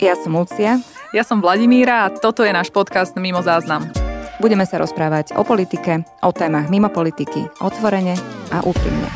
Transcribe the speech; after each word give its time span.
Ja 0.00 0.16
som 0.16 0.32
Lucia. 0.32 0.80
Ja 1.12 1.20
som 1.28 1.44
Vladimíra 1.44 2.08
a 2.08 2.12
toto 2.12 2.40
je 2.40 2.48
náš 2.48 2.72
podcast 2.72 3.12
Mimo 3.20 3.44
záznam. 3.44 3.84
Budeme 4.40 4.64
sa 4.64 4.80
rozprávať 4.80 5.36
o 5.36 5.44
politike, 5.44 6.08
o 6.24 6.32
témach 6.32 6.72
mimo 6.72 6.88
politiky, 6.88 7.44
otvorene 7.60 8.16
a 8.48 8.64
úprimne. 8.64 9.08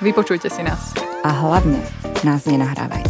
Vypočujte 0.00 0.48
si 0.48 0.64
nás. 0.64 0.96
A 1.20 1.28
hlavne 1.28 1.84
nás 2.24 2.48
nenahrávajte. 2.48 3.09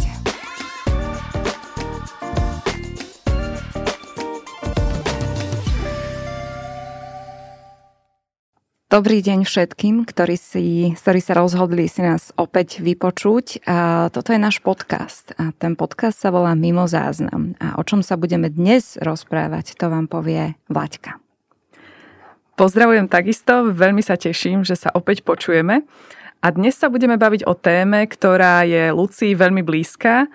Dobrý 8.91 9.23
deň 9.23 9.47
všetkým, 9.47 10.03
ktorí, 10.03 10.35
si, 10.35 10.91
ktorí 10.91 11.23
sa 11.23 11.39
rozhodli 11.39 11.87
si 11.87 12.03
nás 12.03 12.35
opäť 12.35 12.83
vypočuť. 12.83 13.63
A 13.63 14.11
toto 14.11 14.35
je 14.35 14.39
náš 14.43 14.59
podcast 14.59 15.31
a 15.39 15.55
ten 15.55 15.79
podcast 15.79 16.19
sa 16.19 16.27
volá 16.27 16.51
Mimo 16.59 16.91
záznam. 16.91 17.55
A 17.63 17.79
o 17.79 17.87
čom 17.87 18.03
sa 18.03 18.19
budeme 18.19 18.51
dnes 18.51 18.99
rozprávať, 18.99 19.79
to 19.79 19.87
vám 19.87 20.11
povie 20.11 20.59
Vlaďka. 20.67 21.23
Pozdravujem 22.59 23.07
takisto, 23.07 23.71
veľmi 23.71 24.03
sa 24.03 24.19
teším, 24.19 24.67
že 24.67 24.75
sa 24.75 24.91
opäť 24.91 25.23
počujeme. 25.23 25.87
A 26.43 26.51
dnes 26.51 26.75
sa 26.75 26.91
budeme 26.91 27.15
baviť 27.15 27.47
o 27.47 27.55
téme, 27.55 28.03
ktorá 28.11 28.67
je 28.67 28.91
Lucii 28.91 29.39
veľmi 29.39 29.63
blízka, 29.63 30.27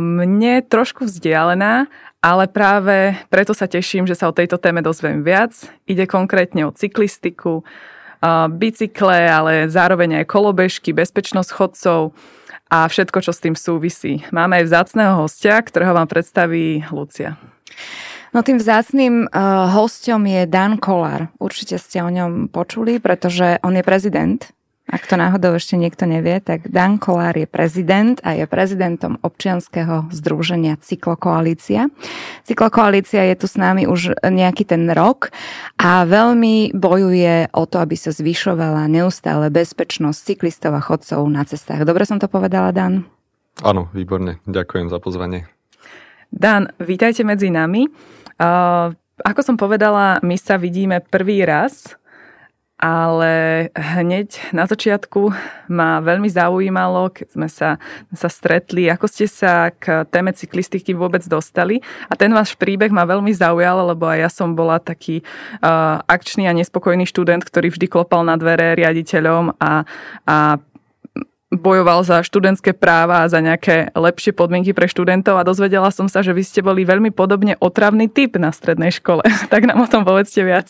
mne 0.00 0.62
trošku 0.62 1.10
vzdialená, 1.10 1.90
ale 2.26 2.50
práve 2.50 3.14
preto 3.30 3.54
sa 3.54 3.70
teším, 3.70 4.02
že 4.10 4.18
sa 4.18 4.26
o 4.26 4.34
tejto 4.34 4.58
téme 4.58 4.82
dozviem 4.82 5.22
viac. 5.22 5.54
Ide 5.86 6.10
konkrétne 6.10 6.66
o 6.66 6.74
cyklistiku, 6.74 7.62
bicykle, 8.50 9.30
ale 9.30 9.70
zároveň 9.70 10.22
aj 10.22 10.26
kolobežky, 10.26 10.90
bezpečnosť 10.90 11.50
chodcov 11.54 12.10
a 12.66 12.90
všetko, 12.90 13.22
čo 13.22 13.30
s 13.30 13.38
tým 13.38 13.54
súvisí. 13.54 14.26
Máme 14.34 14.58
aj 14.58 14.66
vzácného 14.66 15.14
hostia, 15.22 15.62
ktorého 15.62 15.94
vám 15.94 16.10
predstaví 16.10 16.82
Lucia. 16.90 17.38
No 18.34 18.42
tým 18.42 18.58
vzácným 18.58 19.30
uh, 19.30 19.70
hostom 19.70 20.26
je 20.26 20.44
Dan 20.50 20.82
Kolár. 20.82 21.30
Určite 21.38 21.78
ste 21.78 22.02
o 22.02 22.10
ňom 22.10 22.50
počuli, 22.50 22.98
pretože 22.98 23.62
on 23.62 23.78
je 23.78 23.86
prezident 23.86 24.42
ak 24.86 25.02
to 25.10 25.18
náhodou 25.18 25.58
ešte 25.58 25.74
niekto 25.74 26.06
nevie, 26.06 26.38
tak 26.38 26.70
Dan 26.70 27.02
Kolár 27.02 27.34
je 27.34 27.50
prezident 27.50 28.22
a 28.22 28.38
je 28.38 28.46
prezidentom 28.46 29.18
občianského 29.18 30.06
združenia 30.14 30.78
Cyklokoalícia. 30.78 31.90
Cyklokoalícia 32.46 33.26
je 33.26 33.34
tu 33.34 33.46
s 33.50 33.58
nami 33.58 33.90
už 33.90 34.14
nejaký 34.22 34.62
ten 34.62 34.86
rok 34.94 35.34
a 35.74 36.06
veľmi 36.06 36.70
bojuje 36.70 37.50
o 37.50 37.66
to, 37.66 37.82
aby 37.82 37.98
sa 37.98 38.14
zvyšovala 38.14 38.86
neustále 38.86 39.50
bezpečnosť 39.50 40.18
cyklistov 40.22 40.78
a 40.78 40.82
chodcov 40.82 41.18
na 41.26 41.42
cestách. 41.42 41.82
Dobre 41.82 42.06
som 42.06 42.22
to 42.22 42.30
povedala, 42.30 42.70
Dan? 42.70 43.10
Áno, 43.66 43.90
výborne. 43.90 44.38
Ďakujem 44.46 44.86
za 44.86 45.02
pozvanie. 45.02 45.50
Dan, 46.30 46.70
vítajte 46.78 47.26
medzi 47.26 47.50
nami. 47.50 47.90
Uh, 48.38 48.94
ako 49.24 49.40
som 49.42 49.56
povedala, 49.58 50.22
my 50.22 50.36
sa 50.38 50.60
vidíme 50.60 51.02
prvý 51.02 51.42
raz 51.42 51.98
ale 52.76 53.66
hneď 53.72 54.52
na 54.52 54.68
začiatku 54.68 55.32
ma 55.72 56.04
veľmi 56.04 56.28
zaujímalo, 56.28 57.08
keď 57.08 57.28
sme 57.32 57.48
sa, 57.48 57.80
sa 58.12 58.28
stretli, 58.28 58.92
ako 58.92 59.08
ste 59.08 59.24
sa 59.24 59.72
k 59.72 60.04
téme 60.12 60.36
cyklistiky 60.36 60.92
vôbec 60.92 61.24
dostali. 61.24 61.80
A 62.12 62.14
ten 62.20 62.28
váš 62.36 62.52
príbeh 62.52 62.92
ma 62.92 63.08
veľmi 63.08 63.32
zaujal, 63.32 63.96
lebo 63.96 64.04
aj 64.04 64.18
ja 64.20 64.30
som 64.30 64.52
bola 64.52 64.76
taký 64.76 65.24
uh, 65.64 66.04
akčný 66.04 66.44
a 66.44 66.52
nespokojný 66.52 67.08
študent, 67.08 67.48
ktorý 67.48 67.72
vždy 67.72 67.88
klopal 67.88 68.28
na 68.28 68.36
dvere 68.36 68.76
riaditeľom 68.76 69.56
a, 69.56 69.88
a 70.28 70.36
bojoval 71.56 72.04
za 72.04 72.20
študentské 72.20 72.76
práva 72.76 73.24
a 73.24 73.30
za 73.30 73.40
nejaké 73.40 73.94
lepšie 73.96 74.36
podmienky 74.36 74.76
pre 74.76 74.90
študentov 74.90 75.40
a 75.40 75.46
dozvedela 75.46 75.88
som 75.88 76.10
sa, 76.10 76.20
že 76.20 76.36
vy 76.36 76.42
ste 76.44 76.60
boli 76.60 76.84
veľmi 76.84 77.14
podobne 77.14 77.56
otravný 77.56 78.10
typ 78.10 78.36
na 78.36 78.52
strednej 78.52 78.92
škole. 78.92 79.24
tak 79.52 79.64
nám 79.64 79.80
o 79.80 79.88
tom 79.88 80.04
povedzte 80.04 80.44
viac. 80.44 80.68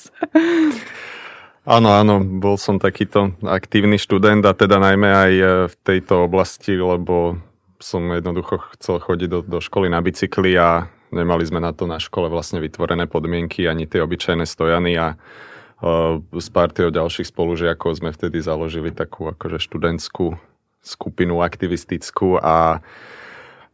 Áno, 1.67 1.91
áno, 1.91 2.23
bol 2.23 2.55
som 2.63 2.79
takýto 2.79 3.35
aktívny 3.43 3.99
študent 3.99 4.47
a 4.47 4.55
teda 4.55 4.79
najmä 4.79 5.11
aj 5.11 5.33
e, 5.35 5.45
v 5.67 5.75
tejto 5.83 6.31
oblasti, 6.31 6.79
lebo 6.79 7.43
som 7.83 8.07
jednoducho 8.15 8.63
chcel 8.79 9.03
chodiť 9.03 9.29
do, 9.29 9.41
do 9.43 9.59
školy 9.59 9.91
na 9.91 9.99
bicykli 9.99 10.55
a 10.55 10.87
nemali 11.11 11.43
sme 11.43 11.59
na 11.59 11.75
to 11.75 11.91
na 11.91 11.99
škole 11.99 12.31
vlastne 12.31 12.63
vytvorené 12.63 13.11
podmienky, 13.11 13.67
ani 13.67 13.91
tie 13.91 13.99
obyčajné 13.99 14.47
stojany 14.47 14.95
a 14.95 15.19
uh, 15.19 16.23
s 16.39 16.49
partiou 16.55 16.95
ďalších 16.95 17.35
spolužiakov 17.35 17.99
sme 17.99 18.15
vtedy 18.15 18.39
založili 18.39 18.95
takú 18.95 19.27
akože 19.35 19.59
študentskú 19.59 20.39
skupinu 20.87 21.43
aktivistickú 21.43 22.39
a, 22.39 22.79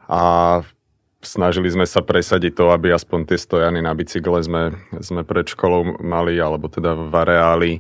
a 0.09 0.23
snažili 1.23 1.71
sme 1.71 1.87
sa 1.87 2.03
presadiť 2.03 2.53
to, 2.59 2.75
aby 2.75 2.91
aspoň 2.93 3.33
tie 3.33 3.39
stojany 3.39 3.79
na 3.81 3.95
bicykle 3.95 4.43
sme, 4.43 4.75
sme 4.99 5.23
pred 5.23 5.47
školou 5.47 6.03
mali, 6.03 6.37
alebo 6.37 6.67
teda 6.67 6.99
v 6.99 7.15
areáli. 7.15 7.73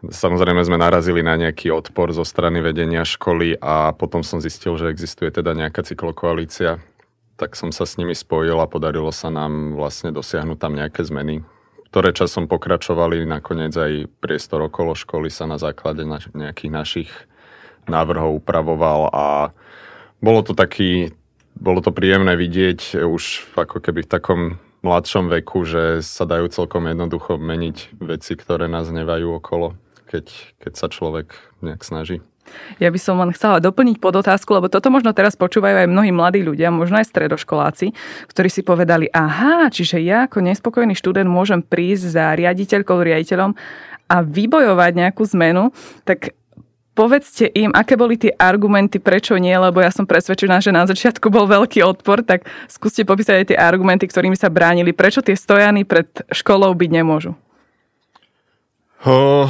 Samozrejme 0.00 0.64
sme 0.64 0.80
narazili 0.80 1.20
na 1.20 1.36
nejaký 1.36 1.68
odpor 1.68 2.08
zo 2.16 2.24
strany 2.24 2.64
vedenia 2.64 3.04
školy 3.04 3.60
a 3.60 3.92
potom 3.92 4.24
som 4.24 4.40
zistil, 4.40 4.80
že 4.80 4.88
existuje 4.88 5.28
teda 5.28 5.52
nejaká 5.52 5.84
cyklokoalícia. 5.84 6.80
Tak 7.36 7.52
som 7.52 7.68
sa 7.68 7.84
s 7.84 8.00
nimi 8.00 8.16
spojil 8.16 8.56
a 8.56 8.68
podarilo 8.68 9.12
sa 9.12 9.28
nám 9.28 9.76
vlastne 9.76 10.08
dosiahnuť 10.08 10.56
tam 10.56 10.72
nejaké 10.72 11.04
zmeny, 11.04 11.44
ktoré 11.92 12.16
časom 12.16 12.48
pokračovali. 12.48 13.28
Nakoniec 13.28 13.76
aj 13.76 14.08
priestor 14.24 14.64
okolo 14.64 14.96
školy 14.96 15.28
sa 15.28 15.44
na 15.44 15.60
základe 15.60 16.00
nejakých 16.32 16.72
našich 16.72 17.10
návrhov 17.84 18.40
upravoval 18.40 19.12
a 19.12 19.26
bolo 20.20 20.40
to 20.44 20.52
taký, 20.52 21.12
bolo 21.60 21.84
to 21.84 21.92
príjemné 21.92 22.34
vidieť 22.34 23.04
už 23.04 23.54
ako 23.54 23.84
keby 23.84 24.08
v 24.08 24.12
takom 24.12 24.40
mladšom 24.80 25.28
veku, 25.28 25.68
že 25.68 26.00
sa 26.00 26.24
dajú 26.24 26.48
celkom 26.48 26.88
jednoducho 26.88 27.36
meniť 27.36 28.00
veci, 28.00 28.32
ktoré 28.32 28.64
nás 28.66 28.88
nevajú 28.88 29.36
okolo, 29.36 29.76
keď, 30.08 30.26
keď 30.64 30.72
sa 30.72 30.88
človek 30.88 31.36
nejak 31.60 31.84
snaží. 31.84 32.24
Ja 32.82 32.90
by 32.90 32.98
som 32.98 33.20
len 33.22 33.30
chcela 33.30 33.62
doplniť 33.62 34.02
pod 34.02 34.18
otázku, 34.18 34.50
lebo 34.58 34.66
toto 34.66 34.90
možno 34.90 35.14
teraz 35.14 35.38
počúvajú 35.38 35.86
aj 35.86 35.92
mnohí 35.92 36.10
mladí 36.10 36.42
ľudia, 36.42 36.74
možno 36.74 36.98
aj 36.98 37.06
stredoškoláci, 37.06 37.94
ktorí 38.26 38.48
si 38.50 38.66
povedali, 38.66 39.06
aha, 39.14 39.70
čiže 39.70 40.02
ja 40.02 40.26
ako 40.26 40.42
nespokojný 40.42 40.98
študent 40.98 41.30
môžem 41.30 41.62
prísť 41.62 42.04
za 42.10 42.34
riaditeľkou, 42.34 42.98
riaditeľom 42.98 43.54
a 44.10 44.16
vybojovať 44.26 44.92
nejakú 44.98 45.22
zmenu, 45.38 45.70
tak 46.02 46.34
povedzte 47.00 47.48
im, 47.56 47.72
aké 47.72 47.96
boli 47.96 48.20
tie 48.20 48.36
argumenty, 48.36 49.00
prečo 49.00 49.40
nie, 49.40 49.56
lebo 49.56 49.80
ja 49.80 49.88
som 49.88 50.04
presvedčená, 50.04 50.60
že 50.60 50.68
na 50.68 50.84
začiatku 50.84 51.32
bol 51.32 51.48
veľký 51.48 51.80
odpor, 51.80 52.20
tak 52.20 52.44
skúste 52.68 53.08
popísať 53.08 53.34
aj 53.40 53.46
tie 53.48 53.56
argumenty, 53.56 54.04
ktorými 54.04 54.36
sa 54.36 54.52
bránili, 54.52 54.92
prečo 54.92 55.24
tie 55.24 55.32
stojany 55.32 55.88
pred 55.88 56.12
školou 56.28 56.76
byť 56.76 56.90
nemôžu. 56.92 57.32
Oh, 59.08 59.48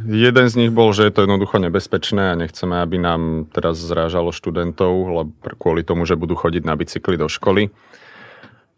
jeden 0.00 0.48
z 0.48 0.54
nich 0.56 0.72
bol, 0.72 0.96
že 0.96 1.04
je 1.04 1.12
to 1.12 1.28
jednoducho 1.28 1.60
nebezpečné 1.60 2.32
a 2.32 2.40
nechceme, 2.40 2.80
aby 2.80 2.96
nám 2.96 3.52
teraz 3.52 3.76
zrážalo 3.76 4.32
študentov, 4.32 4.92
lebo 5.12 5.36
kvôli 5.60 5.84
tomu, 5.84 6.08
že 6.08 6.16
budú 6.16 6.40
chodiť 6.40 6.64
na 6.64 6.72
bicykli 6.72 7.20
do 7.20 7.28
školy. 7.28 7.68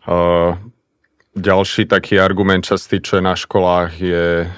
Uh, 0.02 0.58
ďalší 1.38 1.86
taký 1.86 2.18
argument 2.18 2.66
častý, 2.66 2.98
čo 2.98 3.22
je 3.22 3.22
na 3.22 3.38
školách, 3.38 4.02
je 4.02 4.50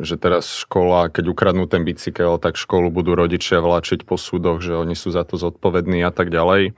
že 0.00 0.16
teraz 0.16 0.48
škola, 0.64 1.12
keď 1.12 1.30
ukradnú 1.30 1.68
ten 1.68 1.84
bicykel, 1.84 2.40
tak 2.40 2.56
školu 2.56 2.88
budú 2.88 3.12
rodičia 3.12 3.60
vláčiť 3.60 4.08
po 4.08 4.16
súdoch, 4.16 4.64
že 4.64 4.72
oni 4.72 4.96
sú 4.96 5.12
za 5.12 5.28
to 5.28 5.36
zodpovední 5.36 6.00
a 6.00 6.10
tak 6.10 6.32
ďalej. 6.32 6.72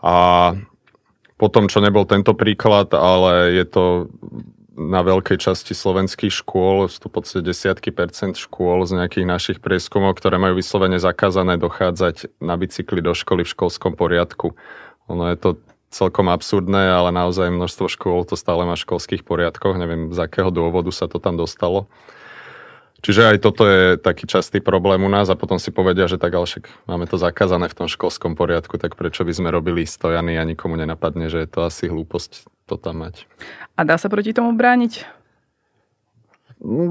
A 0.00 0.14
potom, 1.36 1.68
čo 1.68 1.84
nebol 1.84 2.08
tento 2.08 2.32
príklad, 2.32 2.96
ale 2.96 3.52
je 3.60 3.64
to 3.68 3.84
na 4.76 5.00
veľkej 5.00 5.40
časti 5.40 5.72
slovenských 5.72 6.32
škôl, 6.32 6.88
sú 6.88 7.00
to 7.00 7.08
podstate 7.08 7.44
desiatky 7.44 7.92
percent 7.92 8.36
škôl 8.36 8.84
z 8.84 9.00
nejakých 9.00 9.24
našich 9.24 9.58
prieskumov, 9.64 10.20
ktoré 10.20 10.36
majú 10.36 10.60
vyslovene 10.60 11.00
zakázané 11.00 11.56
dochádzať 11.56 12.40
na 12.44 12.60
bicykli 12.60 13.00
do 13.00 13.16
školy 13.16 13.44
v 13.44 13.52
školskom 13.56 13.96
poriadku. 13.96 14.52
Ono 15.08 15.24
je 15.32 15.36
to 15.40 15.50
celkom 15.90 16.28
absurdné, 16.28 16.92
ale 16.92 17.14
naozaj 17.14 17.52
množstvo 17.52 17.86
škôl 17.88 18.26
to 18.26 18.34
stále 18.34 18.66
má 18.66 18.74
v 18.74 18.84
školských 18.84 19.22
poriadkoch. 19.22 19.78
Neviem, 19.78 20.12
z 20.12 20.18
akého 20.24 20.50
dôvodu 20.50 20.90
sa 20.90 21.06
to 21.06 21.22
tam 21.22 21.38
dostalo. 21.38 21.86
Čiže 23.04 23.22
aj 23.22 23.38
toto 23.38 23.62
je 23.68 24.00
taký 24.00 24.26
častý 24.26 24.58
problém 24.58 24.98
u 25.04 25.10
nás 25.12 25.30
a 25.30 25.38
potom 25.38 25.60
si 25.60 25.70
povedia, 25.70 26.08
že 26.10 26.18
tak 26.18 26.32
ale 26.34 26.48
však 26.48 26.90
máme 26.90 27.06
to 27.06 27.20
zakázané 27.20 27.70
v 27.70 27.76
tom 27.76 27.86
školskom 27.86 28.34
poriadku, 28.34 28.80
tak 28.82 28.98
prečo 28.98 29.22
by 29.22 29.30
sme 29.30 29.48
robili 29.54 29.86
stojany 29.86 30.34
a 30.34 30.42
nikomu 30.42 30.74
nenapadne, 30.74 31.30
že 31.30 31.44
je 31.44 31.48
to 31.48 31.68
asi 31.68 31.86
hlúposť 31.86 32.50
to 32.66 32.74
tam 32.80 33.06
mať. 33.06 33.30
A 33.78 33.86
dá 33.86 33.94
sa 34.00 34.10
proti 34.10 34.34
tomu 34.34 34.56
brániť? 34.56 35.06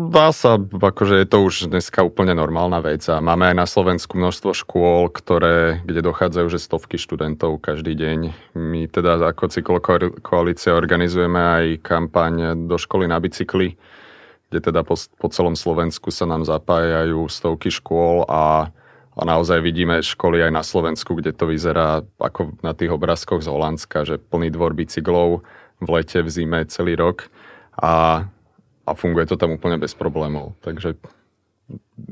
Dá 0.08 0.32
sa, 0.32 0.56
akože 0.56 1.20
je 1.20 1.28
to 1.28 1.44
už 1.44 1.68
dneska 1.68 2.00
úplne 2.00 2.32
normálna 2.32 2.80
vec 2.80 3.04
a 3.12 3.20
máme 3.20 3.52
aj 3.52 3.56
na 3.60 3.68
Slovensku 3.68 4.16
množstvo 4.16 4.56
škôl, 4.56 5.12
ktoré, 5.12 5.84
kde 5.84 6.00
dochádzajú 6.00 6.48
že 6.48 6.64
stovky 6.64 6.96
študentov 6.96 7.60
každý 7.60 7.92
deň. 7.92 8.20
My 8.56 8.88
teda 8.88 9.20
ako 9.20 9.52
cyklokoalícia 9.52 10.72
organizujeme 10.72 11.36
aj 11.36 11.66
kampaň 11.84 12.56
do 12.72 12.80
školy 12.80 13.12
na 13.12 13.20
bicykli, 13.20 13.76
kde 14.48 14.60
teda 14.64 14.88
po, 14.88 14.96
po 14.96 15.28
celom 15.28 15.60
Slovensku 15.60 16.08
sa 16.08 16.24
nám 16.24 16.48
zapájajú 16.48 17.28
stovky 17.28 17.68
škôl 17.68 18.24
a 18.32 18.72
a 19.16 19.24
naozaj 19.24 19.64
vidíme 19.64 20.04
školy 20.04 20.44
aj 20.44 20.52
na 20.52 20.60
Slovensku, 20.60 21.16
kde 21.16 21.32
to 21.32 21.48
vyzerá 21.48 22.04
ako 22.20 22.60
na 22.60 22.76
tých 22.76 22.92
obrázkoch 22.92 23.40
z 23.40 23.48
Holandska, 23.48 24.04
že 24.04 24.20
plný 24.20 24.52
dvor 24.52 24.76
bicyklov 24.76 25.40
v 25.80 25.88
lete, 25.88 26.20
v 26.20 26.28
zime, 26.28 26.68
celý 26.68 27.00
rok 27.00 27.32
a, 27.80 28.28
a 28.86 28.92
funguje 28.94 29.26
to 29.26 29.36
tam 29.36 29.58
úplne 29.58 29.82
bez 29.82 29.98
problémov. 29.98 30.54
Takže 30.62 30.96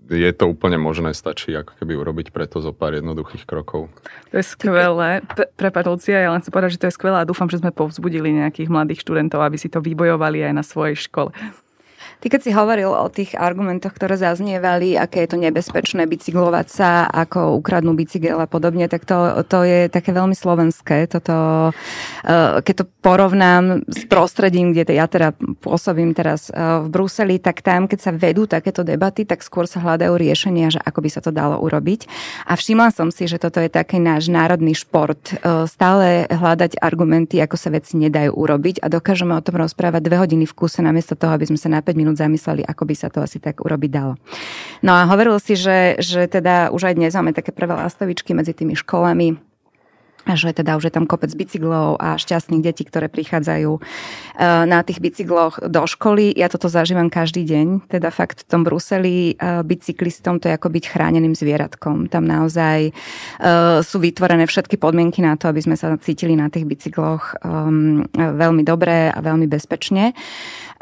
je 0.09 0.31
to 0.33 0.49
úplne 0.49 0.81
možné, 0.81 1.13
stačí 1.13 1.53
ako 1.53 1.77
keby 1.77 1.93
urobiť 1.93 2.33
preto 2.33 2.57
zo 2.57 2.73
pár 2.73 2.97
jednoduchých 2.97 3.45
krokov. 3.45 3.93
To 4.33 4.41
je 4.41 4.45
skvelé. 4.45 5.21
Prepáč, 5.53 5.85
Lucia, 5.85 6.17
ja 6.17 6.33
len 6.33 6.41
chcem 6.41 6.49
povedať, 6.49 6.77
že 6.77 6.81
to 6.81 6.87
je 6.89 6.97
skvelé 6.97 7.21
a 7.21 7.29
dúfam, 7.29 7.45
že 7.45 7.61
sme 7.61 7.69
povzbudili 7.69 8.33
nejakých 8.33 8.73
mladých 8.73 9.05
študentov, 9.05 9.45
aby 9.45 9.57
si 9.61 9.69
to 9.69 9.77
vybojovali 9.77 10.41
aj 10.49 10.53
na 10.57 10.65
svojej 10.65 10.97
škole. 10.97 11.29
Ty 12.19 12.27
keď 12.27 12.41
si 12.43 12.51
hovoril 12.53 12.91
o 12.91 13.07
tých 13.09 13.33
argumentoch, 13.37 13.95
ktoré 13.95 14.19
zaznievali, 14.19 14.99
aké 14.99 15.25
je 15.25 15.35
to 15.35 15.37
nebezpečné 15.39 16.05
bicyklovať 16.05 16.67
sa, 16.69 17.07
ako 17.07 17.57
ukradnú 17.57 17.95
bicykel 17.95 18.37
a 18.39 18.47
podobne, 18.47 18.85
tak 18.91 19.07
to, 19.07 19.43
to 19.47 19.63
je 19.63 19.87
také 19.87 20.11
veľmi 20.11 20.35
slovenské. 20.35 21.07
Toto, 21.07 21.69
eh, 22.25 22.59
keď 22.61 22.75
to 22.83 22.85
porovnám 23.01 23.85
s 23.87 24.03
prostredím, 24.07 24.75
kde 24.75 24.93
ja 24.95 25.07
teda 25.09 25.33
pôsobím 25.63 26.11
teraz 26.11 26.51
eh, 26.51 26.83
v 26.83 26.87
Bruseli, 26.91 27.39
tak 27.39 27.63
tam, 27.63 27.87
keď 27.87 27.99
sa 27.99 28.11
vedú 28.11 28.45
takéto 28.45 28.85
debaty, 28.85 29.23
tak 29.23 29.41
skôr 29.41 29.65
sa 29.65 29.81
hľadajú 29.81 30.13
riešenia, 30.19 30.73
že 30.73 30.79
ako 30.83 30.99
by 31.03 31.09
sa 31.09 31.21
to 31.23 31.31
dalo 31.31 31.59
urobiť. 31.59 32.07
A 32.47 32.53
všimla 32.59 32.91
som 32.91 33.09
si, 33.09 33.25
že 33.25 33.39
toto 33.39 33.63
je 33.63 33.71
taký 33.71 33.97
náš 34.03 34.27
národný 34.27 34.75
šport. 34.75 35.21
Eh, 35.31 35.65
stále 35.65 36.27
hľadať 36.27 36.83
argumenty, 36.83 37.39
ako 37.39 37.55
sa 37.55 37.71
veci 37.71 37.95
nedajú 37.95 38.35
urobiť 38.35 38.83
a 38.83 38.91
dokážeme 38.91 39.31
o 39.35 39.43
tom 39.43 39.55
rozprávať 39.61 40.01
dve 40.03 40.17
hodiny 40.19 40.43
v 40.49 40.53
kuse 40.55 40.83
namiesto 40.83 41.15
toho, 41.15 41.31
aby 41.31 41.47
sme 41.47 41.59
sa 41.59 41.69
na 41.71 41.79
5 41.79 41.95
minút 42.03 42.19
zamysleli, 42.19 42.67
ako 42.67 42.83
by 42.83 42.95
sa 42.99 43.07
to 43.07 43.23
asi 43.23 43.39
tak 43.39 43.63
urobiť 43.63 43.91
dalo. 43.95 44.19
No 44.83 44.91
a 44.91 45.07
hovoril 45.07 45.39
si, 45.39 45.55
že, 45.55 45.95
že 46.03 46.27
teda 46.27 46.75
už 46.75 46.91
aj 46.91 46.99
dnes 46.99 47.15
máme 47.15 47.31
také 47.31 47.55
prvé 47.55 47.79
lastovičky 47.79 48.35
medzi 48.35 48.51
tými 48.51 48.75
školami, 48.75 49.39
že 50.23 50.55
teda 50.55 50.79
už 50.79 50.87
je 50.87 50.93
tam 50.95 51.03
kopec 51.03 51.35
bicyklov 51.35 51.99
a 51.99 52.15
šťastných 52.15 52.63
detí, 52.63 52.87
ktoré 52.87 53.11
prichádzajú 53.11 53.71
e, 53.75 53.81
na 54.63 54.79
tých 54.87 55.03
bicykloch 55.03 55.59
do 55.67 55.83
školy. 55.83 56.31
Ja 56.31 56.47
toto 56.47 56.71
zažívam 56.71 57.11
každý 57.11 57.43
deň. 57.43 57.91
Teda 57.91 58.07
fakt 58.07 58.47
v 58.47 58.47
tom 58.47 58.61
Bruseli 58.63 59.35
e, 59.35 59.63
bicyklistom 59.67 60.39
to 60.39 60.47
je 60.47 60.55
ako 60.55 60.71
byť 60.71 60.83
chráneným 60.87 61.35
zvieratkom. 61.35 62.07
Tam 62.07 62.23
naozaj 62.23 62.79
e, 62.87 62.91
sú 63.83 63.99
vytvorené 63.99 64.47
všetky 64.47 64.79
podmienky 64.79 65.19
na 65.19 65.35
to, 65.35 65.51
aby 65.51 65.59
sme 65.59 65.75
sa 65.75 65.91
cítili 65.99 66.39
na 66.39 66.47
tých 66.47 66.63
bicykloch 66.63 67.35
veľmi 68.13 68.63
dobre 68.63 69.11
a 69.11 69.19
veľmi 69.19 69.45
bezpečne. 69.51 70.15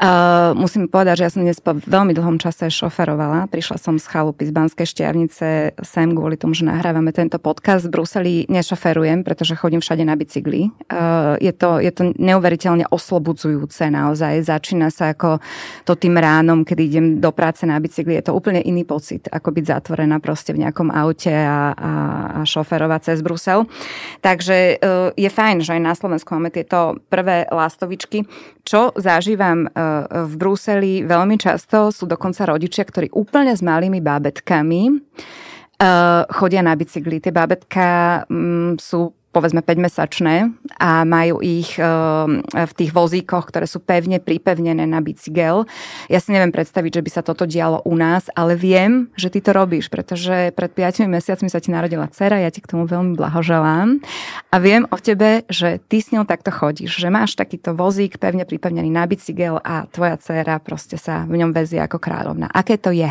Uh, 0.02 0.50
musím 0.58 0.90
povedať, 0.90 1.22
že 1.22 1.22
ja 1.22 1.30
som 1.30 1.46
dnes 1.46 1.62
po 1.62 1.78
veľmi 1.78 2.10
dlhom 2.10 2.34
čase 2.34 2.66
šoferovala. 2.74 3.46
Prišla 3.46 3.78
som 3.78 4.02
z 4.02 4.10
chalupy 4.10 4.50
z 4.50 4.52
Banskej 4.52 4.82
šťavnice 4.82 5.78
sem 5.78 6.08
kvôli 6.10 6.34
tomu, 6.34 6.58
že 6.58 6.66
nahrávame 6.66 7.14
tento 7.14 7.38
podcast. 7.38 7.86
V 7.86 7.94
Bruseli 7.94 8.34
nešoferujem, 8.50 9.22
pretože 9.22 9.54
chodím 9.54 9.78
všade 9.78 10.02
na 10.02 10.18
bicykli. 10.18 10.74
Uh, 10.90 11.38
je, 11.38 11.54
to, 11.54 11.78
je 11.78 11.94
to 11.94 12.10
neuveriteľne 12.18 12.90
oslobudzujúce 12.90 13.94
naozaj. 13.94 14.42
Začína 14.42 14.90
sa 14.90 15.14
ako 15.14 15.38
to 15.86 15.94
tým 15.94 16.18
ránom, 16.18 16.66
keď 16.66 16.78
idem 16.82 17.06
do 17.22 17.30
práce 17.30 17.62
na 17.62 17.78
bicykli. 17.78 18.18
Je 18.18 18.26
to 18.26 18.34
úplne 18.34 18.58
iný 18.58 18.82
pocit, 18.82 19.30
ako 19.30 19.54
byť 19.54 19.64
zatvorená 19.70 20.18
proste 20.18 20.50
v 20.50 20.66
nejakom 20.66 20.90
aute 20.90 21.30
a, 21.30 21.78
a, 21.78 21.92
a 22.32 22.40
šoferovať 22.42 23.00
cez 23.06 23.22
Brusel. 23.22 23.70
Takže 24.18 24.82
uh, 24.82 25.14
je 25.14 25.30
fajn, 25.30 25.62
že 25.62 25.78
aj 25.78 25.82
na 25.86 25.94
Slovensku 25.94 26.34
máme 26.34 26.50
tieto 26.50 26.98
prvé 27.06 27.46
lastovičky. 27.46 28.26
Čo 28.66 28.94
zažívam 28.98 29.70
v 30.08 30.34
Bruseli 30.36 31.02
veľmi 31.02 31.36
často 31.40 31.92
sú 31.94 32.04
dokonca 32.06 32.48
rodičia, 32.48 32.84
ktorí 32.84 33.12
úplne 33.14 33.52
s 33.56 33.64
malými 33.64 34.00
bábetkami 34.00 34.82
uh, 34.90 36.22
chodia 36.28 36.62
na 36.62 36.74
bicykli. 36.76 37.18
Tie 37.18 37.32
bábetka 37.34 38.22
um, 38.28 38.76
sú 38.78 39.12
povedzme 39.32 39.64
5-mesačné 39.64 40.52
a 40.76 41.08
majú 41.08 41.40
ich 41.40 41.74
v 41.74 42.72
tých 42.76 42.92
vozíkoch, 42.92 43.48
ktoré 43.48 43.64
sú 43.64 43.80
pevne 43.80 44.20
pripevnené 44.20 44.84
na 44.84 45.00
bicykel. 45.00 45.64
Ja 46.12 46.20
si 46.20 46.36
neviem 46.36 46.52
predstaviť, 46.52 47.00
že 47.00 47.04
by 47.04 47.10
sa 47.10 47.22
toto 47.24 47.48
dialo 47.48 47.80
u 47.88 47.96
nás, 47.96 48.28
ale 48.36 48.54
viem, 48.60 49.08
že 49.16 49.32
ty 49.32 49.40
to 49.40 49.56
robíš, 49.56 49.88
pretože 49.88 50.52
pred 50.52 50.70
5 50.70 51.08
mesiacmi 51.08 51.48
sa 51.48 51.64
ti 51.64 51.72
narodila 51.72 52.12
dcera, 52.12 52.44
ja 52.44 52.52
ti 52.52 52.60
k 52.60 52.76
tomu 52.76 52.84
veľmi 52.84 53.16
blahoželám 53.16 54.04
a 54.52 54.56
viem 54.60 54.84
o 54.92 55.00
tebe, 55.00 55.48
že 55.48 55.80
ty 55.88 56.04
s 56.04 56.12
ňou 56.12 56.28
takto 56.28 56.52
chodíš, 56.52 56.92
že 56.92 57.08
máš 57.08 57.32
takýto 57.32 57.72
vozík 57.72 58.20
pevne 58.20 58.44
pripevnený 58.44 58.92
na 58.92 59.08
bicykel 59.08 59.56
a 59.64 59.88
tvoja 59.88 60.20
dcera 60.20 60.60
proste 60.60 61.00
sa 61.00 61.24
v 61.24 61.40
ňom 61.40 61.56
vezie 61.56 61.80
ako 61.80 61.96
kráľovna. 61.96 62.52
Aké 62.52 62.76
to 62.76 62.92
je? 62.92 63.08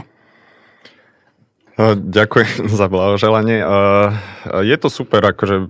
Ďakujem 1.97 2.67
za 2.79 2.87
blahoželanie. 2.87 3.63
Je 4.61 4.77
to 4.77 4.87
super, 4.89 5.21
akože 5.25 5.69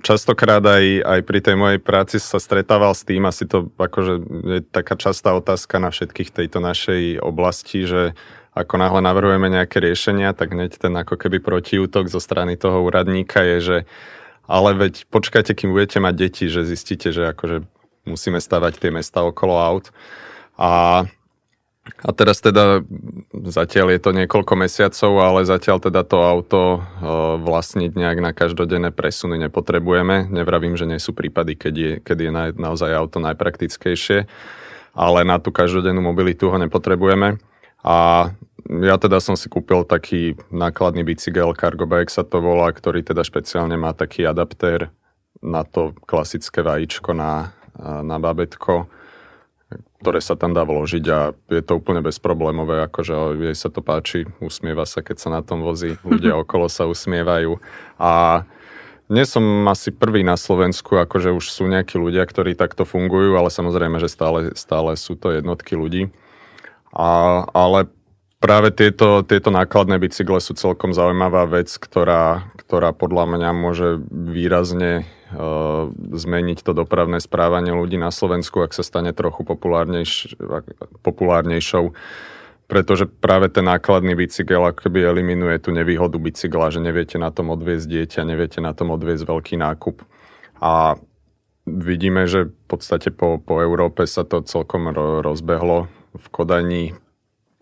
častokrát 0.00 0.64
aj, 0.64 1.04
aj 1.04 1.20
pri 1.28 1.40
tej 1.44 1.56
mojej 1.56 1.80
práci 1.80 2.16
sa 2.16 2.40
stretával 2.40 2.96
s 2.96 3.04
tým, 3.04 3.28
asi 3.28 3.44
to 3.44 3.68
akože 3.76 4.14
je 4.56 4.60
taká 4.64 4.96
častá 4.96 5.36
otázka 5.36 5.76
na 5.76 5.92
všetkých 5.92 6.32
tejto 6.32 6.64
našej 6.64 7.20
oblasti, 7.20 7.84
že 7.84 8.16
ako 8.56 8.80
náhle 8.80 9.04
navrhujeme 9.04 9.52
nejaké 9.52 9.84
riešenia, 9.84 10.32
tak 10.32 10.56
hneď 10.56 10.80
ten 10.80 10.96
ako 10.96 11.20
keby 11.20 11.44
protiútok 11.44 12.08
zo 12.08 12.24
strany 12.24 12.56
toho 12.56 12.88
úradníka 12.88 13.44
je, 13.44 13.58
že 13.60 13.78
ale 14.48 14.72
veď 14.72 15.04
počkajte, 15.12 15.52
kým 15.52 15.76
budete 15.76 16.00
mať 16.00 16.14
deti, 16.16 16.44
že 16.48 16.64
zistíte, 16.64 17.12
že 17.12 17.28
akože 17.36 17.68
musíme 18.08 18.40
stavať 18.40 18.80
tie 18.80 18.90
mesta 18.94 19.26
okolo 19.26 19.60
aut. 19.60 19.92
A 20.56 21.04
a 22.02 22.10
teraz 22.10 22.42
teda 22.42 22.82
zatiaľ 23.46 23.94
je 23.94 24.00
to 24.02 24.10
niekoľko 24.10 24.54
mesiacov, 24.58 25.12
ale 25.22 25.46
zatiaľ 25.46 25.78
teda 25.78 26.02
to 26.02 26.18
auto 26.18 26.60
e, 26.76 26.78
vlastniť 27.46 27.94
nejak 27.94 28.18
na 28.18 28.30
každodenné 28.34 28.90
presuny 28.90 29.38
nepotrebujeme. 29.46 30.26
Nevravím, 30.28 30.74
že 30.74 30.84
nie 30.84 30.98
sú 30.98 31.14
prípady, 31.14 31.54
keď 31.54 31.74
je, 31.74 31.92
keď 32.02 32.16
je 32.18 32.30
naozaj 32.58 32.90
auto 32.90 33.22
najpraktickejšie, 33.22 34.26
ale 34.98 35.18
na 35.22 35.38
tú 35.38 35.54
každodennú 35.54 36.02
mobilitu 36.02 36.50
ho 36.50 36.58
nepotrebujeme. 36.58 37.38
A 37.86 38.30
ja 38.66 38.96
teda 38.98 39.22
som 39.22 39.38
si 39.38 39.46
kúpil 39.46 39.86
taký 39.86 40.34
nákladný 40.50 41.06
bicykel, 41.06 41.54
cargo 41.54 41.86
bike 41.86 42.10
sa 42.10 42.26
to 42.26 42.42
volá, 42.42 42.74
ktorý 42.74 43.06
teda 43.06 43.22
špeciálne 43.22 43.78
má 43.78 43.94
taký 43.94 44.26
adaptér 44.26 44.90
na 45.38 45.62
to 45.62 45.94
klasické 46.02 46.66
vajíčko 46.66 47.14
na, 47.14 47.54
na 47.78 48.18
babetko 48.18 48.90
ktoré 50.00 50.20
sa 50.20 50.36
tam 50.36 50.52
dá 50.52 50.62
vložiť 50.62 51.04
a 51.08 51.32
je 51.48 51.62
to 51.64 51.80
úplne 51.80 52.04
bezproblémové, 52.04 52.84
akože 52.84 53.40
jej 53.40 53.56
sa 53.56 53.68
to 53.72 53.80
páči, 53.80 54.28
usmieva 54.44 54.84
sa, 54.84 55.00
keď 55.00 55.16
sa 55.16 55.28
na 55.32 55.40
tom 55.40 55.64
vozí, 55.64 55.96
ľudia 56.04 56.36
okolo 56.42 56.68
sa 56.68 56.84
usmievajú 56.84 57.56
a 57.96 58.44
nie 59.06 59.22
som 59.22 59.42
asi 59.70 59.94
prvý 59.94 60.26
na 60.26 60.34
Slovensku, 60.34 60.98
akože 60.98 61.30
už 61.30 61.46
sú 61.46 61.70
nejakí 61.70 61.94
ľudia, 61.94 62.26
ktorí 62.26 62.58
takto 62.58 62.82
fungujú, 62.82 63.38
ale 63.38 63.54
samozrejme, 63.54 64.02
že 64.02 64.10
stále, 64.10 64.50
stále 64.58 64.98
sú 64.98 65.14
to 65.14 65.30
jednotky 65.30 65.78
ľudí. 65.78 66.10
A, 66.90 67.46
ale 67.54 67.86
práve 68.38 68.72
tieto, 68.72 69.24
tieto 69.24 69.50
nákladné 69.50 70.00
bicykle 70.00 70.38
sú 70.40 70.54
celkom 70.54 70.92
zaujímavá 70.92 71.48
vec, 71.48 71.72
ktorá, 71.72 72.52
ktorá 72.60 72.92
podľa 72.92 73.24
mňa 73.36 73.50
môže 73.56 74.00
výrazne 74.10 75.04
uh, 75.32 75.88
zmeniť 75.94 76.62
to 76.62 76.72
dopravné 76.76 77.18
správanie 77.18 77.72
ľudí 77.72 77.96
na 77.96 78.14
Slovensku, 78.14 78.62
ak 78.62 78.76
sa 78.76 78.84
stane 78.86 79.10
trochu 79.16 79.42
populárnejš, 79.42 80.36
populárnejšou 81.02 81.96
pretože 82.66 83.06
práve 83.06 83.46
ten 83.46 83.62
nákladný 83.62 84.18
bicykel 84.18 84.58
akoby 84.58 85.06
eliminuje 85.06 85.62
tú 85.62 85.70
nevýhodu 85.70 86.18
bicykla, 86.18 86.74
že 86.74 86.82
neviete 86.82 87.14
na 87.14 87.30
tom 87.30 87.54
odviezť 87.54 87.86
dieťa, 87.86 88.26
neviete 88.26 88.58
na 88.58 88.74
tom 88.74 88.90
odviezť 88.90 89.22
veľký 89.22 89.54
nákup. 89.54 90.02
A 90.58 90.98
vidíme, 91.62 92.26
že 92.26 92.50
v 92.50 92.64
podstate 92.66 93.14
po, 93.14 93.38
po 93.38 93.62
Európe 93.62 94.02
sa 94.10 94.26
to 94.26 94.42
celkom 94.42 94.90
rozbehlo. 95.22 95.86
V 96.18 96.26
Kodani 96.34 96.98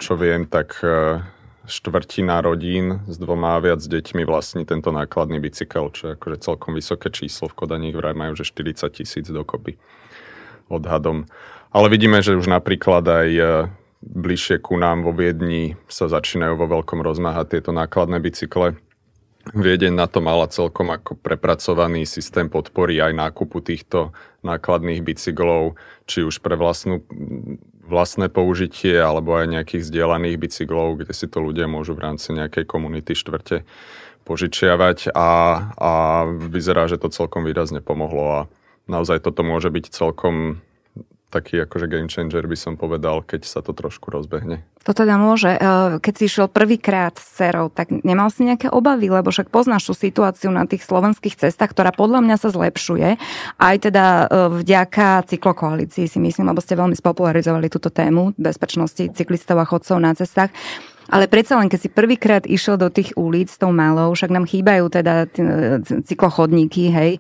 čo 0.05 0.21
viem, 0.21 0.45
tak 0.45 0.77
e, 0.85 1.25
štvrtina 1.65 2.45
rodín 2.45 3.01
s 3.09 3.17
dvoma 3.17 3.57
a 3.57 3.63
viac 3.65 3.81
deťmi 3.81 4.29
vlastní 4.29 4.69
tento 4.69 4.93
nákladný 4.93 5.41
bicykel, 5.41 5.89
čo 5.97 6.13
je 6.13 6.15
akože 6.21 6.45
celkom 6.45 6.77
vysoké 6.77 7.09
číslo. 7.09 7.49
V 7.49 7.65
Kodani 7.65 7.89
vraj 7.97 8.13
majú, 8.13 8.37
že 8.37 8.45
40 8.45 9.01
tisíc 9.01 9.25
dokopy 9.33 9.81
odhadom. 10.69 11.25
Ale 11.73 11.89
vidíme, 11.89 12.21
že 12.21 12.37
už 12.37 12.53
napríklad 12.53 13.01
aj 13.09 13.29
e, 13.33 13.45
bližšie 14.05 14.61
ku 14.61 14.77
nám 14.77 15.09
vo 15.09 15.17
Viedni 15.17 15.81
sa 15.89 16.05
začínajú 16.13 16.61
vo 16.61 16.69
veľkom 16.69 17.01
rozmáhať 17.01 17.57
tieto 17.57 17.73
nákladné 17.73 18.21
bicykle. 18.21 18.77
Viedeň 19.57 19.93
na 19.93 20.09
to 20.09 20.25
mala 20.25 20.49
celkom 20.49 20.89
ako 20.93 21.21
prepracovaný 21.21 22.09
systém 22.09 22.49
podpory 22.49 23.01
aj 23.01 23.13
nákupu 23.13 23.61
týchto 23.61 24.13
nákladných 24.41 25.05
bicyklov, 25.05 25.77
či 26.09 26.25
už 26.25 26.41
pre 26.41 26.57
vlastnú 26.57 27.05
vlastné 27.85 28.33
použitie 28.33 28.97
alebo 28.97 29.37
aj 29.37 29.61
nejakých 29.61 29.87
zdieľaných 29.89 30.37
bicyklov, 30.41 31.05
kde 31.05 31.13
si 31.13 31.29
to 31.29 31.45
ľudia 31.45 31.69
môžu 31.69 31.93
v 31.95 32.05
rámci 32.11 32.33
nejakej 32.33 32.65
komunity 32.65 33.13
štvrte 33.13 33.63
požičiavať. 34.25 35.13
A, 35.13 35.31
a 35.77 35.93
vyzerá, 36.29 36.89
že 36.89 36.97
to 36.97 37.13
celkom 37.13 37.45
výrazne 37.45 37.85
pomohlo 37.85 38.25
a 38.25 38.41
naozaj 38.89 39.21
toto 39.21 39.45
môže 39.45 39.69
byť 39.69 39.93
celkom 39.93 40.65
taký 41.35 41.67
akože 41.67 41.91
game 41.91 42.07
changer 42.07 42.47
by 42.47 42.55
som 42.55 42.79
povedal, 42.79 43.27
keď 43.27 43.43
sa 43.43 43.59
to 43.59 43.75
trošku 43.75 44.15
rozbehne. 44.15 44.63
To 44.87 44.93
teda 44.95 45.19
môže. 45.19 45.51
E, 45.51 45.59
keď 45.99 46.13
si 46.15 46.23
išiel 46.31 46.47
prvýkrát 46.47 47.17
s 47.19 47.41
cerou, 47.41 47.73
tak 47.73 47.91
nemal 47.91 48.31
si 48.31 48.47
nejaké 48.47 48.71
obavy, 48.71 49.11
lebo 49.11 49.35
však 49.35 49.51
poznáš 49.51 49.91
tú 49.91 49.95
situáciu 49.97 50.55
na 50.55 50.69
tých 50.69 50.87
slovenských 50.87 51.41
cestách, 51.41 51.75
ktorá 51.75 51.91
podľa 51.91 52.23
mňa 52.23 52.37
sa 52.39 52.53
zlepšuje. 52.55 53.19
Aj 53.59 53.77
teda 53.81 54.05
e, 54.05 54.25
vďaka 54.63 55.27
cyklokoalícii 55.27 56.07
si 56.07 56.19
myslím, 56.23 56.53
lebo 56.53 56.63
ste 56.63 56.79
veľmi 56.79 56.95
spopularizovali 56.95 57.67
túto 57.73 57.91
tému 57.91 58.37
bezpečnosti 58.39 59.11
cyklistov 59.17 59.59
a 59.59 59.67
chodcov 59.67 59.97
na 59.99 60.13
cestách. 60.15 60.55
Ale 61.13 61.29
predsa 61.29 61.61
len, 61.61 61.69
keď 61.69 61.81
si 61.81 61.91
prvýkrát 61.93 62.45
išiel 62.49 62.81
do 62.81 62.89
tých 62.89 63.13
ulic 63.17 63.53
s 63.53 63.61
tou 63.61 63.73
malou, 63.75 64.13
však 64.17 64.31
nám 64.33 64.49
chýbajú 64.49 64.89
teda 64.89 65.29
cyklochodníky, 66.05 66.89
hej. 66.93 67.11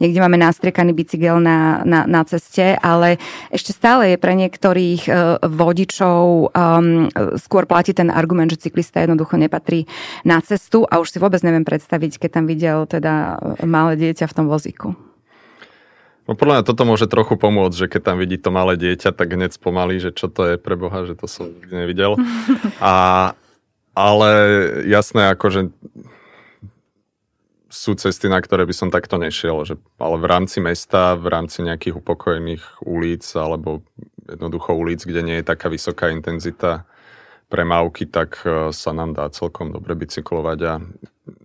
Niekde 0.00 0.22
máme 0.24 0.40
nastriekaný 0.40 0.96
bicykel 0.96 1.40
na, 1.40 1.84
na, 1.84 2.08
na 2.08 2.22
ceste, 2.24 2.76
ale 2.80 3.20
ešte 3.52 3.76
stále 3.76 4.14
je 4.14 4.16
pre 4.16 4.32
niektorých 4.32 5.02
uh, 5.08 5.38
vodičov 5.44 6.50
um, 6.50 7.08
skôr 7.36 7.68
platí 7.68 7.92
ten 7.92 8.08
argument, 8.08 8.48
že 8.50 8.68
cyklista 8.68 9.04
jednoducho 9.04 9.36
nepatrí 9.36 9.84
na 10.24 10.40
cestu 10.40 10.88
a 10.88 10.98
už 11.00 11.12
si 11.12 11.18
vôbec 11.20 11.40
neviem 11.44 11.64
predstaviť, 11.64 12.20
keď 12.20 12.30
tam 12.40 12.44
videl 12.48 12.88
teda 12.88 13.38
malé 13.64 13.96
dieťa 14.00 14.26
v 14.28 14.36
tom 14.36 14.46
vozíku. 14.48 15.13
No 16.24 16.32
podľa 16.32 16.60
mňa 16.60 16.64
toto 16.64 16.88
môže 16.88 17.04
trochu 17.04 17.36
pomôcť, 17.36 17.76
že 17.76 17.90
keď 17.90 18.00
tam 18.12 18.16
vidí 18.16 18.40
to 18.40 18.48
malé 18.48 18.80
dieťa, 18.80 19.12
tak 19.12 19.36
hneď 19.36 19.52
spomalí, 19.52 20.00
že 20.00 20.08
čo 20.08 20.32
to 20.32 20.54
je 20.54 20.56
pre 20.56 20.72
Boha, 20.72 21.04
že 21.04 21.12
to 21.16 21.28
som 21.28 21.52
nevidel. 21.68 22.16
A, 22.80 23.36
ale 23.92 24.30
jasné, 24.88 25.30
akože 25.36 25.68
sú 27.74 27.98
cesty, 27.98 28.30
na 28.30 28.38
ktoré 28.38 28.64
by 28.64 28.74
som 28.74 28.88
takto 28.88 29.18
nešiel, 29.18 29.66
že, 29.66 29.74
ale 29.98 30.16
v 30.22 30.26
rámci 30.30 30.62
mesta, 30.62 31.18
v 31.18 31.26
rámci 31.26 31.60
nejakých 31.66 31.98
upokojených 31.98 32.62
ulic 32.86 33.26
alebo 33.34 33.82
jednoducho 34.30 34.72
ulic, 34.78 35.02
kde 35.02 35.20
nie 35.26 35.36
je 35.42 35.50
taká 35.50 35.66
vysoká 35.66 36.08
intenzita 36.14 36.86
premávky, 37.50 38.06
tak 38.08 38.40
e, 38.46 38.70
sa 38.70 38.90
nám 38.94 39.12
dá 39.18 39.26
celkom 39.28 39.74
dobre 39.74 39.98
bicyklovať 39.98 40.58
a 40.70 40.74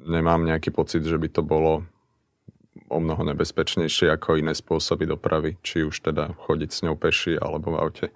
nemám 0.06 0.46
nejaký 0.46 0.70
pocit, 0.70 1.02
že 1.02 1.18
by 1.18 1.28
to 1.34 1.42
bolo 1.42 1.84
o 2.90 2.98
mnoho 2.98 3.22
nebezpečnejšie 3.22 4.10
ako 4.10 4.42
iné 4.42 4.58
spôsoby 4.58 5.06
dopravy, 5.06 5.62
či 5.62 5.86
už 5.86 6.02
teda 6.02 6.34
chodiť 6.50 6.70
s 6.74 6.80
ňou 6.84 6.98
peši 6.98 7.38
alebo 7.38 7.72
v 7.74 7.80
aute. 7.80 8.08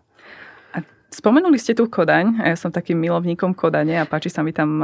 Spomenuli 1.13 1.61
ste 1.61 1.77
tu 1.77 1.85
Kodaň, 1.85 2.41
ja 2.41 2.57
som 2.57 2.73
takým 2.73 2.97
milovníkom 2.97 3.53
Kodane 3.53 4.01
a 4.01 4.09
páči 4.09 4.33
sa 4.33 4.41
mi 4.41 4.49
tam 4.49 4.81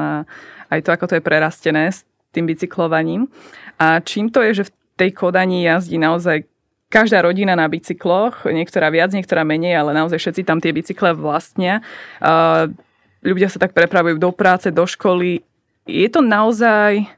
aj 0.69 0.79
to, 0.85 0.93
ako 0.93 1.09
to 1.09 1.17
je 1.17 1.25
prerastené 1.25 1.89
s 1.89 2.05
tým 2.29 2.45
bicyklovaním. 2.45 3.25
A 3.81 3.97
čím 4.05 4.29
to 4.29 4.45
je, 4.45 4.61
že 4.61 4.69
v 4.69 4.73
tej 4.93 5.09
Kodani 5.17 5.65
jazdí 5.65 5.97
naozaj 5.97 6.45
každá 6.93 7.25
rodina 7.25 7.57
na 7.57 7.65
bicykloch, 7.65 8.45
niektorá 8.45 8.93
viac, 8.93 9.09
niektorá 9.09 9.41
menej, 9.41 9.73
ale 9.73 9.97
naozaj 9.97 10.21
všetci 10.21 10.45
tam 10.45 10.61
tie 10.61 10.69
bicykle 10.69 11.17
vlastnia. 11.17 11.81
Ľudia 13.25 13.49
sa 13.49 13.57
tak 13.57 13.73
prepravujú 13.73 14.21
do 14.21 14.29
práce, 14.29 14.69
do 14.69 14.85
školy. 14.85 15.41
Je 15.89 16.07
to 16.13 16.21
naozaj 16.21 17.09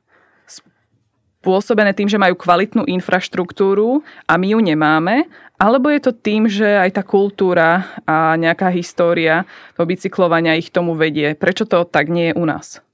spôsobené 1.41 1.98
tým, 1.98 2.05
že 2.05 2.21
majú 2.21 2.38
kvalitnú 2.38 2.86
infraštruktúru 2.86 4.05
a 4.29 4.38
my 4.38 4.53
ju 4.53 4.60
nemáme, 4.62 5.25
alebo 5.57 5.89
je 5.89 6.01
to 6.05 6.13
tým, 6.13 6.45
že 6.45 6.69
aj 6.69 7.01
tá 7.01 7.03
kultúra 7.05 7.89
a 8.05 8.38
nejaká 8.38 8.69
história 8.69 9.50
toho 9.74 9.89
bicyklovania 9.89 10.53
ich 10.53 10.69
tomu 10.69 10.93
vedie? 10.93 11.33
Prečo 11.33 11.65
to 11.65 11.81
tak 11.89 12.13
nie 12.13 12.29
je 12.29 12.38
u 12.38 12.45
nás? 12.45 12.86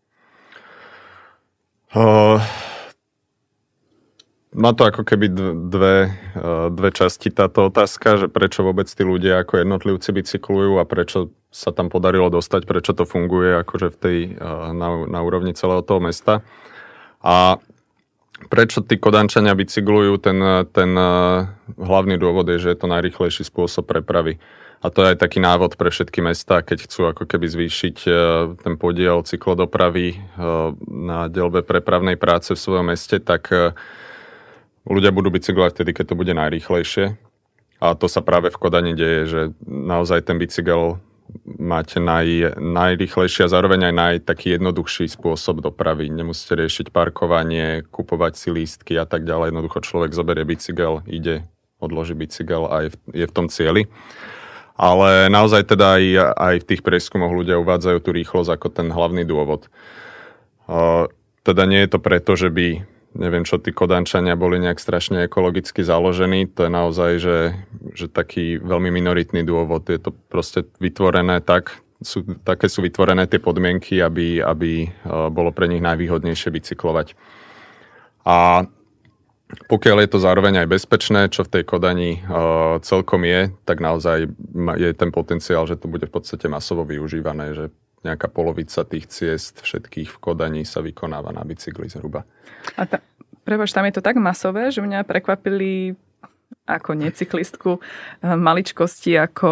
Uh, 1.91 2.39
má 4.55 4.71
to 4.71 4.87
ako 4.87 5.03
keby 5.03 5.27
dve, 5.67 6.15
dve 6.71 6.89
časti 6.95 7.27
táto 7.35 7.67
otázka, 7.67 8.15
že 8.15 8.27
prečo 8.31 8.63
vôbec 8.63 8.87
tí 8.87 9.03
ľudia 9.03 9.43
ako 9.43 9.59
jednotlivci 9.59 10.09
bicyklujú 10.15 10.79
a 10.79 10.87
prečo 10.87 11.35
sa 11.51 11.75
tam 11.75 11.91
podarilo 11.91 12.31
dostať, 12.31 12.63
prečo 12.63 12.95
to 12.95 13.03
funguje 13.03 13.59
akože 13.59 13.87
v 13.91 13.97
tej, 13.99 14.17
na, 14.71 15.03
na 15.03 15.19
úrovni 15.19 15.51
celého 15.51 15.83
toho 15.83 15.99
mesta. 15.99 16.47
A 17.19 17.59
prečo 18.45 18.85
tí 18.85 19.01
kodančania 19.01 19.57
bicyklujú, 19.57 20.21
ten, 20.21 20.37
ten 20.69 20.91
eh, 20.93 21.49
hlavný 21.75 22.21
dôvod 22.21 22.45
je, 22.53 22.61
že 22.61 22.71
je 22.73 22.79
to 22.79 22.87
najrychlejší 22.87 23.43
spôsob 23.49 23.89
prepravy. 23.89 24.37
A 24.85 24.93
to 24.93 25.01
je 25.01 25.17
aj 25.17 25.25
taký 25.25 25.41
návod 25.41 25.73
pre 25.73 25.89
všetky 25.89 26.21
mesta, 26.21 26.61
keď 26.61 26.85
chcú 26.85 27.09
ako 27.09 27.25
keby 27.25 27.49
zvýšiť 27.49 27.97
eh, 28.05 28.15
ten 28.61 28.77
podiel 28.77 29.25
cyklodopravy 29.25 30.07
eh, 30.13 30.19
na 30.85 31.25
delbe 31.27 31.65
prepravnej 31.65 32.15
práce 32.15 32.53
v 32.53 32.61
svojom 32.61 32.93
meste, 32.93 33.17
tak 33.17 33.49
ľudia 34.87 35.11
budú 35.11 35.33
bicyklovať 35.33 35.71
vtedy, 35.81 35.91
keď 35.97 36.05
to 36.13 36.19
bude 36.19 36.33
najrýchlejšie. 36.37 37.17
A 37.77 37.93
to 37.93 38.09
sa 38.09 38.25
práve 38.25 38.49
v 38.49 38.57
Kodani 38.57 38.97
deje, 38.97 39.21
že 39.29 39.41
naozaj 39.65 40.25
ten 40.25 40.41
bicykel 40.41 40.97
máte 41.43 41.99
naj, 41.99 42.57
najrychlejší 42.59 43.45
a 43.45 43.51
zároveň 43.51 43.91
aj 43.91 43.93
naj 43.93 44.15
taký 44.23 44.55
jednoduchší 44.55 45.11
spôsob 45.11 45.59
dopravy. 45.59 46.07
Nemusíte 46.07 46.55
riešiť 46.59 46.91
parkovanie, 46.91 47.83
kupovať 47.87 48.33
si 48.35 48.49
lístky 48.51 48.93
a 48.95 49.05
tak 49.07 49.27
ďalej. 49.27 49.51
Jednoducho 49.51 49.79
človek 49.83 50.11
zoberie 50.15 50.47
bicykel, 50.47 51.03
ide, 51.07 51.47
odloží 51.83 52.15
bicykel 52.15 52.67
a 52.67 52.87
je 52.87 52.89
v, 52.93 52.97
je 53.23 53.25
v 53.27 53.35
tom 53.35 53.47
cieli. 53.51 53.89
Ale 54.77 55.27
naozaj 55.33 55.73
teda 55.73 55.97
aj, 55.97 56.05
aj 56.37 56.55
v 56.61 56.67
tých 56.69 56.81
prieskumoch 56.85 57.33
ľudia 57.33 57.57
uvádzajú 57.57 57.97
tú 57.97 58.13
rýchlosť 58.13 58.53
ako 58.53 58.67
ten 58.69 58.87
hlavný 58.93 59.25
dôvod. 59.25 59.73
Teda 61.41 61.63
nie 61.65 61.81
je 61.81 61.89
to 61.89 61.97
preto, 61.97 62.37
že 62.37 62.53
by 62.53 62.85
neviem 63.17 63.43
čo, 63.43 63.57
tí 63.57 63.73
kodančania 63.73 64.37
boli 64.37 64.61
nejak 64.61 64.77
strašne 64.77 65.25
ekologicky 65.25 65.81
založení. 65.81 66.45
To 66.53 66.69
je 66.69 66.71
naozaj, 66.71 67.11
že, 67.17 67.37
že 67.97 68.05
taký 68.07 68.61
veľmi 68.61 68.93
minoritný 68.93 69.41
dôvod. 69.41 69.89
Je 69.89 69.97
to 69.97 70.13
proste 70.29 70.69
vytvorené 70.77 71.41
tak, 71.41 71.81
sú, 71.99 72.23
také 72.45 72.69
sú 72.69 72.85
vytvorené 72.85 73.25
tie 73.25 73.41
podmienky, 73.41 73.97
aby, 73.99 74.39
aby 74.39 74.85
uh, 74.85 75.33
bolo 75.33 75.49
pre 75.49 75.65
nich 75.65 75.81
najvýhodnejšie 75.81 76.53
bicyklovať. 76.53 77.17
A 78.23 78.69
pokiaľ 79.47 79.97
je 80.03 80.09
to 80.11 80.19
zároveň 80.19 80.63
aj 80.63 80.67
bezpečné, 80.67 81.31
čo 81.31 81.47
v 81.47 81.51
tej 81.57 81.63
Kodani 81.63 82.21
uh, 82.21 82.77
celkom 82.83 83.23
je, 83.25 83.49
tak 83.63 83.79
naozaj 83.79 84.27
je 84.77 84.89
ten 84.93 85.09
potenciál, 85.09 85.65
že 85.65 85.79
to 85.79 85.89
bude 85.89 86.05
v 86.05 86.13
podstate 86.13 86.45
masovo 86.51 86.83
využívané, 86.83 87.55
že 87.55 87.65
nejaká 88.05 88.29
polovica 88.29 88.85
tých 88.85 89.09
ciest 89.09 89.61
všetkých 89.65 90.09
v 90.13 90.17
Kodani 90.21 90.63
sa 90.67 90.83
vykonáva 90.85 91.33
na 91.33 91.41
bicykli 91.41 91.89
zhruba. 91.89 92.27
A 92.77 92.85
ta, 92.85 93.01
prebaž, 93.47 93.73
tam 93.73 93.87
je 93.89 93.97
to 93.97 94.05
tak 94.05 94.19
masové, 94.19 94.69
že 94.69 94.83
mňa 94.83 95.07
prekvapili 95.07 95.97
ako 96.67 96.99
necyklistku 96.99 97.79
eh, 97.79 98.35
maličkosti 98.35 99.15
ako 99.15 99.49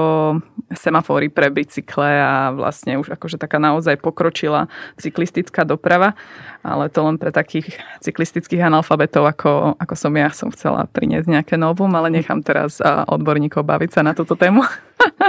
semafóry 0.75 1.31
pre 1.31 1.47
bicykle 1.47 2.11
a 2.19 2.51
vlastne 2.51 2.99
už 2.99 3.15
akože 3.15 3.39
taká 3.39 3.55
naozaj 3.55 3.95
pokročila 4.03 4.67
cyklistická 4.99 5.63
doprava, 5.63 6.15
ale 6.59 6.91
to 6.91 6.99
len 7.03 7.15
pre 7.15 7.31
takých 7.31 7.79
cyklistických 8.03 8.67
analfabetov 8.67 9.23
ako, 9.31 9.79
ako 9.79 9.93
som 9.95 10.11
ja 10.19 10.29
som 10.35 10.51
chcela 10.51 10.83
priniesť 10.91 11.31
nejaké 11.31 11.55
novum, 11.55 11.91
ale 11.95 12.11
nechám 12.11 12.43
teraz 12.43 12.83
eh, 12.83 12.87
odborníkov 13.07 13.63
baviť 13.63 13.89
sa 13.95 14.01
na 14.03 14.11
túto 14.11 14.35
tému. 14.35 14.67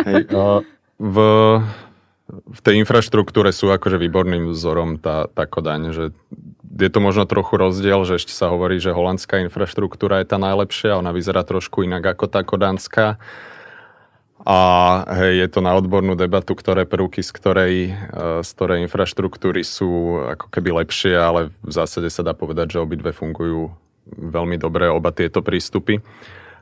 Hej, 0.06 0.26
v 0.96 1.16
v 2.26 2.60
tej 2.60 2.82
infraštruktúre 2.82 3.54
sú 3.54 3.70
akože 3.70 4.02
výborným 4.02 4.50
vzorom 4.50 4.98
tá, 4.98 5.30
tá 5.30 5.46
Kodaň, 5.46 5.94
že 5.94 6.04
je 6.76 6.90
to 6.90 6.98
možno 6.98 7.24
trochu 7.24 7.54
rozdiel, 7.54 8.02
že 8.02 8.18
ešte 8.18 8.34
sa 8.34 8.50
hovorí, 8.50 8.82
že 8.82 8.90
holandská 8.90 9.40
infraštruktúra 9.46 10.20
je 10.20 10.28
tá 10.28 10.36
najlepšia, 10.36 10.98
ona 10.98 11.14
vyzerá 11.14 11.46
trošku 11.46 11.86
inak 11.86 12.02
ako 12.02 12.26
tá 12.26 12.42
kodanská. 12.42 13.16
A 14.46 14.58
hej, 15.10 15.42
je 15.42 15.48
to 15.50 15.60
na 15.64 15.74
odbornú 15.74 16.14
debatu, 16.14 16.54
ktoré 16.54 16.86
prvky 16.86 17.18
z 17.18 17.30
ktorej, 17.34 17.74
e, 17.90 17.92
z 18.46 18.50
ktorej 18.54 18.86
infraštruktúry 18.86 19.66
sú 19.66 20.22
ako 20.22 20.46
keby 20.54 20.86
lepšie, 20.86 21.18
ale 21.18 21.50
v 21.66 21.72
zásade 21.72 22.06
sa 22.14 22.22
dá 22.22 22.30
povedať, 22.30 22.78
že 22.78 22.82
obidve 22.82 23.10
fungujú 23.10 23.74
veľmi 24.06 24.54
dobre, 24.54 24.86
oba 24.86 25.10
tieto 25.10 25.42
prístupy. 25.42 25.98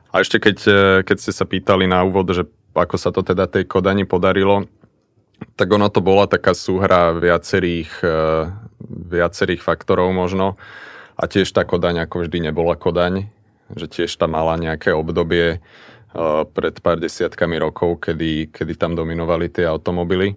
A 0.09 0.25
ešte 0.25 0.41
keď, 0.41 0.57
e, 0.65 0.81
keď 1.05 1.17
ste 1.19 1.33
sa 1.35 1.45
pýtali 1.45 1.85
na 1.85 2.01
úvod, 2.01 2.33
že 2.33 2.49
ako 2.73 2.97
sa 2.97 3.13
to 3.13 3.21
teda 3.21 3.45
tej 3.45 3.69
Kodani 3.69 4.07
podarilo, 4.07 4.65
tak 5.55 5.67
ono 5.71 5.87
to 5.91 6.03
bola 6.03 6.27
taká 6.27 6.55
súhra 6.55 7.15
viacerých, 7.15 7.91
e, 8.03 8.17
viacerých 9.11 9.63
faktorov 9.63 10.11
možno. 10.11 10.59
A 11.15 11.31
tiež 11.31 11.47
tá 11.55 11.63
Kodaň 11.63 12.03
ako 12.07 12.27
vždy 12.27 12.51
nebola 12.51 12.75
Kodaň, 12.75 13.31
že 13.71 13.87
tiež 13.87 14.11
tam 14.19 14.35
mala 14.35 14.59
nejaké 14.59 14.91
obdobie 14.91 15.47
e, 15.55 15.59
pred 16.51 16.75
pár 16.83 16.99
desiatkami 16.99 17.55
rokov, 17.59 18.03
kedy, 18.03 18.51
kedy 18.51 18.73
tam 18.75 18.99
dominovali 18.99 19.47
tie 19.47 19.67
automobily. 19.67 20.35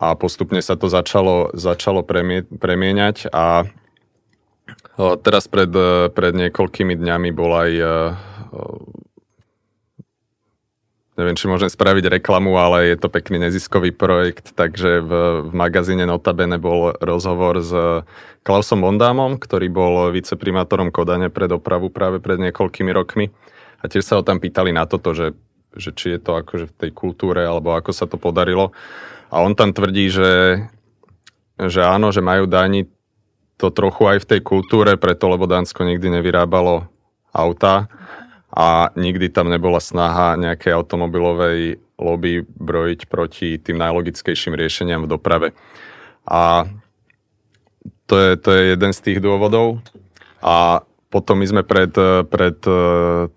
A 0.00 0.16
postupne 0.18 0.58
sa 0.58 0.74
to 0.74 0.90
začalo, 0.90 1.54
začalo 1.54 2.02
premie, 2.02 2.42
premieňať 2.48 3.28
a 3.28 3.64
e, 3.64 3.66
teraz 5.20 5.48
pred, 5.48 5.70
pred 6.16 6.32
niekoľkými 6.32 6.96
dňami 6.96 7.28
bol 7.32 7.52
aj 7.52 7.72
neviem, 11.14 11.36
či 11.38 11.46
môžem 11.46 11.70
spraviť 11.70 12.20
reklamu, 12.20 12.54
ale 12.58 12.92
je 12.92 12.96
to 12.98 13.08
pekný 13.08 13.38
neziskový 13.42 13.94
projekt, 13.94 14.54
takže 14.54 15.02
v, 15.02 15.12
v 15.46 15.50
magazíne 15.54 16.06
Notabene 16.06 16.58
bol 16.58 16.94
rozhovor 16.98 17.62
s 17.62 17.72
Klausom 18.44 18.84
Bondámom, 18.84 19.40
ktorý 19.40 19.66
bol 19.72 19.94
viceprimátorom 20.12 20.92
Kodane 20.92 21.30
pre 21.30 21.48
dopravu 21.48 21.88
práve 21.88 22.20
pred 22.20 22.36
niekoľkými 22.38 22.92
rokmi. 22.92 23.30
A 23.80 23.88
tiež 23.88 24.04
sa 24.04 24.16
ho 24.18 24.22
tam 24.24 24.40
pýtali 24.40 24.72
na 24.72 24.84
toto, 24.88 25.12
že 25.12 25.36
že 25.74 25.90
či 25.90 26.14
je 26.16 26.20
to 26.22 26.38
akože 26.38 26.70
v 26.70 26.76
tej 26.86 26.90
kultúre, 26.94 27.42
alebo 27.42 27.74
ako 27.74 27.90
sa 27.90 28.06
to 28.06 28.14
podarilo. 28.14 28.70
A 29.34 29.42
on 29.42 29.58
tam 29.58 29.74
tvrdí, 29.74 30.06
že, 30.06 30.62
že 31.58 31.82
áno, 31.82 32.14
že 32.14 32.22
majú 32.22 32.46
Dáni 32.46 32.86
to 33.58 33.70
trochu 33.74 34.06
aj 34.06 34.18
v 34.22 34.28
tej 34.34 34.40
kultúre, 34.42 34.94
preto 34.98 35.26
lebo 35.30 35.50
Dánsko 35.50 35.86
nikdy 35.86 36.10
nevyrábalo 36.18 36.86
auta 37.34 37.90
a 38.54 38.94
nikdy 38.94 39.34
tam 39.34 39.50
nebola 39.50 39.82
snaha 39.82 40.38
nejakej 40.38 40.78
automobilovej 40.78 41.82
lobby 41.98 42.46
brojiť 42.46 43.00
proti 43.10 43.58
tým 43.58 43.82
najlogickejším 43.82 44.54
riešeniam 44.54 45.02
v 45.02 45.10
doprave. 45.10 45.48
A 46.30 46.70
to 48.06 48.14
je, 48.14 48.30
to 48.38 48.48
je 48.54 48.62
jeden 48.78 48.92
z 48.94 49.00
tých 49.02 49.18
dôvodov. 49.18 49.82
A 50.38 50.86
potom 51.10 51.42
my 51.42 51.46
sme 51.46 51.62
pred, 51.66 51.90
pred 52.26 52.58
e, 52.66 52.78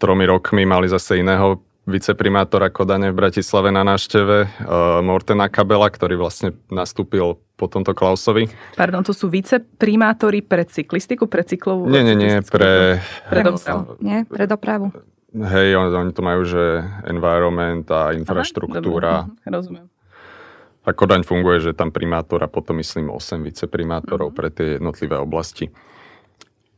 tromi 0.01 0.25
rokmi 0.25 0.65
mali 0.65 0.89
zase 0.89 1.21
iného 1.21 1.62
viceprimátora 1.88 2.67
Kodane 2.67 3.10
v 3.10 3.15
Bratislave 3.15 3.72
na 3.72 3.88
návšteve, 3.88 4.38
uh, 4.44 5.00
Mortena 5.00 5.48
Kabela, 5.48 5.88
ktorý 5.88 6.20
vlastne 6.20 6.51
nastúpil 6.67 7.39
po 7.56 7.65
tomto 7.72 7.96
Klausovi. 7.96 8.51
Pardon, 8.75 9.01
to 9.01 9.15
sú 9.15 9.32
viceprimátori 9.32 10.44
pre 10.44 10.67
cyklistiku, 10.67 11.25
pre 11.25 11.48
cyklovú? 11.48 11.88
Nie, 11.88 12.03
nie, 12.03 12.13
nie, 12.13 12.44
pre... 12.44 13.00
Pre 13.32 13.41
dopravu. 13.41 13.98
Nie, 14.03 14.27
pre 14.27 14.46
dopravu. 14.46 14.91
Hej, 15.32 15.79
oni, 15.79 15.89
oni 15.96 16.12
to 16.13 16.22
majú, 16.22 16.41
že 16.44 16.84
environment 17.08 17.88
a 17.89 18.12
infraštruktúra. 18.13 19.25
Aha, 19.25 19.32
dobre, 19.32 19.48
rozumiem. 19.48 19.88
A 20.88 20.96
Kodaň 20.96 21.27
funguje, 21.27 21.60
že 21.60 21.75
tam 21.75 21.91
primátor 21.91 22.39
a 22.44 22.48
potom 22.48 22.79
myslím 22.79 23.12
8 23.12 23.44
viceprimátorov 23.44 24.32
mm-hmm. 24.32 24.39
pre 24.39 24.48
tie 24.51 24.67
jednotlivé 24.79 25.20
oblasti. 25.20 25.67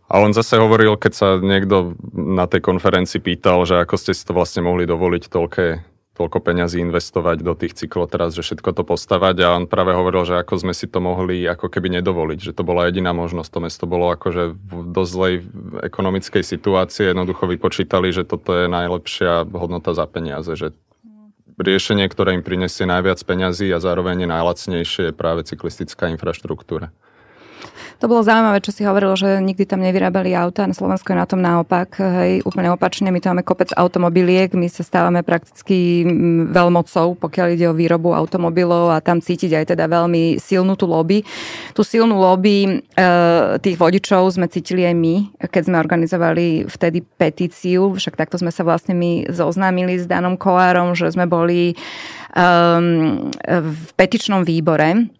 A 0.09 0.17
on 0.25 0.33
zase 0.33 0.57
hovoril, 0.57 0.97
keď 0.97 1.13
sa 1.13 1.27
niekto 1.37 1.93
na 2.17 2.49
tej 2.49 2.65
konferencii 2.65 3.21
pýtal, 3.21 3.61
že 3.69 3.77
ako 3.77 3.93
ste 3.93 4.17
si 4.17 4.25
to 4.25 4.33
vlastne 4.33 4.65
mohli 4.65 4.89
dovoliť 4.89 5.29
toľké, 5.29 5.67
toľko 6.17 6.37
peňazí 6.41 6.81
investovať 6.81 7.45
do 7.45 7.53
tých 7.53 7.77
cyklotras, 7.77 8.33
že 8.33 8.41
všetko 8.41 8.73
to 8.73 8.81
postavať 8.81 9.35
a 9.45 9.53
on 9.53 9.69
práve 9.69 9.93
hovoril, 9.93 10.25
že 10.25 10.41
ako 10.41 10.65
sme 10.65 10.73
si 10.73 10.89
to 10.89 10.97
mohli 10.97 11.45
ako 11.45 11.69
keby 11.69 12.01
nedovoliť, 12.01 12.41
že 12.41 12.57
to 12.57 12.65
bola 12.65 12.89
jediná 12.89 13.13
možnosť. 13.13 13.49
To 13.53 13.59
mesto 13.61 13.85
bolo 13.85 14.09
akože 14.09 14.57
v 14.57 14.73
dosť 14.89 15.11
zlej 15.13 15.33
ekonomickej 15.85 16.41
situácii, 16.41 17.13
jednoducho 17.13 17.45
vypočítali, 17.45 18.09
že 18.09 18.25
toto 18.25 18.57
je 18.57 18.65
najlepšia 18.65 19.45
hodnota 19.45 19.93
za 19.93 20.09
peniaze, 20.09 20.49
že 20.57 20.73
riešenie, 21.61 22.09
ktoré 22.09 22.33
im 22.33 22.41
prinesie 22.41 22.89
najviac 22.89 23.21
peňazí 23.21 23.69
a 23.69 23.83
zároveň 23.83 24.25
je 24.25 24.29
najlacnejšie 24.31 25.03
je 25.11 25.13
práve 25.13 25.45
cyklistická 25.45 26.09
infraštruktúra. 26.09 26.89
To 27.99 28.07
bolo 28.07 28.23
zaujímavé, 28.23 28.63
čo 28.63 28.71
si 28.71 28.87
hovoril, 28.87 29.11
že 29.19 29.43
nikdy 29.43 29.67
tam 29.67 29.83
nevyrábali 29.83 30.31
auta. 30.31 30.63
Na 30.63 30.71
Slovensku 30.71 31.11
je 31.11 31.19
na 31.19 31.27
tom 31.27 31.43
naopak. 31.43 31.99
Hej, 31.99 32.47
úplne 32.47 32.71
opačne. 32.71 33.11
My 33.11 33.19
tu 33.19 33.27
máme 33.27 33.43
kopec 33.43 33.75
automobiliek. 33.75 34.55
My 34.55 34.71
sa 34.71 34.87
stávame 34.87 35.19
prakticky 35.19 36.07
mm, 36.07 36.55
veľmocou, 36.55 37.19
pokiaľ 37.19 37.47
ide 37.59 37.67
o 37.67 37.75
výrobu 37.75 38.15
automobilov 38.15 38.95
a 38.95 39.03
tam 39.03 39.19
cítiť 39.19 39.51
aj 39.51 39.65
teda 39.75 39.91
veľmi 39.91 40.39
silnú 40.39 40.79
tú 40.79 40.87
lobby. 40.87 41.27
Tú 41.75 41.83
silnú 41.83 42.15
lobby 42.23 42.79
e, 42.79 43.03
tých 43.59 43.75
vodičov 43.75 44.31
sme 44.31 44.47
cítili 44.47 44.87
aj 44.87 44.95
my, 44.95 45.15
keď 45.51 45.61
sme 45.67 45.75
organizovali 45.83 46.71
vtedy 46.71 47.03
petíciu. 47.03 47.99
Však 47.99 48.15
takto 48.15 48.39
sme 48.39 48.55
sa 48.55 48.63
vlastne 48.63 48.95
my 48.95 49.27
zoznámili 49.27 49.99
s 49.99 50.07
Danom 50.07 50.39
Kolárom, 50.39 50.95
že 50.95 51.11
sme 51.11 51.27
boli 51.27 51.75
um, 52.31 53.27
v 53.43 53.89
petičnom 53.99 54.47
výbore 54.47 55.18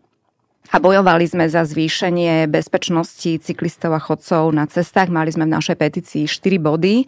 a 0.70 0.78
bojovali 0.78 1.26
sme 1.26 1.50
za 1.50 1.66
zvýšenie 1.66 2.46
bezpečnosti 2.46 3.42
cyklistov 3.42 3.98
a 3.98 4.00
chodcov 4.02 4.54
na 4.54 4.70
cestách. 4.70 5.10
Mali 5.10 5.34
sme 5.34 5.50
v 5.50 5.56
našej 5.58 5.76
petícii 5.82 6.24
4 6.30 6.62
body. 6.62 6.96
E, 7.02 7.06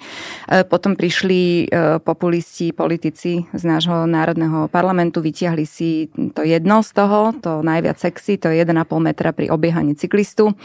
potom 0.66 0.98
prišli 0.98 1.70
e, 1.70 2.02
populisti, 2.02 2.74
politici 2.74 3.46
z 3.54 3.64
nášho 3.64 4.10
národného 4.10 4.66
parlamentu, 4.74 5.22
vytiahli 5.22 5.66
si 5.70 6.10
to 6.34 6.42
jedno 6.42 6.82
z 6.82 6.90
toho, 6.98 7.38
to 7.38 7.62
najviac 7.62 8.02
sexy, 8.02 8.42
to 8.42 8.50
je 8.50 8.66
1,5 8.66 8.74
metra 8.98 9.30
pri 9.30 9.54
obiehaní 9.54 9.94
cyklistu 9.94 10.58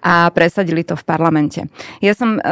a 0.00 0.32
presadili 0.32 0.88
to 0.88 0.96
v 0.96 1.04
parlamente. 1.04 1.60
Ja 2.00 2.16
som 2.16 2.40
e, 2.40 2.42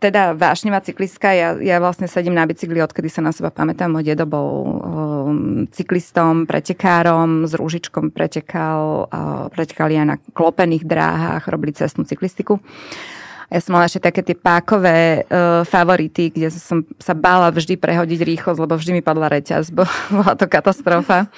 teda 0.00 0.32
vášnevá 0.32 0.80
cyklistka, 0.80 1.36
ja, 1.36 1.52
ja 1.60 1.76
vlastne 1.84 2.08
sedím 2.08 2.32
na 2.32 2.48
bicykli, 2.48 2.80
odkedy 2.80 3.12
sa 3.12 3.20
na 3.20 3.36
seba 3.36 3.52
pamätám. 3.52 3.92
Môj 3.92 4.08
dedo 4.08 4.24
bol 4.24 4.48
cyklistom, 5.68 6.48
pretekárom, 6.48 7.44
s 7.44 7.52
rúžičkom 7.52 8.08
pretekal 8.08 9.12
pretekali 9.52 9.98
aj 10.00 10.06
na 10.06 10.16
klopených 10.32 10.84
dráhach, 10.84 11.48
robili 11.48 11.74
cestnú 11.76 12.02
cyklistiku. 12.06 12.58
Ja 13.52 13.60
som 13.60 13.76
mala 13.76 13.86
ešte 13.86 14.02
také 14.02 14.24
tie 14.24 14.34
pákové 14.34 15.24
uh, 15.28 15.62
favority, 15.68 16.32
kde 16.32 16.48
som 16.50 16.82
sa 16.96 17.12
bála 17.12 17.52
vždy 17.52 17.76
prehodiť 17.76 18.20
rýchlosť, 18.24 18.60
lebo 18.60 18.74
vždy 18.74 18.98
mi 18.98 19.02
padla 19.04 19.30
reťaz, 19.30 19.70
bo 19.70 19.84
bola 20.16 20.34
to 20.34 20.48
katastrofa. 20.48 21.28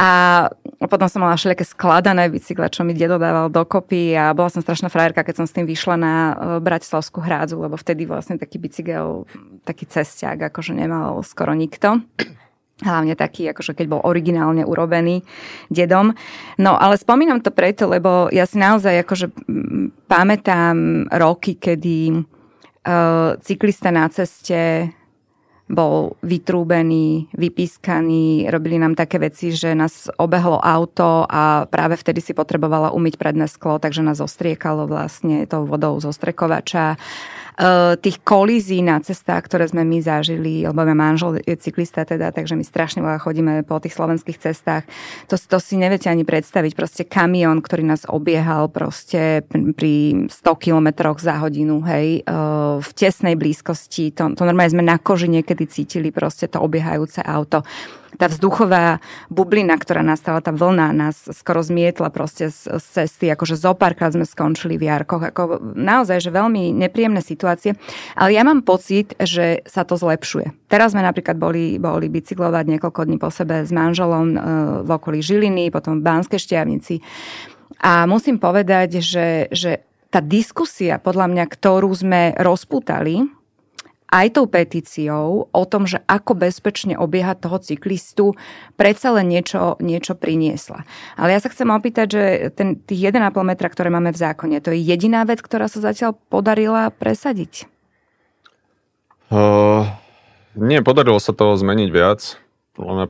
A 0.00 0.48
potom 0.88 1.12
som 1.12 1.20
mala 1.20 1.36
všelijaké 1.36 1.60
skladané 1.68 2.32
bicykle, 2.32 2.72
čo 2.72 2.88
mi 2.88 2.96
dedo 2.96 3.20
dával 3.20 3.52
dokopy 3.52 4.16
a 4.16 4.32
bola 4.32 4.48
som 4.48 4.64
strašná 4.64 4.88
frajerka, 4.88 5.20
keď 5.20 5.44
som 5.44 5.46
s 5.48 5.52
tým 5.52 5.68
vyšla 5.68 5.96
na 6.00 6.14
uh, 6.14 6.32
Bratislavskú 6.62 7.20
hrádzu, 7.20 7.60
lebo 7.60 7.76
vtedy 7.76 8.08
vlastne 8.08 8.40
taký 8.40 8.56
bicykel, 8.56 9.28
taký 9.64 9.84
cestiak, 9.84 10.40
akože 10.52 10.72
nemal 10.72 11.20
skoro 11.24 11.52
nikto 11.52 12.00
hlavne 12.82 13.14
taký, 13.16 13.50
akože 13.52 13.76
keď 13.76 13.86
bol 13.86 14.00
originálne 14.02 14.64
urobený 14.64 15.22
dedom. 15.68 16.12
No 16.56 16.76
ale 16.76 16.96
spomínam 16.96 17.40
to 17.44 17.52
preto, 17.52 17.86
lebo 17.88 18.28
ja 18.32 18.44
si 18.44 18.56
naozaj 18.56 19.04
akože 19.04 19.26
pamätám 20.10 21.06
roky, 21.12 21.56
kedy 21.56 22.12
uh, 22.16 23.36
cyklista 23.40 23.94
na 23.94 24.08
ceste 24.08 24.92
bol 25.70 26.18
vytrúbený, 26.26 27.30
vypískaný, 27.30 28.50
robili 28.50 28.74
nám 28.74 28.98
také 28.98 29.22
veci, 29.22 29.54
že 29.54 29.70
nás 29.78 30.10
obehlo 30.18 30.58
auto 30.58 31.22
a 31.30 31.70
práve 31.70 31.94
vtedy 31.94 32.18
si 32.18 32.34
potrebovala 32.34 32.90
umyť 32.90 33.14
predné 33.14 33.46
sklo, 33.46 33.78
takže 33.78 34.02
nás 34.02 34.18
ostriekalo 34.18 34.90
vlastne 34.90 35.46
tou 35.46 35.62
vodou 35.70 35.94
zo 36.02 36.10
strekovača. 36.10 36.98
Eh, 37.60 37.92
tých 38.00 38.24
kolízií 38.24 38.80
na 38.80 39.04
cestách, 39.04 39.44
ktoré 39.44 39.68
sme 39.68 39.84
my 39.84 40.00
zažili, 40.00 40.64
lebo 40.64 40.80
môj 40.80 40.96
manžel 40.96 41.30
je 41.44 41.60
cyklista 41.60 42.08
teda, 42.08 42.32
takže 42.32 42.56
my 42.56 42.64
strašne 42.64 43.04
veľa 43.04 43.20
chodíme 43.20 43.52
po 43.68 43.76
tých 43.76 43.92
slovenských 44.00 44.40
cestách. 44.40 44.88
To, 45.28 45.36
to 45.36 45.60
si 45.60 45.76
neviete 45.76 46.08
ani 46.08 46.24
predstaviť. 46.24 46.72
Proste 46.72 47.04
kamión, 47.04 47.60
ktorý 47.60 47.84
nás 47.84 48.08
obiehal 48.08 48.72
proste 48.72 49.44
pri 49.76 50.24
100 50.32 50.40
kilometroch 50.56 51.20
za 51.20 51.36
hodinu, 51.36 51.84
hej, 51.84 52.24
eh, 52.24 52.32
v 52.80 52.90
tesnej 52.96 53.36
blízkosti. 53.36 54.16
To, 54.16 54.32
to 54.32 54.48
normálne 54.48 54.72
sme 54.72 54.80
na 54.80 54.96
koži 54.96 55.28
niekedy 55.28 55.68
cítili 55.68 56.08
proste 56.08 56.48
to 56.48 56.64
obiehajúce 56.64 57.20
auto 57.20 57.60
tá 58.20 58.28
vzduchová 58.28 59.00
bublina, 59.32 59.80
ktorá 59.80 60.04
nastala, 60.04 60.44
tá 60.44 60.52
vlna 60.52 60.92
nás 60.92 61.24
skoro 61.32 61.64
zmietla 61.64 62.12
proste 62.12 62.52
z, 62.52 62.76
z 62.76 62.84
cesty, 62.84 63.32
akože 63.32 63.56
zopárkrát 63.56 64.12
sme 64.12 64.28
skončili 64.28 64.76
v 64.76 64.92
Jarkoch, 64.92 65.32
ako 65.32 65.42
naozaj, 65.72 66.20
že 66.20 66.28
veľmi 66.28 66.76
nepríjemné 66.76 67.24
situácie, 67.24 67.40
ale 68.14 68.30
ja 68.36 68.42
mám 68.44 68.62
pocit, 68.62 69.16
že 69.16 69.64
sa 69.66 69.82
to 69.88 69.96
zlepšuje. 69.96 70.70
Teraz 70.70 70.92
sme 70.92 71.02
napríklad 71.02 71.40
boli, 71.40 71.80
boli 71.80 72.06
bicyklovať 72.12 72.64
niekoľko 72.76 73.00
dní 73.08 73.16
po 73.16 73.32
sebe 73.32 73.64
s 73.64 73.72
manželom 73.74 74.26
e, 74.34 74.38
v 74.84 74.90
okolí 74.90 75.18
Žiliny, 75.24 75.72
potom 75.72 75.98
v 75.98 76.06
Banskej 76.06 76.38
Štiavnici 76.38 77.00
a 77.80 78.04
musím 78.04 78.36
povedať, 78.36 79.00
že, 79.00 79.48
že 79.48 79.80
tá 80.12 80.20
diskusia, 80.20 81.00
podľa 81.00 81.32
mňa, 81.32 81.44
ktorú 81.48 81.88
sme 81.96 82.36
rozputali, 82.36 83.24
aj 84.10 84.26
tou 84.34 84.46
petíciou 84.50 85.48
o 85.48 85.64
tom, 85.64 85.86
že 85.86 86.02
ako 86.10 86.34
bezpečne 86.34 86.98
obiehať 86.98 87.46
toho 87.46 87.58
cyklistu, 87.62 88.26
predsa 88.74 89.14
len 89.14 89.30
niečo, 89.30 89.78
niečo 89.78 90.18
priniesla. 90.18 90.82
Ale 91.14 91.32
ja 91.32 91.40
sa 91.40 91.48
chcem 91.48 91.70
opýtať, 91.70 92.06
že 92.10 92.22
ten, 92.52 92.76
tých 92.76 93.14
1,5 93.14 93.30
metra, 93.46 93.70
ktoré 93.70 93.88
máme 93.88 94.10
v 94.10 94.18
zákone, 94.18 94.58
to 94.58 94.74
je 94.74 94.82
jediná 94.82 95.22
vec, 95.22 95.38
ktorá 95.38 95.70
sa 95.70 95.78
zatiaľ 95.78 96.18
podarila 96.28 96.90
presadiť? 96.90 97.70
Uh, 99.30 99.86
nie, 100.58 100.82
podarilo 100.82 101.22
sa 101.22 101.30
toho 101.30 101.54
zmeniť 101.54 101.90
viac. 101.94 102.20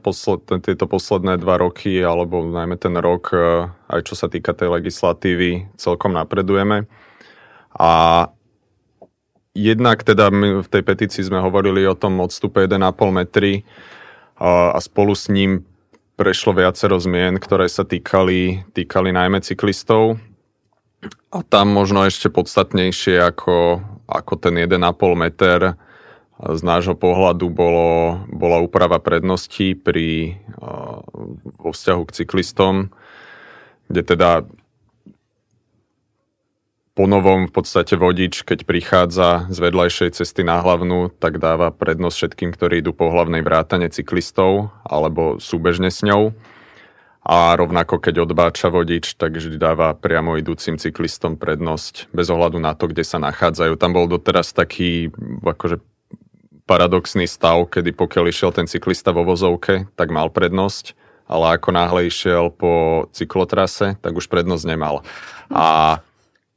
Posled, 0.02 0.50
tieto 0.66 0.90
posledné 0.90 1.38
dva 1.38 1.54
roky, 1.54 2.02
alebo 2.02 2.42
najmä 2.42 2.74
ten 2.74 2.90
rok, 2.98 3.30
aj 3.86 4.02
čo 4.02 4.18
sa 4.18 4.26
týka 4.26 4.50
tej 4.50 4.66
legislatívy, 4.66 5.70
celkom 5.78 6.10
napredujeme. 6.10 6.90
A 7.78 7.90
jednak 9.54 10.06
teda 10.06 10.30
my 10.30 10.62
v 10.62 10.68
tej 10.68 10.82
petícii 10.82 11.22
sme 11.26 11.42
hovorili 11.42 11.82
o 11.86 11.98
tom 11.98 12.22
odstupe 12.22 12.64
1,5 12.64 12.78
metry 13.10 13.66
a, 14.38 14.78
spolu 14.78 15.12
s 15.14 15.26
ním 15.28 15.66
prešlo 16.14 16.52
viacero 16.52 17.00
zmien, 17.00 17.40
ktoré 17.40 17.66
sa 17.66 17.82
týkali, 17.82 18.68
týkali 18.76 19.08
najmä 19.08 19.40
cyklistov. 19.40 20.20
A 21.32 21.40
tam 21.40 21.72
možno 21.72 22.04
ešte 22.04 22.28
podstatnejšie 22.28 23.24
ako, 23.24 23.80
ako 24.04 24.32
ten 24.36 24.60
1,5 24.60 24.76
meter 25.16 25.80
z 26.40 26.60
nášho 26.60 26.96
pohľadu 26.96 27.48
bolo, 27.52 28.20
bola 28.28 28.60
úprava 28.60 29.00
predností 29.00 29.76
pri, 29.76 30.40
vo 31.56 31.70
vzťahu 31.72 32.02
k 32.08 32.14
cyklistom, 32.20 32.92
kde 33.88 34.02
teda 34.04 34.30
ponovom 37.00 37.48
v 37.48 37.52
podstate 37.56 37.96
vodič, 37.96 38.44
keď 38.44 38.68
prichádza 38.68 39.48
z 39.48 39.56
vedľajšej 39.56 40.20
cesty 40.20 40.44
na 40.44 40.60
hlavnú, 40.60 41.08
tak 41.08 41.40
dáva 41.40 41.72
prednosť 41.72 42.12
všetkým, 42.12 42.52
ktorí 42.52 42.84
idú 42.84 42.92
po 42.92 43.08
hlavnej 43.08 43.40
vrátane 43.40 43.88
cyklistov 43.88 44.68
alebo 44.84 45.40
súbežne 45.40 45.88
s 45.88 46.04
ňou. 46.04 46.36
A 47.24 47.56
rovnako 47.56 48.04
keď 48.04 48.28
odbáča 48.28 48.68
vodič, 48.68 49.16
tak 49.16 49.32
vždy 49.32 49.56
dáva 49.56 49.96
priamo 49.96 50.36
idúcim 50.36 50.76
cyklistom 50.76 51.40
prednosť 51.40 52.12
bez 52.12 52.28
ohľadu 52.28 52.60
na 52.60 52.76
to, 52.76 52.92
kde 52.92 53.00
sa 53.00 53.16
nachádzajú. 53.16 53.80
Tam 53.80 53.96
bol 53.96 54.04
doteraz 54.04 54.52
taký 54.52 55.08
akože 55.40 55.80
paradoxný 56.68 57.24
stav, 57.24 57.64
kedy 57.72 57.96
pokiaľ 57.96 58.28
išiel 58.28 58.52
ten 58.52 58.68
cyklista 58.68 59.16
vo 59.16 59.24
vozovke, 59.24 59.88
tak 59.96 60.12
mal 60.12 60.28
prednosť, 60.28 60.92
ale 61.32 61.56
ako 61.56 61.68
náhle 61.72 62.12
išiel 62.12 62.52
po 62.52 63.08
cyklotrase, 63.16 63.96
tak 64.04 64.12
už 64.12 64.28
prednosť 64.28 64.68
nemal. 64.68 65.00
A 65.48 65.98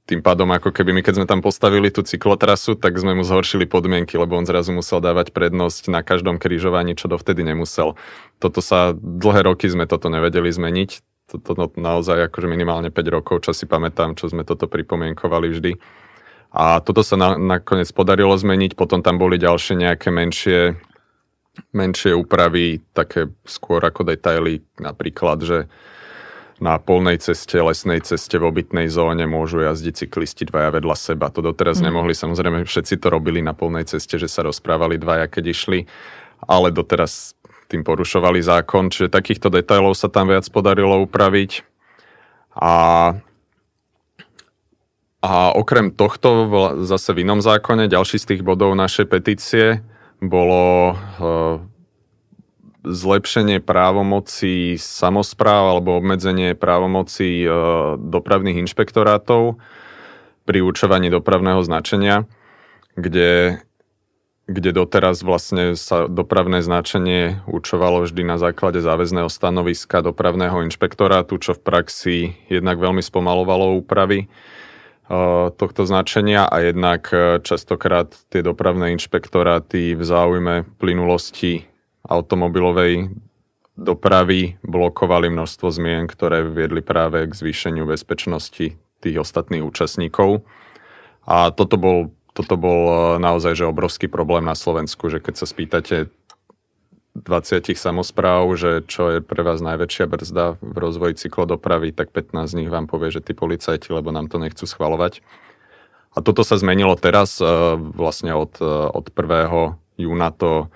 tým 0.04 0.20
pádom, 0.20 0.52
ako 0.52 0.76
keby 0.76 0.92
my, 0.92 1.02
keď 1.02 1.16
sme 1.16 1.28
tam 1.30 1.40
postavili 1.40 1.88
tú 1.88 2.04
cyklotrasu, 2.04 2.76
tak 2.76 3.00
sme 3.00 3.16
mu 3.16 3.24
zhoršili 3.24 3.64
podmienky, 3.64 4.20
lebo 4.20 4.36
on 4.36 4.44
zrazu 4.44 4.76
musel 4.76 5.00
dávať 5.00 5.32
prednosť 5.32 5.88
na 5.88 6.04
každom 6.04 6.36
križovaní, 6.44 7.00
čo 7.00 7.08
dovtedy 7.08 7.48
nemusel. 7.48 7.96
Toto 8.44 8.60
sa, 8.60 8.92
dlhé 9.00 9.48
roky 9.48 9.72
sme 9.72 9.88
toto 9.88 10.12
nevedeli 10.12 10.52
zmeniť. 10.52 11.00
Toto 11.32 11.56
no, 11.56 11.72
naozaj 11.72 12.28
akože 12.28 12.52
minimálne 12.52 12.92
5 12.92 13.16
rokov, 13.16 13.48
čo 13.48 13.56
si 13.56 13.64
pamätám, 13.64 14.20
čo 14.20 14.28
sme 14.28 14.44
toto 14.44 14.68
pripomienkovali 14.68 15.48
vždy. 15.56 15.72
A 16.52 16.84
toto 16.84 17.00
sa 17.00 17.16
na, 17.16 17.40
nakoniec 17.40 17.88
podarilo 17.96 18.36
zmeniť, 18.36 18.76
potom 18.76 19.00
tam 19.00 19.16
boli 19.16 19.40
ďalšie 19.40 19.88
nejaké 19.88 20.12
menšie, 20.12 20.76
menšie 21.72 22.12
úpravy, 22.12 22.84
také 22.92 23.32
skôr 23.48 23.80
ako 23.80 24.04
detaily, 24.04 24.62
napríklad, 24.84 25.48
že 25.48 25.58
na 26.64 26.80
polnej 26.80 27.20
ceste, 27.20 27.60
lesnej 27.60 28.00
ceste, 28.08 28.40
v 28.40 28.48
obytnej 28.48 28.88
zóne 28.88 29.28
môžu 29.28 29.60
jazdiť 29.68 30.08
cyklisti 30.08 30.48
dvaja 30.48 30.80
vedľa 30.80 30.96
seba. 30.96 31.28
To 31.28 31.44
doteraz 31.44 31.84
mm. 31.84 31.92
nemohli, 31.92 32.16
samozrejme 32.16 32.64
všetci 32.64 33.04
to 33.04 33.12
robili 33.12 33.44
na 33.44 33.52
polnej 33.52 33.84
ceste, 33.84 34.16
že 34.16 34.32
sa 34.32 34.48
rozprávali 34.48 34.96
dvaja, 34.96 35.28
keď 35.28 35.52
išli, 35.52 35.80
ale 36.48 36.72
doteraz 36.72 37.36
tým 37.68 37.84
porušovali 37.84 38.40
zákon, 38.40 38.88
čiže 38.88 39.12
takýchto 39.12 39.52
detailov 39.52 40.00
sa 40.00 40.08
tam 40.08 40.32
viac 40.32 40.48
podarilo 40.48 41.04
upraviť. 41.04 41.68
A, 42.56 42.76
a 45.20 45.32
okrem 45.52 45.92
tohto 45.92 46.48
zase 46.88 47.12
v 47.12 47.28
inom 47.28 47.44
zákone, 47.44 47.92
ďalší 47.92 48.24
z 48.24 48.28
tých 48.30 48.42
bodov 48.46 48.72
našej 48.80 49.12
petície 49.12 49.84
bolo 50.24 50.96
zlepšenie 52.84 53.64
právomocí 53.64 54.76
samozpráv 54.76 55.80
alebo 55.80 55.96
obmedzenie 55.96 56.52
právomocí 56.54 57.48
e, 57.48 57.50
dopravných 57.96 58.60
inšpektorátov 58.68 59.56
pri 60.44 60.60
určovaní 60.60 61.08
dopravného 61.08 61.64
značenia, 61.64 62.28
kde, 63.00 63.64
kde 64.52 64.70
doteraz 64.76 65.24
vlastne 65.24 65.80
sa 65.80 66.12
dopravné 66.12 66.60
značenie 66.60 67.40
určovalo 67.48 68.04
vždy 68.04 68.28
na 68.28 68.36
základe 68.36 68.84
záväzného 68.84 69.32
stanoviska 69.32 70.04
dopravného 70.04 70.68
inšpektorátu, 70.68 71.40
čo 71.40 71.56
v 71.56 71.64
praxi 71.64 72.18
jednak 72.52 72.84
veľmi 72.84 73.00
spomalovalo 73.00 73.80
úpravy 73.80 74.28
e, 74.28 74.28
tohto 75.56 75.88
značenia 75.88 76.52
a 76.52 76.60
jednak 76.60 77.08
e, 77.16 77.40
častokrát 77.40 78.12
tie 78.28 78.44
dopravné 78.44 78.92
inšpektoráty 79.00 79.96
v 79.96 80.04
záujme 80.04 80.68
plynulosti 80.84 81.73
automobilovej 82.04 83.12
dopravy 83.74 84.62
blokovali 84.62 85.34
množstvo 85.34 85.68
zmien, 85.74 86.06
ktoré 86.06 86.46
viedli 86.46 86.86
práve 86.86 87.26
k 87.26 87.34
zvýšeniu 87.34 87.90
bezpečnosti 87.90 88.78
tých 89.02 89.18
ostatných 89.18 89.66
účastníkov. 89.66 90.46
A 91.26 91.50
toto 91.50 91.80
bol, 91.80 92.14
toto 92.38 92.56
bol 92.60 92.82
e, 92.88 92.96
naozaj 93.18 93.58
že 93.58 93.66
obrovský 93.66 94.12
problém 94.12 94.46
na 94.46 94.54
Slovensku, 94.54 95.10
že 95.10 95.24
keď 95.24 95.36
sa 95.42 95.48
spýtate 95.50 96.12
20 97.14 97.78
samozpráv, 97.78 98.50
že 98.58 98.82
čo 98.90 99.18
je 99.18 99.20
pre 99.22 99.46
vás 99.46 99.62
najväčšia 99.62 100.06
brzda 100.10 100.46
v 100.60 100.76
rozvoji 100.78 101.14
cyklodopravy, 101.18 101.94
tak 101.94 102.10
15 102.10 102.50
z 102.50 102.58
nich 102.58 102.70
vám 102.74 102.90
povie, 102.90 103.14
že 103.14 103.22
tí 103.22 103.38
policajti, 103.38 103.94
lebo 103.94 104.10
nám 104.10 104.34
to 104.34 104.42
nechcú 104.42 104.66
schvalovať. 104.66 105.22
A 106.14 106.22
toto 106.22 106.46
sa 106.46 106.58
zmenilo 106.62 106.94
teraz, 106.98 107.42
e, 107.42 107.46
vlastne 107.78 108.38
od, 108.38 108.58
e, 108.62 108.70
od 108.70 109.10
1. 109.10 109.78
júna 109.98 110.30
to 110.30 110.70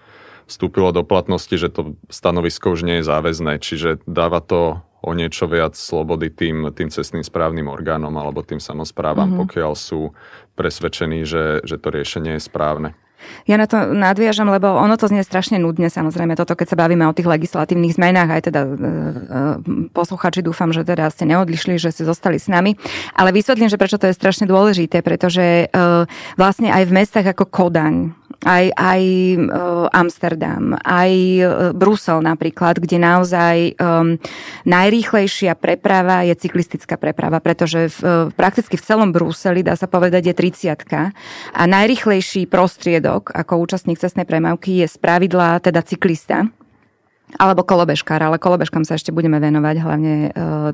vstúpilo 0.47 0.95
do 0.95 1.03
platnosti, 1.03 1.53
že 1.53 1.67
to 1.67 1.99
stanovisko 2.07 2.73
už 2.73 2.88
nie 2.88 3.03
je 3.03 3.07
záväzné, 3.07 3.60
čiže 3.60 4.01
dáva 4.07 4.39
to 4.39 4.81
o 5.03 5.12
niečo 5.13 5.45
viac 5.45 5.77
slobody 5.77 6.33
tým, 6.33 6.73
tým 6.73 6.89
cestným 6.89 7.21
správnym 7.21 7.69
orgánom 7.69 8.12
alebo 8.17 8.41
tým 8.41 8.57
samozprávam, 8.57 9.29
mm-hmm. 9.29 9.41
pokiaľ 9.45 9.73
sú 9.77 10.15
presvedčení, 10.57 11.21
že, 11.27 11.62
že 11.62 11.77
to 11.77 11.93
riešenie 11.93 12.39
je 12.39 12.41
správne. 12.41 12.97
Ja 13.49 13.57
na 13.57 13.65
to 13.65 13.81
nadviažam, 13.97 14.45
lebo 14.51 14.77
ono 14.77 14.93
to 14.93 15.10
znie 15.10 15.25
strašne 15.25 15.57
nudne, 15.57 15.89
samozrejme, 15.89 16.38
toto, 16.38 16.53
keď 16.53 16.67
sa 16.69 16.77
bavíme 16.77 17.01
o 17.07 17.15
tých 17.17 17.25
legislatívnych 17.25 17.97
zmenách, 17.97 18.29
aj 18.29 18.41
teda 18.45 18.62
e, 18.62 18.69
e, 18.69 18.77
posluchači 19.89 20.45
dúfam, 20.45 20.69
že 20.69 20.86
teda 20.86 21.10
ste 21.10 21.25
neodlišli, 21.25 21.81
že 21.81 21.89
ste 21.89 22.05
zostali 22.05 22.38
s 22.38 22.45
nami, 22.45 22.77
ale 23.17 23.33
vysvetlím, 23.33 23.73
že 23.73 23.81
prečo 23.81 23.97
to 23.97 24.05
je 24.05 24.17
strašne 24.17 24.45
dôležité, 24.45 25.01
pretože 25.01 25.65
e, 25.65 25.67
vlastne 26.38 26.69
aj 26.69 26.83
v 26.86 26.93
mestách 26.93 27.27
ako 27.33 27.49
Kodaň, 27.49 28.13
aj, 28.45 28.65
aj 28.78 29.02
uh, 29.38 29.89
Amsterdam, 29.89 30.78
aj 30.86 31.12
uh, 31.41 31.47
Brusel 31.73 32.21
napríklad, 32.21 32.78
kde 32.78 33.02
naozaj 33.02 33.73
um, 33.82 34.21
najrýchlejšia 34.69 35.58
preprava 35.58 36.21
je 36.21 36.38
cyklistická 36.38 37.02
preprava, 37.02 37.41
pretože 37.41 37.89
v, 37.89 38.00
uh, 38.06 38.12
prakticky 38.34 38.78
v 38.78 38.86
celom 38.86 39.10
Bruseli, 39.10 39.65
dá 39.65 39.73
sa 39.73 39.89
povedať, 39.89 40.30
je 40.30 40.36
30 40.38 40.86
a 41.58 41.63
najrýchlejší 41.65 42.45
prostriedok 42.45 43.34
ako 43.34 43.58
účastník 43.65 43.97
cestnej 43.97 44.30
premávky 44.30 44.86
je 44.86 44.88
z 44.88 44.97
pravidla 45.02 45.58
teda 45.63 45.82
cyklista 45.82 46.45
alebo 47.35 47.67
kolobežkár, 47.67 48.23
ale 48.23 48.39
kolobežkám 48.39 48.87
sa 48.87 48.95
ešte 48.95 49.11
budeme 49.11 49.35
venovať, 49.43 49.75
hlavne 49.83 50.13
e, 50.15 50.29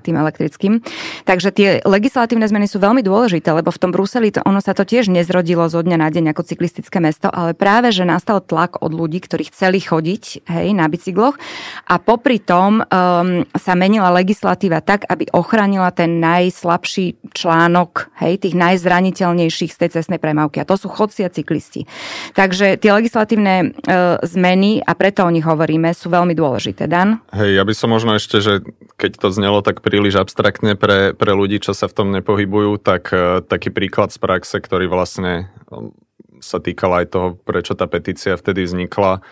tým 0.05 0.15
elektrickým. 0.21 0.85
Takže 1.25 1.49
tie 1.49 1.69
legislatívne 1.81 2.45
zmeny 2.45 2.69
sú 2.69 2.77
veľmi 2.77 3.01
dôležité, 3.01 3.49
lebo 3.49 3.73
v 3.73 3.81
tom 3.81 3.89
Bruseli 3.89 4.29
to, 4.29 4.45
ono 4.45 4.61
sa 4.61 4.77
to 4.77 4.85
tiež 4.85 5.09
nezrodilo 5.09 5.65
zo 5.65 5.81
dňa 5.81 5.97
na 5.97 6.13
deň 6.13 6.29
ako 6.29 6.45
cyklistické 6.45 7.01
mesto, 7.01 7.33
ale 7.33 7.57
práve, 7.57 7.89
že 7.89 8.05
nastal 8.05 8.37
tlak 8.37 8.77
od 8.85 8.93
ľudí, 8.93 9.17
ktorí 9.25 9.49
chceli 9.49 9.81
chodiť 9.81 10.45
hej, 10.45 10.77
na 10.77 10.85
bicykloch 10.85 11.41
a 11.89 11.97
popri 11.97 12.37
tom 12.37 12.85
um, 12.85 13.41
sa 13.57 13.73
menila 13.73 14.13
legislatíva 14.13 14.85
tak, 14.85 15.09
aby 15.09 15.33
ochránila 15.33 15.89
ten 15.89 16.21
najslabší 16.21 17.33
článok 17.33 18.13
hej, 18.21 18.37
tých 18.37 18.53
najzraniteľnejších 18.53 19.73
z 19.73 19.77
tej 19.81 19.89
cestnej 19.97 20.21
premávky. 20.21 20.61
A 20.61 20.69
to 20.69 20.77
sú 20.77 20.85
chodci 20.85 21.25
a 21.25 21.33
cyklisti. 21.33 21.89
Takže 22.37 22.77
tie 22.77 22.93
legislatívne 22.93 23.73
uh, 23.73 24.21
zmeny, 24.21 24.85
a 24.85 24.93
preto 24.93 25.25
o 25.25 25.33
nich 25.33 25.43
hovoríme, 25.43 25.89
sú 25.97 26.13
veľmi 26.13 26.37
dôležité 26.37 26.42
dôležité. 26.43 26.91
Dan? 26.91 27.23
Hej, 27.31 27.55
ja 27.55 27.63
by 27.63 27.73
som 27.73 27.89
možno 27.95 28.19
ešte, 28.19 28.43
že 28.43 28.59
keď 28.99 29.23
to 29.23 29.29
znelo 29.31 29.63
tak 29.63 29.79
príliš 29.79 30.19
abstraktne 30.19 30.75
pre, 30.75 31.15
pre 31.15 31.31
ľudí, 31.31 31.63
čo 31.63 31.71
sa 31.71 31.87
v 31.87 31.95
tom 31.95 32.07
nepohybujú, 32.11 32.83
tak 32.83 33.07
uh, 33.15 33.39
taký 33.39 33.71
príklad 33.71 34.11
z 34.11 34.19
praxe, 34.19 34.59
ktorý 34.59 34.91
vlastne 34.91 35.47
um, 35.71 35.95
sa 36.43 36.59
týkal 36.59 37.03
aj 37.03 37.05
toho, 37.15 37.27
prečo 37.39 37.79
tá 37.79 37.87
petícia 37.87 38.35
vtedy 38.35 38.67
vznikla, 38.67 39.23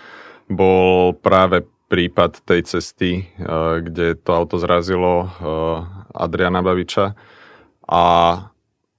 bol 0.47 1.11
práve 1.19 1.67
prípad 1.91 2.47
tej 2.47 2.63
cesty, 2.63 3.27
uh, 3.43 3.83
kde 3.83 4.15
to 4.15 4.31
auto 4.31 4.55
zrazilo 4.55 5.27
uh, 5.27 5.83
Adriana 6.15 6.63
Baviča 6.63 7.19
a 7.83 8.03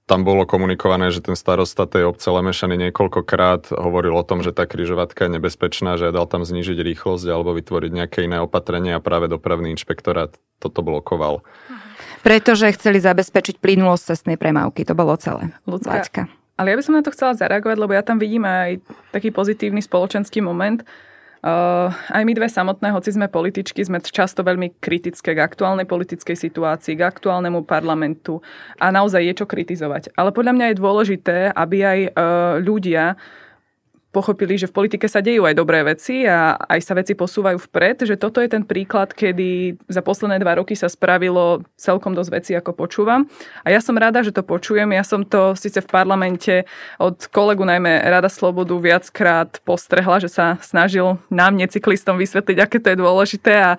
tam 0.03 0.27
bolo 0.27 0.43
komunikované, 0.43 1.15
že 1.15 1.23
ten 1.23 1.39
starosta 1.39 1.87
tej 1.87 2.11
obce 2.11 2.27
Lemešany 2.27 2.75
niekoľkokrát 2.75 3.71
hovoril 3.71 4.19
o 4.19 4.27
tom, 4.27 4.43
že 4.43 4.51
tá 4.51 4.67
križovatka 4.67 5.27
je 5.27 5.39
nebezpečná, 5.39 5.95
že 5.95 6.11
dal 6.11 6.27
tam 6.27 6.43
znížiť 6.43 6.75
rýchlosť 6.75 7.25
alebo 7.31 7.55
vytvoriť 7.55 7.91
nejaké 7.91 8.19
iné 8.27 8.43
opatrenie 8.43 8.91
a 8.91 9.03
práve 9.03 9.31
dopravný 9.31 9.71
inšpektorát 9.71 10.35
toto 10.59 10.83
blokoval. 10.83 11.39
Pretože 12.19 12.75
chceli 12.75 12.99
zabezpečiť 12.99 13.63
plynulosť 13.63 14.15
cestnej 14.15 14.35
premávky, 14.35 14.83
to 14.83 14.95
bolo 14.95 15.15
celé. 15.15 15.55
Ľudská. 15.63 16.27
Ale 16.59 16.71
ja 16.71 16.77
by 16.77 16.83
som 16.83 16.95
na 16.95 17.03
to 17.03 17.11
chcela 17.15 17.33
zareagovať, 17.33 17.77
lebo 17.79 17.95
ja 17.95 18.03
tam 18.05 18.19
vidím 18.19 18.45
aj 18.45 18.83
taký 19.09 19.33
pozitívny 19.33 19.81
spoločenský 19.81 20.43
moment, 20.43 20.85
aj 21.43 22.23
my 22.23 22.31
dve 22.31 22.47
samotné, 22.47 22.95
hoci 22.95 23.11
sme 23.11 23.27
političky, 23.27 23.83
sme 23.83 23.99
často 23.99 24.47
veľmi 24.47 24.79
kritické 24.79 25.35
k 25.35 25.43
aktuálnej 25.43 25.83
politickej 25.83 26.39
situácii, 26.39 26.95
k 26.95 27.03
aktuálnemu 27.03 27.67
parlamentu 27.67 28.39
a 28.79 28.95
naozaj 28.95 29.19
je 29.27 29.33
čo 29.43 29.45
kritizovať. 29.45 30.15
Ale 30.15 30.31
podľa 30.31 30.55
mňa 30.55 30.65
je 30.71 30.79
dôležité, 30.79 31.37
aby 31.51 31.77
aj 31.83 31.99
uh, 32.07 32.11
ľudia 32.63 33.19
pochopili, 34.13 34.61
že 34.61 34.69
v 34.69 34.77
politike 34.77 35.09
sa 35.09 35.25
dejú 35.25 35.49
aj 35.49 35.57
dobré 35.57 35.81
veci 35.81 36.21
a 36.29 36.53
aj 36.53 36.79
sa 36.85 36.93
veci 36.93 37.17
posúvajú 37.17 37.57
vpred, 37.57 38.05
že 38.05 38.15
toto 38.15 38.37
je 38.37 38.47
ten 38.47 38.61
príklad, 38.61 39.09
kedy 39.09 39.81
za 39.89 40.05
posledné 40.05 40.37
dva 40.37 40.61
roky 40.61 40.77
sa 40.77 40.85
spravilo 40.85 41.65
celkom 41.73 42.13
dosť 42.13 42.29
veci, 42.29 42.51
ako 42.53 42.77
počúvam. 42.77 43.25
A 43.65 43.73
ja 43.73 43.81
som 43.81 43.97
rada, 43.97 44.21
že 44.21 44.29
to 44.29 44.45
počujem. 44.45 44.93
Ja 44.93 45.01
som 45.01 45.25
to 45.25 45.57
síce 45.57 45.81
v 45.81 45.89
parlamente 45.89 46.69
od 47.01 47.25
kolegu 47.33 47.65
najmä 47.65 48.05
Rada 48.05 48.29
Slobodu 48.29 48.77
viackrát 48.77 49.57
postrehla, 49.65 50.21
že 50.21 50.29
sa 50.29 50.61
snažil 50.61 51.17
nám, 51.33 51.57
necyklistom, 51.57 52.21
vysvetliť, 52.21 52.57
aké 52.61 52.77
to 52.77 52.93
je 52.93 53.01
dôležité 53.01 53.53
a 53.57 53.71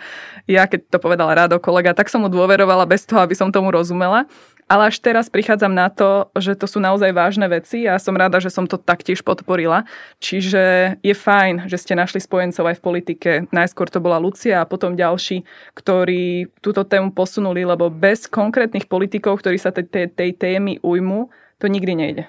ja, 0.51 0.67
keď 0.67 0.91
to 0.91 0.99
povedal 0.99 1.31
Rado 1.31 1.63
kolega, 1.63 1.95
tak 1.95 2.11
som 2.11 2.27
mu 2.27 2.29
dôverovala 2.29 2.91
bez 2.91 3.07
toho, 3.07 3.23
aby 3.23 3.39
som 3.39 3.55
tomu 3.55 3.71
rozumela. 3.71 4.27
Ale 4.65 4.89
až 4.89 4.97
teraz 5.01 5.29
prichádzam 5.29 5.73
na 5.73 5.93
to, 5.93 6.33
že 6.41 6.57
to 6.57 6.65
sú 6.65 6.81
naozaj 6.81 7.13
vážne 7.13 7.45
veci 7.47 7.85
a 7.85 8.01
som 8.01 8.17
rada, 8.17 8.41
že 8.41 8.49
som 8.49 8.65
to 8.65 8.81
taktiež 8.81 9.21
podporila. 9.21 9.85
Čiže 10.25 10.97
je 11.05 11.15
fajn, 11.15 11.69
že 11.69 11.77
ste 11.77 11.93
našli 11.93 12.25
spojencov 12.25 12.65
aj 12.73 12.77
v 12.81 12.85
politike. 12.85 13.31
Najskôr 13.53 13.93
to 13.93 14.01
bola 14.01 14.17
Lucia 14.17 14.65
a 14.65 14.69
potom 14.69 14.97
ďalší, 14.97 15.45
ktorí 15.77 16.49
túto 16.65 16.83
tému 16.83 17.13
posunuli, 17.13 17.69
lebo 17.69 17.93
bez 17.93 18.25
konkrétnych 18.25 18.89
politikov, 18.89 19.45
ktorí 19.45 19.61
sa 19.61 19.69
tej, 19.69 20.09
tej, 20.09 20.31
témy 20.35 20.81
ujmu, 20.81 21.29
to 21.61 21.69
nikdy 21.69 21.93
nejde. 21.93 22.25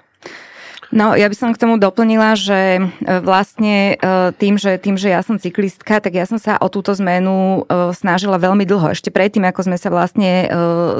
No, 0.93 1.17
ja 1.17 1.25
by 1.25 1.35
som 1.35 1.49
k 1.49 1.61
tomu 1.61 1.81
doplnila, 1.81 2.37
že 2.37 2.77
e, 2.77 2.81
vlastne 3.23 3.97
e, 3.97 4.33
tým, 4.37 4.61
že, 4.61 4.77
tým, 4.77 4.99
že 4.99 5.09
ja 5.09 5.25
som 5.25 5.41
cyklistka, 5.41 5.97
tak 5.97 6.13
ja 6.13 6.29
som 6.29 6.37
sa 6.37 6.61
o 6.61 6.69
túto 6.69 6.93
zmenu 6.93 7.65
e, 7.65 7.89
snažila 7.95 8.37
veľmi 8.37 8.67
dlho. 8.69 8.93
Ešte 8.93 9.09
predtým, 9.09 9.47
ako 9.49 9.65
sme 9.65 9.77
sa 9.81 9.89
vlastne 9.89 10.47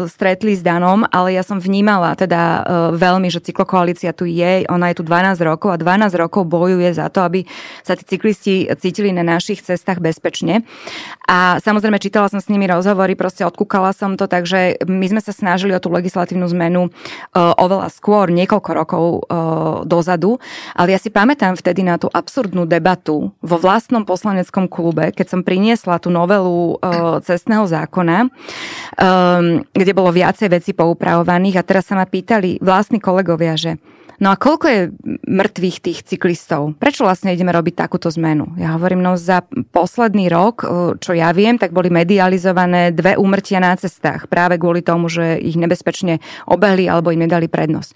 stretli 0.08 0.56
s 0.56 0.62
Danom, 0.62 1.06
ale 1.10 1.36
ja 1.36 1.44
som 1.44 1.58
vnímala 1.60 2.14
teda 2.16 2.66
veľmi, 2.96 3.28
že 3.28 3.44
cyklokoalícia 3.44 4.16
tu 4.16 4.30
je, 4.30 4.64
ona 4.70 4.92
je 4.92 5.02
tu 5.02 5.04
12 5.04 5.38
rokov 5.42 5.76
a 5.76 5.78
12 5.78 6.14
rokov 6.16 6.48
bojuje 6.48 6.94
za 6.94 7.10
to, 7.10 7.26
aby 7.26 7.44
sa 7.82 7.98
tí 7.98 8.06
cyklisti 8.06 8.70
cítili 8.80 9.12
na 9.12 9.26
našich 9.26 9.62
cestách 9.62 10.00
bezpečne. 10.00 10.64
A 11.26 11.58
samozrejme 11.60 11.98
čítala 11.98 12.30
som 12.30 12.40
s 12.40 12.50
nimi 12.50 12.70
rozhovory, 12.70 13.18
proste 13.18 13.44
odkúkala 13.44 13.92
som 13.92 14.16
to, 14.16 14.30
takže 14.30 14.86
my 14.86 15.06
sme 15.10 15.22
sa 15.22 15.34
snažili 15.34 15.74
o 15.76 15.82
tú 15.82 15.90
legislatívnu 15.90 16.46
zmenu 16.54 16.94
oveľa 17.36 17.90
skôr, 17.92 18.30
niekoľko 18.32 18.70
rokov 18.72 19.04
dozadu, 19.84 20.40
ale 20.72 20.96
ja 20.96 21.00
si 21.02 21.12
pamätám 21.12 21.60
vtedy 21.60 21.84
na 21.84 22.00
tú 22.00 22.08
absurdnú 22.08 22.64
debatu 22.64 23.36
vo 23.44 23.58
vlastnom 23.60 24.08
poslaneckom 24.08 24.72
klube, 24.72 25.12
keď 25.12 25.28
som 25.36 25.42
priniesla 25.44 26.00
tú 26.00 26.08
novelu 26.14 26.80
uh, 26.80 27.20
cestného 27.20 27.68
zákona, 27.68 28.30
um, 28.30 29.66
kde 29.76 29.92
bolo 29.92 30.16
viacej 30.16 30.48
vecí 30.48 30.72
poupravovaných 30.72 31.60
a 31.60 31.68
teraz 31.68 31.92
sa 31.92 32.00
ma 32.00 32.08
pýtali 32.08 32.64
vlastní 32.64 33.04
kolegovia, 33.04 33.60
že 33.60 33.76
No 34.16 34.32
a 34.32 34.40
koľko 34.40 34.66
je 34.72 34.82
mŕtvych 35.28 35.78
tých 35.84 36.00
cyklistov? 36.08 36.80
Prečo 36.80 37.04
vlastne 37.04 37.36
ideme 37.36 37.52
robiť 37.52 37.76
takúto 37.76 38.08
zmenu? 38.16 38.56
Ja 38.56 38.80
hovorím, 38.80 39.04
no 39.04 39.20
za 39.20 39.44
posledný 39.76 40.32
rok, 40.32 40.64
čo 41.04 41.12
ja 41.12 41.36
viem, 41.36 41.60
tak 41.60 41.76
boli 41.76 41.92
medializované 41.92 42.96
dve 42.96 43.20
úmrtia 43.20 43.60
na 43.60 43.76
cestách 43.76 44.32
práve 44.32 44.56
kvôli 44.56 44.80
tomu, 44.80 45.12
že 45.12 45.36
ich 45.36 45.60
nebezpečne 45.60 46.24
obehli 46.48 46.88
alebo 46.88 47.12
im 47.12 47.28
nedali 47.28 47.52
prednosť 47.52 47.92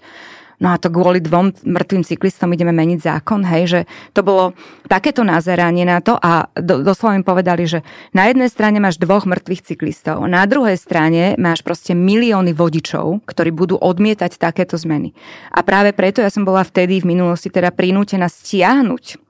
no 0.60 0.70
a 0.72 0.76
to 0.76 0.92
kvôli 0.92 1.24
dvom 1.24 1.64
mŕtvým 1.64 2.04
cyklistom 2.04 2.52
ideme 2.52 2.70
meniť 2.70 3.00
zákon, 3.00 3.42
hej, 3.48 3.64
že 3.66 3.80
to 4.12 4.20
bolo 4.20 4.52
takéto 4.86 5.24
nazeranie 5.24 5.88
na 5.88 6.04
to 6.04 6.20
a 6.20 6.52
do, 6.54 6.84
doslova 6.84 7.16
im 7.16 7.24
povedali, 7.26 7.64
že 7.64 7.80
na 8.12 8.28
jednej 8.28 8.52
strane 8.52 8.78
máš 8.78 9.00
dvoch 9.00 9.24
mŕtvych 9.24 9.74
cyklistov, 9.74 10.20
na 10.28 10.44
druhej 10.44 10.76
strane 10.76 11.34
máš 11.40 11.64
proste 11.64 11.96
milióny 11.96 12.52
vodičov, 12.52 13.24
ktorí 13.24 13.50
budú 13.50 13.80
odmietať 13.80 14.36
takéto 14.36 14.76
zmeny. 14.76 15.16
A 15.50 15.64
práve 15.64 15.96
preto 15.96 16.20
ja 16.20 16.28
som 16.28 16.44
bola 16.44 16.62
vtedy 16.62 17.00
v 17.00 17.16
minulosti 17.16 17.48
teda 17.48 17.72
prinútená 17.72 18.28
stiahnuť 18.28 19.29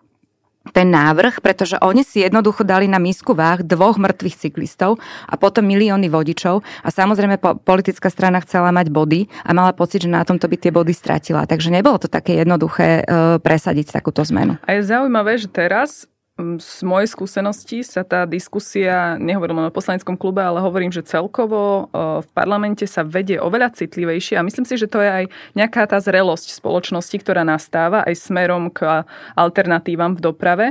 ten 0.71 0.91
návrh, 0.91 1.43
pretože 1.43 1.77
oni 1.83 2.03
si 2.07 2.23
jednoducho 2.23 2.63
dali 2.67 2.87
na 2.87 2.99
misku 2.99 3.35
váh 3.35 3.63
dvoch 3.63 3.99
mŕtvych 3.99 4.37
cyklistov 4.49 4.99
a 5.27 5.35
potom 5.35 5.67
milióny 5.67 6.09
vodičov 6.11 6.63
a 6.83 6.89
samozrejme 6.89 7.39
po, 7.39 7.59
politická 7.59 8.09
strana 8.09 8.43
chcela 8.43 8.71
mať 8.71 8.91
body 8.91 9.27
a 9.47 9.51
mala 9.55 9.75
pocit, 9.75 10.07
že 10.07 10.11
na 10.11 10.23
tomto 10.27 10.47
by 10.47 10.57
tie 10.57 10.73
body 10.75 10.95
stratila. 10.95 11.47
Takže 11.47 11.71
nebolo 11.71 11.99
to 11.99 12.09
také 12.11 12.39
jednoduché 12.41 13.03
e, 13.03 13.39
presadiť 13.39 13.95
takúto 13.95 14.23
zmenu. 14.27 14.57
A 14.67 14.79
je 14.79 14.87
zaujímavé, 14.87 15.39
že 15.39 15.51
teraz 15.51 16.11
z 16.59 16.81
mojej 16.83 17.09
skúsenosti 17.09 17.85
sa 17.85 18.03
tá 18.03 18.25
diskusia, 18.25 19.15
nehovorím 19.21 19.63
len 19.63 19.69
o 19.69 19.77
poslaneckom 19.77 20.17
klube, 20.17 20.41
ale 20.41 20.59
hovorím, 20.65 20.89
že 20.91 21.05
celkovo 21.05 21.93
v 21.95 22.29
parlamente 22.33 22.89
sa 22.89 23.05
vedie 23.05 23.37
oveľa 23.37 23.77
citlivejšie 23.77 24.41
a 24.41 24.45
myslím 24.47 24.65
si, 24.65 24.81
že 24.81 24.89
to 24.89 25.05
je 25.05 25.11
aj 25.11 25.25
nejaká 25.55 25.87
tá 25.87 26.01
zrelosť 26.01 26.57
spoločnosti, 26.57 27.17
ktorá 27.21 27.45
nastáva 27.45 28.03
aj 28.09 28.17
smerom 28.17 28.73
k 28.73 29.05
alternatívam 29.37 30.17
v 30.17 30.21
doprave. 30.25 30.67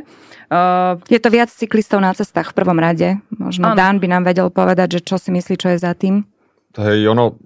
Je 1.07 1.19
to 1.21 1.29
viac 1.29 1.53
cyklistov 1.53 2.01
na 2.01 2.11
cestách 2.17 2.51
v 2.51 2.57
prvom 2.57 2.81
rade. 2.81 3.21
Možno 3.33 3.71
ano. 3.71 3.77
Dan 3.77 4.01
by 4.01 4.07
nám 4.09 4.23
vedel 4.25 4.49
povedať, 4.49 4.99
že 4.99 5.05
čo 5.05 5.21
si 5.21 5.29
myslí, 5.29 5.55
čo 5.55 5.69
je 5.71 5.77
za 5.77 5.93
tým. 5.93 6.25
Hej, 6.77 7.09
ono, 7.09 7.37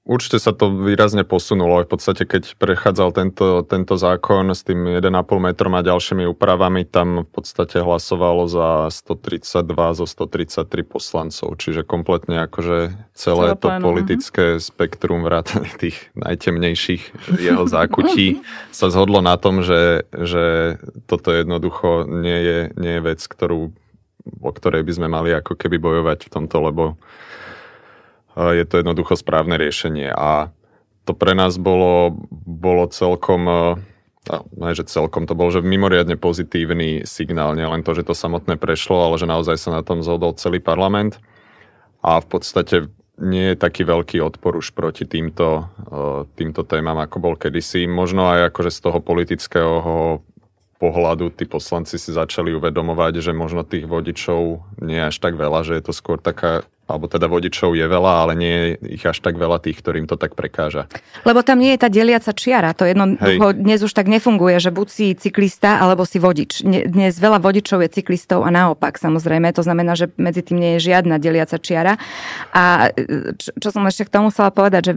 Určite 0.00 0.40
sa 0.40 0.56
to 0.56 0.72
výrazne 0.72 1.28
posunulo. 1.28 1.84
V 1.84 1.92
podstate, 1.92 2.24
keď 2.24 2.56
prechádzal 2.56 3.12
tento, 3.12 3.60
tento 3.68 4.00
zákon 4.00 4.48
s 4.48 4.64
tým 4.64 4.96
1,5 4.96 5.12
metrom 5.36 5.76
a 5.76 5.84
ďalšími 5.84 6.24
úpravami, 6.24 6.88
tam 6.88 7.28
v 7.28 7.30
podstate 7.30 7.84
hlasovalo 7.84 8.48
za 8.48 8.88
132 8.88 9.60
zo 10.00 10.06
133 10.08 10.88
poslancov. 10.88 11.52
Čiže 11.60 11.84
kompletne 11.84 12.48
akože 12.48 12.96
celé, 13.12 13.52
to 13.60 13.68
plánu. 13.68 13.84
politické 13.84 14.56
spektrum 14.56 15.20
vrátane 15.20 15.68
tých 15.76 16.08
najtemnejších 16.16 17.36
jeho 17.36 17.68
zákutí 17.68 18.40
sa 18.72 18.88
zhodlo 18.88 19.20
na 19.20 19.36
tom, 19.36 19.60
že, 19.60 20.08
že 20.16 20.80
toto 21.04 21.28
jednoducho 21.28 22.08
nie 22.08 22.40
je, 22.40 22.58
nie 22.80 22.92
je 22.96 23.04
vec, 23.04 23.20
ktorú, 23.20 23.68
o 24.40 24.50
ktorej 24.50 24.80
by 24.80 24.92
sme 24.96 25.08
mali 25.12 25.36
ako 25.36 25.60
keby 25.60 25.76
bojovať 25.76 26.24
v 26.24 26.32
tomto, 26.32 26.56
lebo 26.72 26.96
je 28.56 28.64
to 28.64 28.80
jednoducho 28.80 29.16
správne 29.20 29.60
riešenie. 29.60 30.08
A 30.08 30.48
to 31.04 31.12
pre 31.12 31.36
nás 31.36 31.60
bolo, 31.60 32.16
bolo 32.46 32.88
celkom, 32.88 33.76
ne, 34.56 34.70
že 34.72 34.88
celkom, 34.88 35.28
to 35.28 35.34
bol 35.36 35.52
že 35.52 35.64
mimoriadne 35.64 36.16
pozitívny 36.16 37.04
signál, 37.04 37.56
nielen 37.56 37.84
to, 37.84 37.92
že 37.92 38.06
to 38.08 38.14
samotné 38.16 38.56
prešlo, 38.56 39.10
ale 39.10 39.20
že 39.20 39.28
naozaj 39.28 39.56
sa 39.60 39.70
na 39.76 39.82
tom 39.84 40.00
zhodol 40.00 40.36
celý 40.36 40.60
parlament. 40.60 41.20
A 42.00 42.20
v 42.20 42.26
podstate 42.32 42.88
nie 43.20 43.52
je 43.52 43.56
taký 43.60 43.84
veľký 43.84 44.24
odpor 44.24 44.56
už 44.56 44.72
proti 44.72 45.04
týmto, 45.04 45.68
týmto 46.40 46.64
témam, 46.64 46.96
ako 46.96 47.16
bol 47.20 47.34
kedysi. 47.36 47.84
Možno 47.84 48.32
aj 48.32 48.48
akože 48.48 48.72
z 48.72 48.80
toho 48.80 48.98
politického 49.04 49.76
pohľadu 50.80 51.28
tí 51.36 51.44
poslanci 51.44 52.00
si 52.00 52.16
začali 52.16 52.56
uvedomovať, 52.56 53.20
že 53.20 53.36
možno 53.36 53.68
tých 53.68 53.84
vodičov 53.84 54.64
nie 54.80 54.96
je 54.96 55.08
až 55.12 55.16
tak 55.20 55.36
veľa, 55.36 55.60
že 55.68 55.76
je 55.76 55.84
to 55.84 55.92
skôr 55.92 56.16
taká 56.16 56.64
alebo 56.90 57.06
teda 57.06 57.30
vodičov 57.30 57.78
je 57.78 57.86
veľa, 57.86 58.12
ale 58.26 58.32
nie 58.34 58.54
je 58.54 58.98
ich 59.00 59.04
až 59.06 59.22
tak 59.22 59.38
veľa 59.38 59.62
tých, 59.62 59.78
ktorým 59.78 60.10
to 60.10 60.18
tak 60.18 60.34
prekáža. 60.34 60.90
Lebo 61.22 61.40
tam 61.46 61.62
nie 61.62 61.72
je 61.74 61.80
tá 61.80 61.88
deliaca 61.88 62.34
čiara, 62.34 62.74
to 62.74 62.84
jedno 62.84 63.14
dnes 63.54 63.80
už 63.80 63.94
tak 63.94 64.10
nefunguje, 64.10 64.58
že 64.58 64.74
buď 64.74 64.88
si 64.90 65.06
cyklista, 65.14 65.78
alebo 65.78 66.02
si 66.02 66.18
vodič. 66.18 66.66
Dnes 66.66 67.16
veľa 67.16 67.38
vodičov 67.38 67.80
je 67.86 67.88
cyklistov 68.02 68.42
a 68.42 68.50
naopak 68.50 68.98
samozrejme, 68.98 69.54
to 69.54 69.62
znamená, 69.62 69.94
že 69.94 70.10
medzi 70.18 70.42
tým 70.42 70.58
nie 70.58 70.72
je 70.76 70.92
žiadna 70.92 71.22
deliaca 71.22 71.56
čiara. 71.56 71.96
A 72.50 72.90
čo, 73.38 73.50
čo 73.56 73.68
som 73.70 73.86
ešte 73.86 74.08
k 74.08 74.14
tomu 74.18 74.34
chcela 74.34 74.50
povedať, 74.50 74.92
že 74.92 74.94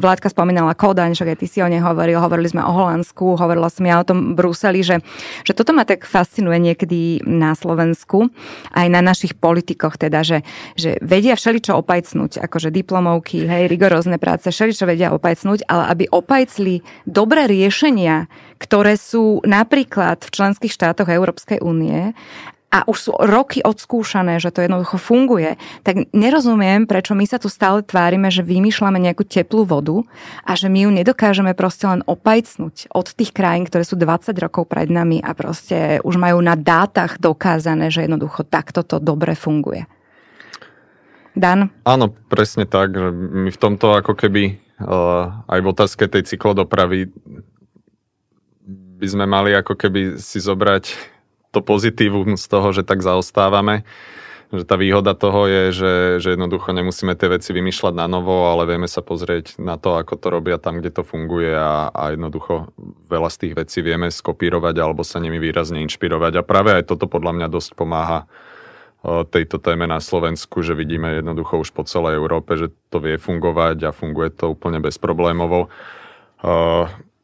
Vládka 0.00 0.28
spomínala 0.32 0.76
Kodaň, 0.76 1.16
však 1.16 1.34
aj 1.34 1.38
ty 1.40 1.46
si 1.46 1.58
o 1.64 1.68
nej 1.68 1.80
hovoril, 1.80 2.20
hovorili 2.20 2.50
sme 2.50 2.62
o 2.66 2.72
Holandsku, 2.72 3.38
hovorila 3.38 3.70
som 3.72 3.86
ja 3.86 4.00
o 4.00 4.06
tom 4.06 4.34
Bruseli, 4.34 4.82
že, 4.82 5.00
že 5.46 5.52
toto 5.56 5.72
ma 5.72 5.86
tak 5.86 6.04
fascinuje 6.04 6.58
niekedy 6.58 7.24
na 7.26 7.54
Slovensku, 7.54 8.28
aj 8.74 8.86
na 8.90 9.00
našich 9.00 9.38
politikoch 9.38 9.96
teda, 9.96 10.26
že, 10.26 10.38
že 10.74 10.98
vedia 11.00 11.29
vedia 11.30 11.38
všeličo 11.46 11.78
opajcnúť, 11.78 12.42
akože 12.42 12.74
diplomovky, 12.74 13.46
hej, 13.46 13.70
rigorózne 13.70 14.18
práce, 14.18 14.50
všeličo 14.50 14.82
vedia 14.82 15.14
opajcnúť, 15.14 15.62
ale 15.70 15.86
aby 15.94 16.04
opajcli 16.10 16.82
dobré 17.06 17.46
riešenia, 17.46 18.26
ktoré 18.58 18.98
sú 18.98 19.38
napríklad 19.46 20.26
v 20.26 20.34
členských 20.34 20.74
štátoch 20.74 21.06
Európskej 21.06 21.62
únie 21.62 22.18
a 22.74 22.82
už 22.82 22.98
sú 22.98 23.12
roky 23.14 23.62
odskúšané, 23.62 24.42
že 24.42 24.50
to 24.50 24.66
jednoducho 24.66 24.98
funguje, 24.98 25.54
tak 25.86 26.10
nerozumiem, 26.10 26.90
prečo 26.90 27.14
my 27.14 27.22
sa 27.30 27.38
tu 27.38 27.46
stále 27.46 27.86
tvárime, 27.86 28.26
že 28.26 28.42
vymýšľame 28.42 28.98
nejakú 28.98 29.22
teplú 29.22 29.62
vodu 29.62 30.02
a 30.42 30.58
že 30.58 30.66
my 30.66 30.82
ju 30.82 30.90
nedokážeme 30.90 31.54
proste 31.54 31.86
len 31.86 32.02
opajcnúť 32.10 32.90
od 32.90 33.06
tých 33.06 33.30
krajín, 33.30 33.70
ktoré 33.70 33.86
sú 33.86 33.94
20 33.94 34.34
rokov 34.34 34.66
pred 34.66 34.90
nami 34.90 35.22
a 35.22 35.30
proste 35.38 36.02
už 36.02 36.18
majú 36.18 36.42
na 36.42 36.58
dátach 36.58 37.22
dokázané, 37.22 37.94
že 37.94 38.02
jednoducho 38.02 38.42
takto 38.42 38.82
to 38.82 38.98
dobre 38.98 39.38
funguje. 39.38 39.86
Dan? 41.34 41.70
Áno, 41.86 42.10
presne 42.28 42.66
tak. 42.66 42.94
My 43.14 43.50
v 43.50 43.60
tomto 43.60 43.94
ako 43.94 44.18
keby 44.18 44.58
uh, 44.82 45.46
aj 45.46 45.60
v 45.62 45.70
otázke 45.70 46.04
tej 46.10 46.26
cyklodopravy 46.26 47.10
by 49.00 49.06
sme 49.08 49.24
mali 49.24 49.56
ako 49.56 49.78
keby 49.78 50.20
si 50.20 50.42
zobrať 50.42 50.92
to 51.50 51.64
pozitívum 51.64 52.36
z 52.36 52.46
toho, 52.46 52.70
že 52.70 52.86
tak 52.86 53.00
zaostávame. 53.02 53.82
Že 54.50 54.66
tá 54.66 54.74
výhoda 54.74 55.14
toho 55.14 55.46
je, 55.46 55.62
že, 55.70 55.94
že 56.18 56.28
jednoducho 56.34 56.74
nemusíme 56.74 57.14
tie 57.14 57.30
veci 57.30 57.54
vymýšľať 57.54 57.94
na 57.94 58.10
novo, 58.10 58.50
ale 58.50 58.66
vieme 58.66 58.90
sa 58.90 58.98
pozrieť 58.98 59.62
na 59.62 59.78
to, 59.78 59.94
ako 59.94 60.18
to 60.18 60.26
robia 60.26 60.58
tam, 60.58 60.82
kde 60.82 60.90
to 60.90 61.06
funguje 61.06 61.54
a, 61.54 61.86
a 61.94 62.18
jednoducho 62.18 62.74
veľa 63.06 63.30
z 63.30 63.36
tých 63.46 63.54
vecí 63.54 63.78
vieme 63.78 64.10
skopírovať 64.10 64.74
alebo 64.74 65.06
sa 65.06 65.22
nimi 65.22 65.38
výrazne 65.38 65.78
inšpirovať. 65.86 66.42
A 66.42 66.46
práve 66.46 66.74
aj 66.74 66.90
toto 66.90 67.06
podľa 67.06 67.38
mňa 67.38 67.46
dosť 67.46 67.78
pomáha 67.78 68.26
tejto 69.04 69.56
téme 69.56 69.88
na 69.88 69.96
Slovensku, 69.96 70.60
že 70.60 70.76
vidíme 70.76 71.24
jednoducho 71.24 71.64
už 71.64 71.72
po 71.72 71.88
celej 71.88 72.20
Európe, 72.20 72.56
že 72.60 72.68
to 72.92 73.00
vie 73.00 73.16
fungovať 73.16 73.88
a 73.88 73.96
funguje 73.96 74.28
to 74.28 74.52
úplne 74.52 74.76
bezproblémovo. 74.84 75.72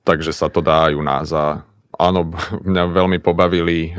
Takže 0.07 0.33
sa 0.33 0.49
to 0.49 0.65
dá 0.65 0.89
aj 0.89 0.93
u 0.97 1.05
nás. 1.05 1.29
A 1.37 1.69
áno, 2.01 2.33
mňa 2.69 2.83
veľmi 2.97 3.19
pobavili 3.21 3.93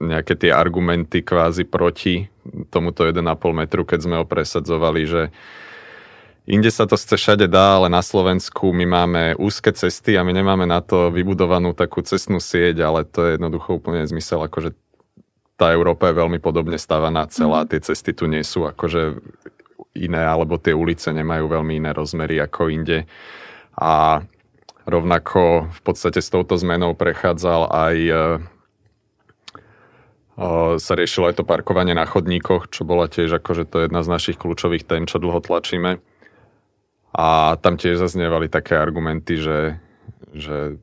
nejaké 0.00 0.32
tie 0.38 0.50
argumenty 0.50 1.20
kvázi 1.20 1.68
proti 1.68 2.30
tomuto 2.72 3.04
1,5 3.04 3.20
metru, 3.52 3.84
keď 3.84 3.98
sme 4.00 4.16
ho 4.16 4.24
presadzovali, 4.24 5.02
že 5.04 5.22
inde 6.48 6.72
sa 6.72 6.88
to 6.88 6.96
chce 6.96 7.20
všade 7.20 7.46
dá, 7.52 7.76
ale 7.76 7.92
na 7.92 8.00
Slovensku 8.00 8.72
my 8.72 8.86
máme 8.88 9.22
úzke 9.36 9.76
cesty 9.76 10.16
a 10.16 10.24
my 10.24 10.32
nemáme 10.32 10.64
na 10.64 10.80
to 10.80 11.12
vybudovanú 11.12 11.76
takú 11.76 12.00
cestnú 12.00 12.40
sieť, 12.40 12.80
ale 12.80 13.04
to 13.04 13.28
je 13.28 13.30
jednoducho 13.36 13.76
úplne 13.76 14.08
zmysel, 14.08 14.40
akože 14.40 14.72
tá 15.60 15.76
Európa 15.76 16.08
je 16.08 16.24
veľmi 16.24 16.40
podobne 16.40 16.80
stavaná 16.80 17.28
celá, 17.28 17.68
mhm. 17.68 17.68
tie 17.68 17.80
cesty 17.84 18.16
tu 18.16 18.24
nie 18.24 18.40
sú 18.40 18.64
akože 18.64 19.20
iné, 19.92 20.22
alebo 20.24 20.56
tie 20.56 20.72
ulice 20.72 21.12
nemajú 21.12 21.52
veľmi 21.52 21.76
iné 21.76 21.92
rozmery 21.92 22.40
ako 22.40 22.72
inde. 22.72 23.04
A 23.76 24.24
rovnako 24.88 25.68
v 25.68 25.80
podstate 25.84 26.24
s 26.24 26.32
touto 26.32 26.56
zmenou 26.56 26.96
prechádzal 26.96 27.68
aj 27.68 27.96
sa 30.80 30.96
riešilo 30.96 31.28
aj 31.28 31.36
to 31.36 31.44
parkovanie 31.44 31.92
na 31.92 32.08
chodníkoch, 32.08 32.72
čo 32.72 32.88
bola 32.88 33.12
tiež 33.12 33.44
akože 33.44 33.68
to 33.68 33.76
je 33.76 33.84
jedna 33.92 34.00
z 34.00 34.08
našich 34.08 34.40
kľúčových 34.40 34.88
tém, 34.88 35.04
čo 35.04 35.20
dlho 35.20 35.44
tlačíme. 35.44 36.00
A 37.12 37.58
tam 37.60 37.76
tiež 37.76 38.00
zaznievali 38.00 38.48
také 38.48 38.72
argumenty, 38.80 39.36
že, 39.36 39.76
že, 40.32 40.80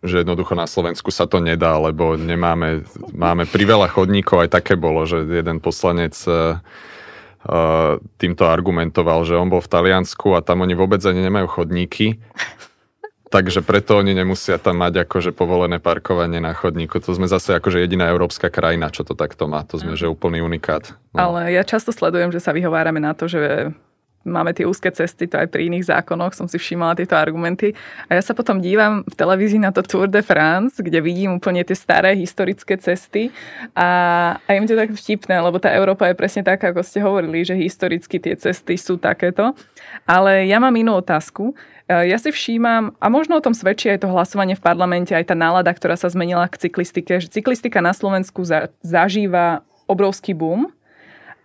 že 0.00 0.24
jednoducho 0.24 0.56
na 0.56 0.64
Slovensku 0.64 1.12
sa 1.12 1.28
to 1.28 1.40
nedá, 1.44 1.76
lebo 1.76 2.16
nemáme, 2.16 2.88
máme 3.12 3.44
priveľa 3.44 3.92
chodníkov, 3.92 4.48
aj 4.48 4.50
také 4.60 4.74
bolo, 4.76 5.04
že 5.04 5.28
jeden 5.28 5.60
poslanec 5.60 6.16
uh, 6.24 6.56
týmto 8.16 8.44
argumentoval, 8.48 9.28
že 9.28 9.36
on 9.36 9.52
bol 9.52 9.60
v 9.60 9.72
Taliansku 9.72 10.32
a 10.36 10.44
tam 10.44 10.64
oni 10.64 10.72
vôbec 10.72 11.00
ani 11.04 11.20
nemajú 11.24 11.60
chodníky 11.60 12.20
Takže 13.30 13.62
preto 13.62 13.94
oni 14.02 14.10
nemusia 14.10 14.58
tam 14.58 14.82
mať 14.82 15.06
akože 15.06 15.30
povolené 15.30 15.78
parkovanie 15.78 16.42
na 16.42 16.50
chodníku. 16.50 16.98
To 16.98 17.14
sme 17.14 17.30
zase 17.30 17.54
akože 17.54 17.78
jediná 17.78 18.10
európska 18.10 18.50
krajina, 18.50 18.90
čo 18.90 19.06
to 19.06 19.14
takto 19.14 19.46
má. 19.46 19.62
To 19.70 19.78
sme, 19.78 19.94
mm. 19.94 20.00
že 20.02 20.10
úplný 20.10 20.42
unikát. 20.42 20.98
No. 21.14 21.30
Ale 21.30 21.54
ja 21.54 21.62
často 21.62 21.94
sledujem, 21.94 22.34
že 22.34 22.42
sa 22.42 22.50
vyhovárame 22.50 22.98
na 22.98 23.14
to, 23.14 23.30
že 23.30 23.70
máme 24.24 24.52
tie 24.52 24.68
úzke 24.68 24.92
cesty, 24.92 25.24
to 25.24 25.40
aj 25.40 25.48
pri 25.48 25.72
iných 25.72 25.88
zákonoch 25.88 26.36
som 26.36 26.44
si 26.44 26.60
všimala 26.60 26.92
tieto 26.92 27.16
argumenty. 27.16 27.72
A 28.12 28.20
ja 28.20 28.22
sa 28.22 28.36
potom 28.36 28.60
dívam 28.60 29.00
v 29.08 29.14
televízii 29.16 29.60
na 29.60 29.72
to 29.72 29.80
Tour 29.80 30.12
de 30.12 30.20
France, 30.20 30.76
kde 30.76 31.00
vidím 31.00 31.40
úplne 31.40 31.64
tie 31.64 31.72
staré 31.76 32.12
historické 32.12 32.76
cesty 32.76 33.32
a, 33.72 33.88
a 34.44 34.48
mi 34.60 34.68
to 34.68 34.76
tak 34.76 34.92
vtipné, 34.92 35.40
lebo 35.40 35.56
tá 35.56 35.72
Európa 35.72 36.12
je 36.12 36.18
presne 36.18 36.44
taká, 36.44 36.72
ako 36.72 36.84
ste 36.84 37.00
hovorili, 37.00 37.48
že 37.48 37.56
historicky 37.56 38.20
tie 38.20 38.36
cesty 38.36 38.76
sú 38.76 39.00
takéto. 39.00 39.56
Ale 40.04 40.44
ja 40.44 40.60
mám 40.60 40.76
inú 40.76 41.00
otázku. 41.00 41.56
E, 41.88 42.12
ja 42.12 42.20
si 42.20 42.28
všímam, 42.28 42.92
a 43.00 43.06
možno 43.08 43.40
o 43.40 43.44
tom 43.44 43.56
svedčí 43.56 43.88
aj 43.88 44.04
to 44.04 44.12
hlasovanie 44.12 44.52
v 44.52 44.64
parlamente, 44.64 45.16
aj 45.16 45.32
tá 45.32 45.36
nálada, 45.36 45.72
ktorá 45.72 45.96
sa 45.96 46.12
zmenila 46.12 46.44
k 46.52 46.68
cyklistike, 46.68 47.24
že 47.24 47.32
cyklistika 47.32 47.80
na 47.80 47.96
Slovensku 47.96 48.44
za, 48.44 48.68
zažíva 48.84 49.64
obrovský 49.88 50.36
boom 50.36 50.70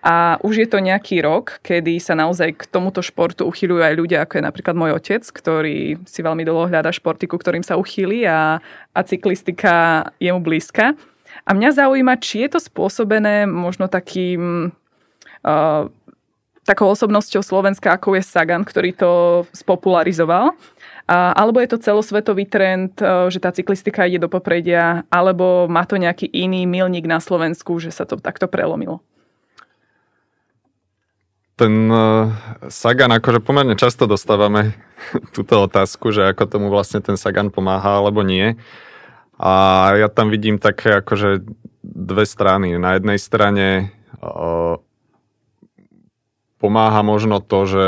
a 0.05 0.37
už 0.45 0.53
je 0.61 0.67
to 0.69 0.77
nejaký 0.77 1.25
rok, 1.25 1.57
kedy 1.65 1.97
sa 1.97 2.13
naozaj 2.13 2.61
k 2.61 2.69
tomuto 2.69 3.01
športu 3.01 3.49
uchyľujú 3.49 3.81
aj 3.81 3.93
ľudia, 3.97 4.21
ako 4.21 4.37
je 4.37 4.43
napríklad 4.45 4.77
môj 4.77 5.01
otec, 5.01 5.25
ktorý 5.25 5.97
si 6.05 6.21
veľmi 6.21 6.45
dlho 6.45 6.69
hľada 6.69 6.93
športy, 6.93 7.25
ku 7.25 7.41
ktorým 7.41 7.65
sa 7.65 7.73
uchýli 7.73 8.21
a, 8.29 8.61
a 8.93 8.99
cyklistika 9.01 10.05
je 10.21 10.29
mu 10.29 10.45
blízka. 10.45 10.93
A 11.41 11.49
mňa 11.57 11.81
zaujíma, 11.81 12.21
či 12.21 12.45
je 12.45 12.53
to 12.53 12.59
spôsobené 12.61 13.49
možno 13.49 13.89
takým 13.89 14.69
uh, 15.41 15.89
takou 16.69 16.85
osobnosťou 16.93 17.41
Slovenska, 17.41 17.97
ako 17.97 18.13
je 18.17 18.25
Sagan, 18.25 18.61
ktorý 18.61 18.93
to 18.93 19.11
spopularizoval. 19.57 20.53
A, 21.05 21.33
alebo 21.37 21.61
je 21.61 21.69
to 21.69 21.81
celosvetový 21.81 22.49
trend, 22.49 22.97
e, 22.97 23.29
že 23.29 23.37
tá 23.37 23.53
cyklistika 23.53 24.09
ide 24.09 24.17
do 24.17 24.25
popredia, 24.25 25.05
alebo 25.13 25.69
má 25.69 25.85
to 25.85 26.01
nejaký 26.01 26.25
iný 26.33 26.65
milník 26.65 27.05
na 27.05 27.21
Slovensku, 27.21 27.77
že 27.77 27.93
sa 27.93 28.09
to 28.09 28.17
takto 28.17 28.49
prelomilo? 28.49 29.05
Ten 31.55 31.87
uh, 31.87 32.35
Sagan, 32.67 33.15
akože 33.15 33.39
pomerne 33.39 33.79
často 33.79 34.11
dostávame 34.11 34.75
túto 35.35 35.63
otázku, 35.63 36.11
že 36.11 36.27
ako 36.27 36.43
tomu 36.51 36.67
vlastne 36.67 36.99
ten 36.99 37.15
Sagan 37.15 37.47
pomáha, 37.47 38.03
alebo 38.03 38.23
nie. 38.27 38.59
A 39.35 39.91
ja 39.99 40.07
tam 40.07 40.31
vidím 40.31 40.59
také 40.59 40.99
akože 40.99 41.43
dve 41.83 42.23
strany. 42.27 42.75
Na 42.79 42.99
jednej 42.99 43.19
strane 43.19 43.95
uh, 44.19 44.79
pomáha 46.59 47.03
možno 47.03 47.39
to, 47.43 47.59
že 47.67 47.85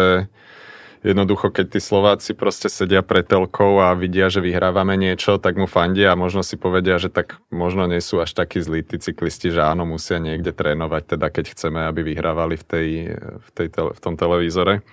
jednoducho, 1.08 1.48
keď 1.56 1.78
tí 1.78 1.80
Slováci 1.80 2.36
proste 2.36 2.68
sedia 2.68 3.00
pred 3.00 3.24
telkou 3.24 3.80
a 3.80 3.96
vidia, 3.96 4.28
že 4.28 4.44
vyhrávame 4.44 5.00
niečo, 5.00 5.40
tak 5.40 5.56
mu 5.56 5.64
fandia 5.64 6.12
a 6.12 6.20
možno 6.20 6.44
si 6.44 6.60
povedia, 6.60 7.00
že 7.00 7.08
tak 7.08 7.40
možno 7.48 7.88
nie 7.88 8.04
sú 8.04 8.20
až 8.20 8.36
takí 8.36 8.60
zlí 8.60 8.84
tí 8.84 9.00
cyklisti, 9.00 9.56
že 9.56 9.64
áno, 9.64 9.88
musia 9.88 10.20
niekde 10.20 10.52
trénovať, 10.52 11.16
teda 11.16 11.32
keď 11.32 11.56
chceme, 11.56 11.88
aby 11.88 12.04
vyhrávali 12.04 12.60
v, 12.60 12.66
tej, 12.68 12.88
v, 13.16 13.50
tej, 13.56 13.68
v 13.72 14.00
tom 14.04 14.20
televízore. 14.20 14.84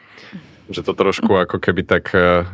Že 0.71 0.81
to 0.87 0.93
trošku 0.95 1.33
ako 1.35 1.59
keby 1.61 1.83
tak 1.85 2.15
e, 2.15 2.47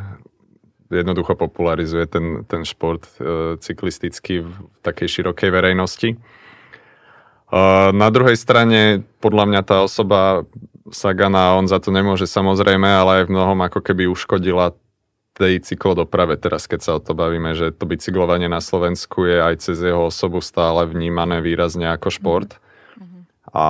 jednoducho 0.89 1.37
popularizuje 1.37 2.09
ten, 2.09 2.43
ten 2.49 2.65
šport 2.67 3.07
e, 3.21 3.55
cyklistický 3.61 4.43
v 4.43 4.51
takej 4.83 5.21
širokej 5.21 5.49
verejnosti. 5.53 6.09
E, 6.11 6.17
na 7.93 8.09
druhej 8.11 8.35
strane, 8.35 9.05
podľa 9.23 9.45
mňa 9.47 9.61
tá 9.63 9.77
osoba 9.85 10.43
Sagana, 10.89 11.53
on 11.53 11.69
za 11.69 11.77
to 11.77 11.93
nemôže 11.93 12.25
samozrejme, 12.25 12.89
ale 12.89 13.11
aj 13.21 13.23
v 13.29 13.33
mnohom 13.37 13.59
ako 13.61 13.85
keby 13.85 14.09
uškodila 14.09 14.73
tej 15.37 15.63
cyklodoprave 15.63 16.35
teraz, 16.35 16.67
keď 16.67 16.79
sa 16.81 16.91
o 16.97 17.03
to 17.03 17.15
bavíme, 17.15 17.55
že 17.55 17.71
to 17.71 17.87
bicyklovanie 17.87 18.51
na 18.51 18.59
Slovensku 18.59 19.23
je 19.25 19.37
aj 19.39 19.55
cez 19.63 19.77
jeho 19.79 20.11
osobu 20.11 20.43
stále 20.43 20.83
vnímané 20.89 21.39
výrazne 21.39 21.87
ako 21.87 22.11
šport. 22.11 22.49
Mm-hmm. 22.99 23.21
A, 23.55 23.67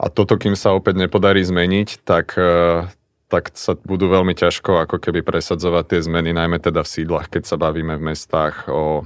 a 0.00 0.04
toto, 0.08 0.40
kým 0.40 0.56
sa 0.56 0.72
opäť 0.72 0.96
nepodarí 0.96 1.44
zmeniť, 1.44 2.02
tak, 2.08 2.40
e, 2.40 2.88
tak 3.28 3.52
sa 3.52 3.76
budú 3.76 4.08
veľmi 4.08 4.32
ťažko 4.32 4.88
ako 4.88 4.96
keby 4.96 5.20
presadzovať 5.20 5.84
tie 5.92 6.00
zmeny, 6.00 6.32
najmä 6.32 6.56
teda 6.58 6.80
v 6.80 6.92
sídlach, 6.94 7.28
keď 7.28 7.44
sa 7.44 7.56
bavíme 7.60 8.00
v 8.00 8.14
mestách 8.14 8.64
o 8.72 9.04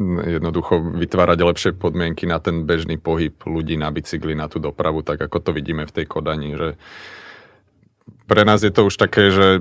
jednoducho 0.00 0.80
vytvárať 0.96 1.38
lepšie 1.44 1.70
podmienky 1.76 2.24
na 2.24 2.40
ten 2.40 2.64
bežný 2.64 2.96
pohyb 2.96 3.36
ľudí 3.44 3.76
na 3.76 3.92
bicykli, 3.92 4.32
na 4.32 4.48
tú 4.48 4.56
dopravu, 4.56 5.04
tak 5.04 5.20
ako 5.20 5.38
to 5.38 5.50
vidíme 5.52 5.84
v 5.84 5.94
tej 5.94 6.08
Kodani, 6.08 6.56
že 6.56 6.68
pre 8.24 8.48
nás 8.48 8.64
je 8.64 8.72
to 8.72 8.88
už 8.88 8.96
také, 8.96 9.28
že 9.28 9.60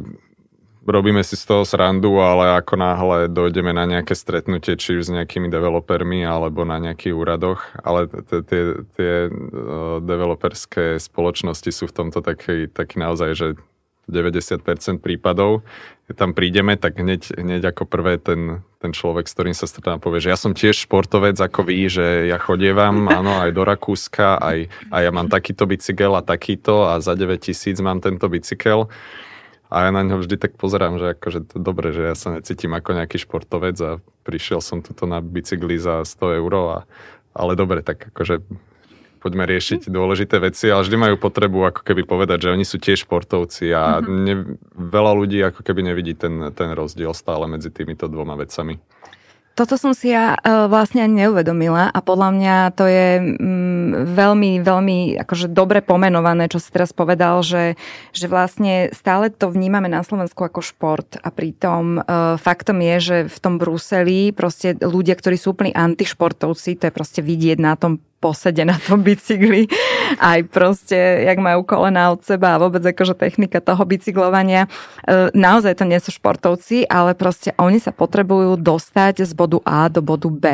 robíme 0.87 1.21
si 1.21 1.35
z 1.35 1.45
toho 1.45 1.67
srandu, 1.67 2.17
ale 2.23 2.57
ako 2.57 2.73
náhle 2.79 3.17
dojdeme 3.27 3.75
na 3.75 3.85
nejaké 3.85 4.15
stretnutie, 4.15 4.79
či 4.79 4.97
už 4.97 5.11
s 5.11 5.13
nejakými 5.13 5.51
developermi 5.51 6.23
alebo 6.23 6.63
na 6.63 6.79
nejakých 6.79 7.13
úradoch, 7.13 7.61
ale 7.83 8.07
tie 8.87 9.29
developerské 10.01 10.95
spoločnosti 10.97 11.69
sú 11.69 11.85
v 11.91 11.95
tomto 11.95 12.23
taký, 12.23 12.71
taký 12.71 13.03
naozaj, 13.03 13.29
že 13.35 13.47
90% 14.09 15.03
prípadov, 15.03 15.61
keď 16.09 16.15
tam 16.17 16.31
prídeme, 16.35 16.75
tak 16.75 16.97
hneď, 16.97 17.37
hneď 17.37 17.71
ako 17.71 17.87
prvé 17.87 18.17
ten, 18.17 18.65
ten 18.81 18.91
človek, 18.91 19.29
s 19.29 19.35
ktorým 19.37 19.55
sa 19.55 19.69
stretám, 19.69 20.01
povie, 20.01 20.19
že 20.19 20.33
ja 20.33 20.37
som 20.39 20.51
tiež 20.51 20.89
športovec 20.89 21.37
ako 21.37 21.69
vy, 21.69 21.87
že 21.87 22.27
ja 22.27 22.41
chodievam, 22.41 23.07
áno, 23.19 23.37
aj 23.39 23.51
do 23.53 23.63
Rakúska, 23.63 24.41
aj, 24.41 24.67
a 24.91 24.97
ja 25.05 25.11
mám 25.13 25.31
takýto 25.31 25.69
bicykel 25.69 26.11
a 26.17 26.25
takýto 26.25 26.89
a 26.89 26.99
za 26.99 27.13
9 27.13 27.37
tisíc 27.39 27.77
mám 27.79 28.01
tento 28.01 28.27
bicykel. 28.27 28.89
A 29.71 29.87
ja 29.87 29.89
na 29.95 30.03
ňo 30.03 30.19
vždy 30.19 30.35
tak 30.35 30.59
pozerám, 30.59 30.99
že 30.99 31.15
akože 31.15 31.47
to 31.47 31.57
dobre, 31.63 31.95
že 31.95 32.03
ja 32.03 32.15
sa 32.19 32.35
necítim 32.35 32.75
ako 32.75 32.91
nejaký 32.91 33.23
športovec 33.23 33.79
a 33.79 34.03
prišiel 34.27 34.59
som 34.59 34.83
tuto 34.83 35.07
na 35.07 35.23
bicykli 35.23 35.79
za 35.79 36.03
100 36.03 36.43
eur, 36.43 36.51
a, 36.67 36.79
ale 37.31 37.55
dobre, 37.55 37.79
tak 37.79 38.11
akože 38.11 38.43
poďme 39.21 39.45
riešiť 39.45 39.93
dôležité 39.93 40.41
veci, 40.41 40.73
ale 40.73 40.81
vždy 40.81 40.97
majú 40.97 41.15
potrebu 41.21 41.69
ako 41.69 41.81
keby 41.85 42.09
povedať, 42.09 42.49
že 42.49 42.53
oni 42.57 42.65
sú 42.65 42.81
tiež 42.81 43.05
športovci 43.05 43.69
a 43.69 44.01
mm-hmm. 44.01 44.17
ne, 44.25 44.35
veľa 44.73 45.11
ľudí 45.13 45.37
ako 45.45 45.61
keby 45.61 45.93
nevidí 45.93 46.17
ten, 46.17 46.49
ten 46.57 46.73
rozdiel 46.73 47.13
stále 47.13 47.45
medzi 47.45 47.69
týmito 47.69 48.09
dvoma 48.09 48.33
vecami. 48.33 48.81
Toto 49.51 49.75
som 49.75 49.91
si 49.91 50.15
ja 50.15 50.39
uh, 50.39 50.71
vlastne 50.71 51.03
ani 51.03 51.27
neuvedomila 51.27 51.91
a 51.91 51.99
podľa 51.99 52.29
mňa 52.31 52.55
to 52.71 52.87
je 52.87 53.07
um, 53.19 54.07
veľmi, 54.15 54.63
veľmi 54.63 55.19
akože 55.27 55.51
dobre 55.51 55.83
pomenované, 55.83 56.47
čo 56.47 56.55
si 56.63 56.71
teraz 56.71 56.95
povedal, 56.95 57.43
že, 57.43 57.75
že 58.15 58.31
vlastne 58.31 58.87
stále 58.95 59.27
to 59.27 59.51
vnímame 59.51 59.91
na 59.91 60.07
Slovensku 60.07 60.47
ako 60.47 60.63
šport 60.63 61.19
a 61.19 61.27
pritom 61.35 61.99
uh, 61.99 62.39
faktom 62.39 62.79
je, 62.79 62.95
že 63.03 63.17
v 63.27 63.37
tom 63.43 63.59
Bruseli 63.59 64.31
proste 64.31 64.79
ľudia, 64.79 65.19
ktorí 65.19 65.35
sú 65.35 65.51
úplní 65.51 65.75
antišportovci, 65.75 66.79
to 66.79 66.87
je 66.87 66.95
proste 66.95 67.19
vidieť 67.19 67.59
na 67.59 67.75
tom 67.75 67.99
posede 68.21 68.61
na 68.61 68.77
tom 68.77 69.01
bicykli, 69.01 69.65
aj 70.21 70.45
proste, 70.53 71.25
jak 71.25 71.41
majú 71.41 71.65
kolena 71.65 72.13
od 72.13 72.21
seba 72.21 72.55
a 72.55 72.61
vôbec 72.61 72.85
akože 72.85 73.17
technika 73.17 73.57
toho 73.57 73.81
bicyklovania. 73.81 74.69
E, 75.09 75.33
naozaj 75.33 75.81
to 75.81 75.89
nie 75.89 75.97
sú 75.97 76.13
športovci, 76.13 76.85
ale 76.85 77.17
proste 77.17 77.57
oni 77.57 77.81
sa 77.81 77.89
potrebujú 77.89 78.61
dostať 78.61 79.25
z 79.25 79.33
bodu 79.33 79.57
A 79.65 79.89
do 79.89 80.05
bodu 80.05 80.29
B 80.29 80.45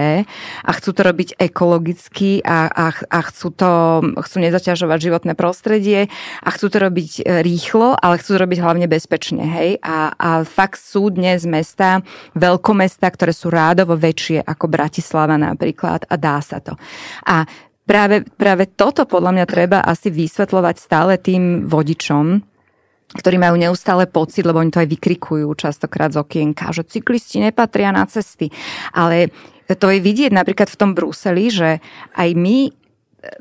a 0.64 0.72
chcú 0.72 0.96
to 0.96 1.02
robiť 1.04 1.36
ekologicky 1.36 2.40
a, 2.48 2.72
a, 2.72 2.86
a 2.96 3.20
chcú 3.28 3.52
to, 3.52 3.72
chcú 4.24 4.38
nezaťažovať 4.40 5.00
životné 5.12 5.34
prostredie 5.36 6.08
a 6.40 6.50
chcú 6.56 6.72
to 6.72 6.80
robiť 6.80 7.12
e, 7.20 7.44
rýchlo, 7.44 8.00
ale 8.00 8.16
chcú 8.24 8.40
to 8.40 8.44
robiť 8.48 8.60
hlavne 8.64 8.88
bezpečne, 8.88 9.44
hej. 9.44 9.70
A, 9.84 10.16
a 10.16 10.30
fakt 10.48 10.80
sú 10.80 11.12
dnes 11.12 11.44
mesta, 11.44 12.00
veľkomesta, 12.32 13.12
ktoré 13.12 13.36
sú 13.36 13.52
rádovo 13.52 14.00
väčšie 14.00 14.40
ako 14.48 14.72
Bratislava 14.72 15.36
napríklad 15.36 16.08
a 16.08 16.16
dá 16.16 16.40
sa 16.40 16.64
to. 16.64 16.80
A 17.28 17.44
práve, 17.88 18.28
práve 18.36 18.68
toto 18.68 19.08
podľa 19.08 19.32
mňa 19.34 19.46
treba 19.48 19.80
asi 19.82 20.12
vysvetľovať 20.12 20.76
stále 20.78 21.16
tým 21.18 21.66
vodičom, 21.66 22.44
ktorí 23.16 23.40
majú 23.40 23.56
neustále 23.56 24.04
pocit, 24.06 24.44
lebo 24.44 24.60
oni 24.60 24.70
to 24.70 24.84
aj 24.84 24.92
vykrikujú 24.92 25.48
častokrát 25.56 26.12
z 26.12 26.20
okienka, 26.20 26.76
že 26.76 26.84
cyklisti 26.84 27.40
nepatria 27.40 27.96
na 27.96 28.04
cesty. 28.04 28.52
Ale 28.92 29.32
to 29.72 29.88
je 29.88 30.04
vidieť 30.04 30.36
napríklad 30.36 30.68
v 30.68 30.80
tom 30.80 30.92
Bruseli, 30.92 31.48
že 31.48 31.80
aj 32.20 32.30
my 32.36 32.76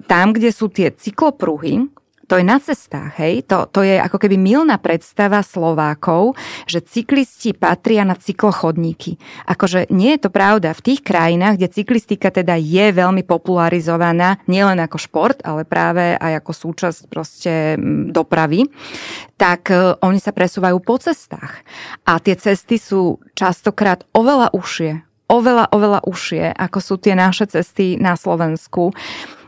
tam, 0.07 0.32
kde 0.32 0.55
sú 0.55 0.70
tie 0.70 0.94
cyklopruhy, 0.94 1.90
to 2.27 2.43
je 2.43 2.45
na 2.45 2.59
cestách, 2.59 3.14
hej? 3.22 3.47
To, 3.47 3.70
to 3.70 3.87
je 3.87 4.03
ako 4.03 4.18
keby 4.18 4.35
milná 4.35 4.83
predstava 4.83 5.47
Slovákov, 5.47 6.35
že 6.66 6.83
cyklisti 6.83 7.55
patria 7.55 8.03
na 8.03 8.18
cyklochodníky. 8.18 9.14
Akože 9.47 9.87
nie 9.95 10.18
je 10.18 10.27
to 10.27 10.31
pravda. 10.35 10.74
V 10.74 10.85
tých 10.93 11.01
krajinách, 11.07 11.62
kde 11.62 11.70
cyklistika 11.70 12.35
teda 12.35 12.59
je 12.59 12.91
veľmi 12.91 13.22
popularizovaná, 13.22 14.43
nielen 14.51 14.83
ako 14.83 14.99
šport, 14.99 15.39
ale 15.47 15.62
práve 15.62 16.18
aj 16.18 16.43
ako 16.43 16.53
súčasť 16.53 17.01
proste 17.07 17.79
dopravy, 18.11 18.66
tak 19.39 19.70
e, 19.70 19.95
oni 20.03 20.18
sa 20.18 20.35
presúvajú 20.35 20.83
po 20.83 20.99
cestách. 20.99 21.62
A 22.03 22.18
tie 22.18 22.35
cesty 22.35 22.83
sú 22.83 23.22
častokrát 23.39 24.03
oveľa 24.11 24.51
užšie, 24.51 25.07
oveľa, 25.31 25.70
oveľa 25.70 26.01
užšie, 26.07 26.55
ako 26.55 26.79
sú 26.83 26.95
tie 26.99 27.14
naše 27.14 27.47
cesty 27.51 27.99
na 27.99 28.14
Slovensku. 28.18 28.95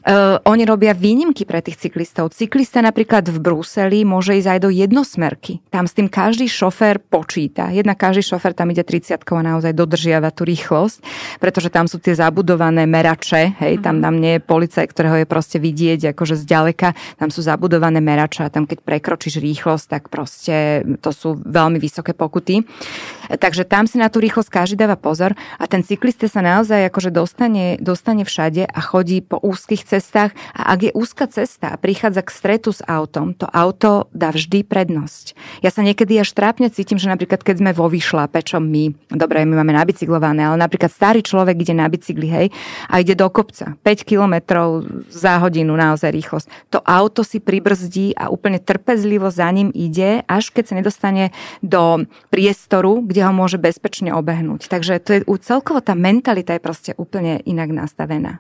Uh, 0.09 0.41
oni 0.49 0.65
robia 0.65 0.97
výnimky 0.97 1.45
pre 1.45 1.61
tých 1.61 1.85
cyklistov. 1.85 2.33
Cyklista 2.33 2.81
napríklad 2.81 3.29
v 3.29 3.45
Bruseli 3.45 4.09
môže 4.09 4.41
ísť 4.41 4.57
aj 4.57 4.61
do 4.65 4.73
jednosmerky. 4.73 5.61
Tam 5.69 5.85
s 5.85 5.93
tým 5.93 6.09
každý 6.09 6.49
šofér 6.49 6.97
počíta. 6.97 7.69
Jedna 7.69 7.93
každý 7.93 8.25
šofér 8.25 8.57
tam 8.57 8.73
ide 8.73 8.81
30 8.81 9.21
a 9.21 9.43
naozaj 9.45 9.77
dodržiava 9.77 10.33
tú 10.33 10.49
rýchlosť, 10.49 11.05
pretože 11.45 11.69
tam 11.69 11.93
sú 11.93 12.01
tie 12.01 12.17
zabudované 12.17 12.89
merače, 12.89 13.61
hej, 13.61 13.85
tam 13.85 14.01
mhm. 14.01 14.03
tam 14.09 14.15
nie 14.17 14.33
je 14.41 14.47
policaj, 14.49 14.89
ktorého 14.89 15.17
je 15.21 15.27
proste 15.29 15.61
vidieť 15.61 16.17
akože 16.17 16.41
zďaleka, 16.41 16.97
tam 17.21 17.29
sú 17.29 17.45
zabudované 17.45 18.01
merače 18.01 18.49
a 18.49 18.53
tam 18.53 18.65
keď 18.65 18.81
prekročíš 18.81 19.45
rýchlosť, 19.45 19.93
tak 19.93 20.03
proste 20.09 20.89
to 21.05 21.13
sú 21.13 21.37
veľmi 21.37 21.77
vysoké 21.77 22.17
pokuty. 22.17 22.65
Takže 23.29 23.69
tam 23.69 23.85
si 23.85 24.01
na 24.01 24.09
tú 24.09 24.25
rýchlosť 24.25 24.49
každý 24.49 24.81
dáva 24.81 24.97
pozor 24.97 25.37
a 25.61 25.69
ten 25.69 25.85
cyklista 25.85 26.33
sa 26.33 26.41
naozaj 26.41 26.89
akože 26.89 27.13
dostane, 27.13 27.77
dostane 27.77 28.25
všade 28.25 28.65
a 28.65 28.81
chodí 28.81 29.21
po 29.21 29.37
úzkých 29.37 29.85
cestách 29.85 29.97
a 30.55 30.62
ak 30.74 30.90
je 30.90 30.92
úzka 30.94 31.26
cesta 31.26 31.74
a 31.74 31.80
prichádza 31.80 32.22
k 32.22 32.30
stretu 32.30 32.70
s 32.70 32.84
autom, 32.86 33.34
to 33.34 33.49
auto 33.51 34.07
dá 34.14 34.30
vždy 34.30 34.62
prednosť. 34.62 35.34
Ja 35.64 35.74
sa 35.74 35.82
niekedy 35.82 36.20
až 36.20 36.30
trápne 36.32 36.70
cítim, 36.70 36.96
že 36.96 37.11
napríklad 37.11 37.42
keď 37.42 37.59
sme 37.59 37.70
vo 37.74 37.90
vyšlape, 37.90 38.38
čo 38.46 38.62
my, 38.62 39.12
dobre, 39.12 39.42
my 39.42 39.59
máme 39.64 39.74
nabicyklované, 39.74 40.46
ale 40.46 40.57
napríklad 40.61 40.92
starý 40.92 41.20
človek 41.24 41.59
ide 41.64 41.74
na 41.74 41.90
bicykli, 41.90 42.28
hej, 42.28 42.46
a 42.86 43.03
ide 43.03 43.18
do 43.18 43.26
kopca, 43.32 43.74
5 43.80 44.07
kilometrov 44.07 44.86
za 45.11 45.40
hodinu 45.42 45.74
naozaj 45.74 46.11
rýchlosť. 46.12 46.46
To 46.74 46.78
auto 46.84 47.26
si 47.26 47.42
pribrzdí 47.42 48.14
a 48.14 48.30
úplne 48.30 48.62
trpezlivo 48.62 49.32
za 49.32 49.49
ním 49.51 49.72
ide, 49.74 50.22
až 50.28 50.51
keď 50.53 50.64
sa 50.68 50.74
nedostane 50.78 51.24
do 51.64 52.05
priestoru, 52.28 53.03
kde 53.03 53.24
ho 53.26 53.32
môže 53.32 53.57
bezpečne 53.59 54.12
obehnúť. 54.14 54.68
Takže 54.68 55.01
to 55.03 55.11
je, 55.16 55.20
celkovo 55.42 55.80
tá 55.80 55.96
mentalita 55.96 56.55
je 56.55 56.62
proste 56.62 56.90
úplne 56.99 57.40
inak 57.49 57.72
nastavená. 57.72 58.38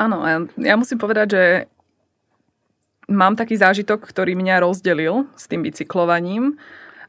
Áno, 0.00 0.24
ja 0.58 0.74
musím 0.74 0.98
povedať, 0.98 1.26
že 1.32 1.44
mám 3.12 3.36
taký 3.36 3.58
zážitok, 3.60 4.02
ktorý 4.02 4.34
mňa 4.38 4.64
rozdelil 4.64 5.28
s 5.36 5.46
tým 5.46 5.62
bicyklovaním. 5.62 6.56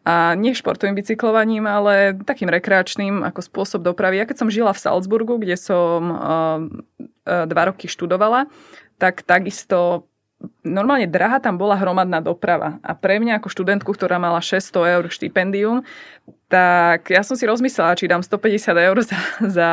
A 0.03 0.35
nie 0.35 0.51
športovým 0.51 0.99
bicyklovaním, 0.99 1.63
ale 1.63 2.11
takým 2.27 2.51
rekreačným 2.51 3.23
ako 3.23 3.39
spôsob 3.39 3.87
dopravy. 3.87 4.19
Ja 4.19 4.27
keď 4.27 4.43
som 4.43 4.51
žila 4.51 4.75
v 4.75 4.83
Salzburgu, 4.83 5.39
kde 5.39 5.55
som 5.55 6.01
uh, 6.11 6.59
uh, 7.23 7.47
dva 7.47 7.71
roky 7.71 7.87
študovala, 7.87 8.51
tak 8.99 9.23
takisto 9.23 10.11
normálne 10.63 11.07
drahá 11.07 11.39
tam 11.39 11.55
bola 11.55 11.79
hromadná 11.79 12.19
doprava. 12.19 12.79
A 12.83 12.91
pre 12.95 13.19
mňa 13.19 13.39
ako 13.39 13.47
študentku, 13.47 13.91
ktorá 13.95 14.19
mala 14.19 14.43
600 14.43 14.95
eur 14.99 15.05
štipendium, 15.07 15.87
tak 16.51 17.09
ja 17.09 17.23
som 17.23 17.39
si 17.39 17.47
rozmyslela, 17.47 17.97
či 17.97 18.11
dám 18.11 18.21
150 18.21 18.75
eur 18.75 18.97
za, 19.03 19.19
za 19.57 19.69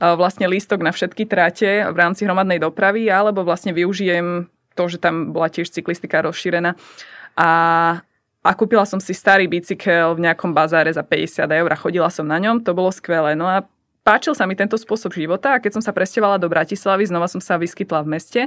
vlastne 0.00 0.48
lístok 0.48 0.80
na 0.80 0.92
všetky 0.92 1.28
trate 1.28 1.86
v 1.86 1.96
rámci 1.96 2.24
hromadnej 2.24 2.60
dopravy, 2.60 3.08
alebo 3.12 3.44
vlastne 3.44 3.76
využijem 3.76 4.48
to, 4.76 4.82
že 4.88 5.00
tam 5.00 5.32
bola 5.32 5.48
tiež 5.48 5.72
cyklistika 5.72 6.20
rozšírená. 6.24 6.76
A, 7.36 7.50
a 8.44 8.50
kúpila 8.56 8.84
som 8.84 9.00
si 9.00 9.16
starý 9.16 9.48
bicykel 9.48 10.16
v 10.16 10.24
nejakom 10.28 10.52
bazáre 10.52 10.92
za 10.92 11.04
50 11.04 11.48
eur 11.48 11.70
a 11.72 11.80
chodila 11.80 12.08
som 12.12 12.28
na 12.28 12.36
ňom, 12.36 12.60
to 12.60 12.76
bolo 12.76 12.92
skvelé. 12.92 13.32
No 13.32 13.48
a 13.48 13.64
páčil 14.04 14.36
sa 14.36 14.44
mi 14.44 14.56
tento 14.56 14.76
spôsob 14.76 15.16
života 15.16 15.56
a 15.56 15.60
keď 15.60 15.80
som 15.80 15.82
sa 15.84 15.96
presťahovala 15.96 16.40
do 16.40 16.48
Bratislavy, 16.52 17.08
znova 17.08 17.28
som 17.28 17.40
sa 17.40 17.56
vyskytla 17.56 18.04
v 18.04 18.10
meste, 18.12 18.42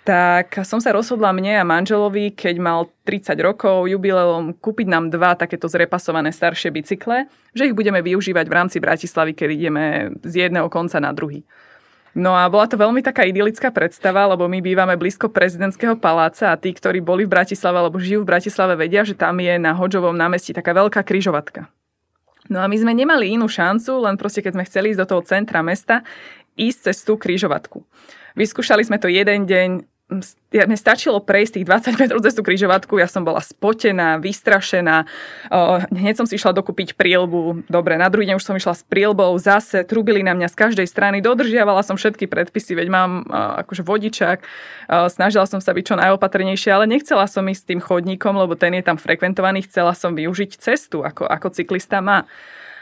tak 0.00 0.64
som 0.64 0.80
sa 0.80 0.96
rozhodla 0.96 1.28
mne 1.30 1.60
a 1.60 1.64
manželovi, 1.68 2.32
keď 2.32 2.56
mal 2.56 2.88
30 3.04 3.36
rokov, 3.44 3.84
jubileom, 3.84 4.56
kúpiť 4.56 4.88
nám 4.88 5.12
dva 5.12 5.36
takéto 5.36 5.68
zrepasované 5.68 6.32
staršie 6.32 6.72
bicykle, 6.72 7.28
že 7.52 7.68
ich 7.68 7.76
budeme 7.76 8.00
využívať 8.00 8.46
v 8.48 8.56
rámci 8.56 8.76
Bratislavy, 8.80 9.36
keď 9.36 9.48
ideme 9.52 9.84
z 10.24 10.48
jedného 10.48 10.72
konca 10.72 10.96
na 10.98 11.12
druhý. 11.12 11.44
No 12.10 12.34
a 12.34 12.50
bola 12.50 12.66
to 12.66 12.74
veľmi 12.74 13.06
taká 13.06 13.22
idylická 13.22 13.70
predstava, 13.70 14.26
lebo 14.26 14.50
my 14.50 14.58
bývame 14.58 14.98
blízko 14.98 15.30
prezidentského 15.30 15.94
paláca 15.94 16.50
a 16.50 16.58
tí, 16.58 16.74
ktorí 16.74 16.98
boli 16.98 17.22
v 17.22 17.30
Bratislave 17.38 17.78
alebo 17.78 18.02
žijú 18.02 18.26
v 18.26 18.30
Bratislave, 18.34 18.74
vedia, 18.74 19.06
že 19.06 19.14
tam 19.14 19.38
je 19.38 19.54
na 19.62 19.70
Hodžovom 19.78 20.18
námestí 20.18 20.50
taká 20.50 20.74
veľká 20.74 21.06
kryžovatka. 21.06 21.70
No 22.50 22.58
a 22.58 22.66
my 22.66 22.74
sme 22.74 22.98
nemali 22.98 23.38
inú 23.38 23.46
šancu, 23.46 24.02
len 24.02 24.18
proste 24.18 24.42
keď 24.42 24.58
sme 24.58 24.66
chceli 24.66 24.90
ísť 24.90 25.00
do 25.06 25.10
toho 25.14 25.22
centra 25.22 25.62
mesta, 25.62 26.02
ísť 26.58 26.90
cez 26.90 27.06
tú 27.06 27.14
kryžovatku. 27.14 27.86
Vyskúšali 28.38 28.82
sme 28.86 28.98
to 29.00 29.10
jeden 29.10 29.46
deň, 29.46 29.70
mne 30.50 30.74
stačilo 30.74 31.22
prejsť 31.22 31.62
tých 31.62 31.66
20 31.94 32.02
metrov 32.02 32.20
cez 32.26 32.34
tú 32.34 32.42
križovatku, 32.42 32.98
ja 32.98 33.06
som 33.06 33.22
bola 33.22 33.38
spotená, 33.38 34.18
vystrašená, 34.18 35.06
hneď 35.94 36.14
som 36.18 36.26
si 36.26 36.34
išla 36.34 36.50
dokúpiť 36.50 36.98
prielbu, 36.98 37.70
dobre, 37.70 37.94
na 37.94 38.10
druhý 38.10 38.26
deň 38.26 38.42
už 38.42 38.46
som 38.46 38.58
išla 38.58 38.74
s 38.74 38.82
prielbou, 38.82 39.30
zase 39.38 39.86
trubili 39.86 40.26
na 40.26 40.34
mňa 40.34 40.50
z 40.50 40.56
každej 40.58 40.86
strany, 40.90 41.22
dodržiavala 41.22 41.86
som 41.86 41.94
všetky 41.94 42.26
predpisy, 42.26 42.74
veď 42.74 42.88
mám 42.90 43.22
akože 43.62 43.86
vodičák, 43.86 44.38
snažila 45.14 45.46
som 45.46 45.62
sa 45.62 45.70
byť 45.70 45.84
čo 45.86 45.94
najopatrnejšie, 45.94 46.74
ale 46.74 46.90
nechcela 46.90 47.30
som 47.30 47.46
ísť 47.46 47.62
s 47.62 47.68
tým 47.70 47.78
chodníkom, 47.78 48.34
lebo 48.34 48.58
ten 48.58 48.74
je 48.74 48.82
tam 48.82 48.98
frekventovaný, 48.98 49.62
chcela 49.70 49.94
som 49.94 50.18
využiť 50.18 50.58
cestu, 50.58 51.06
ako, 51.06 51.30
ako 51.30 51.54
cyklista 51.54 52.02
má. 52.02 52.26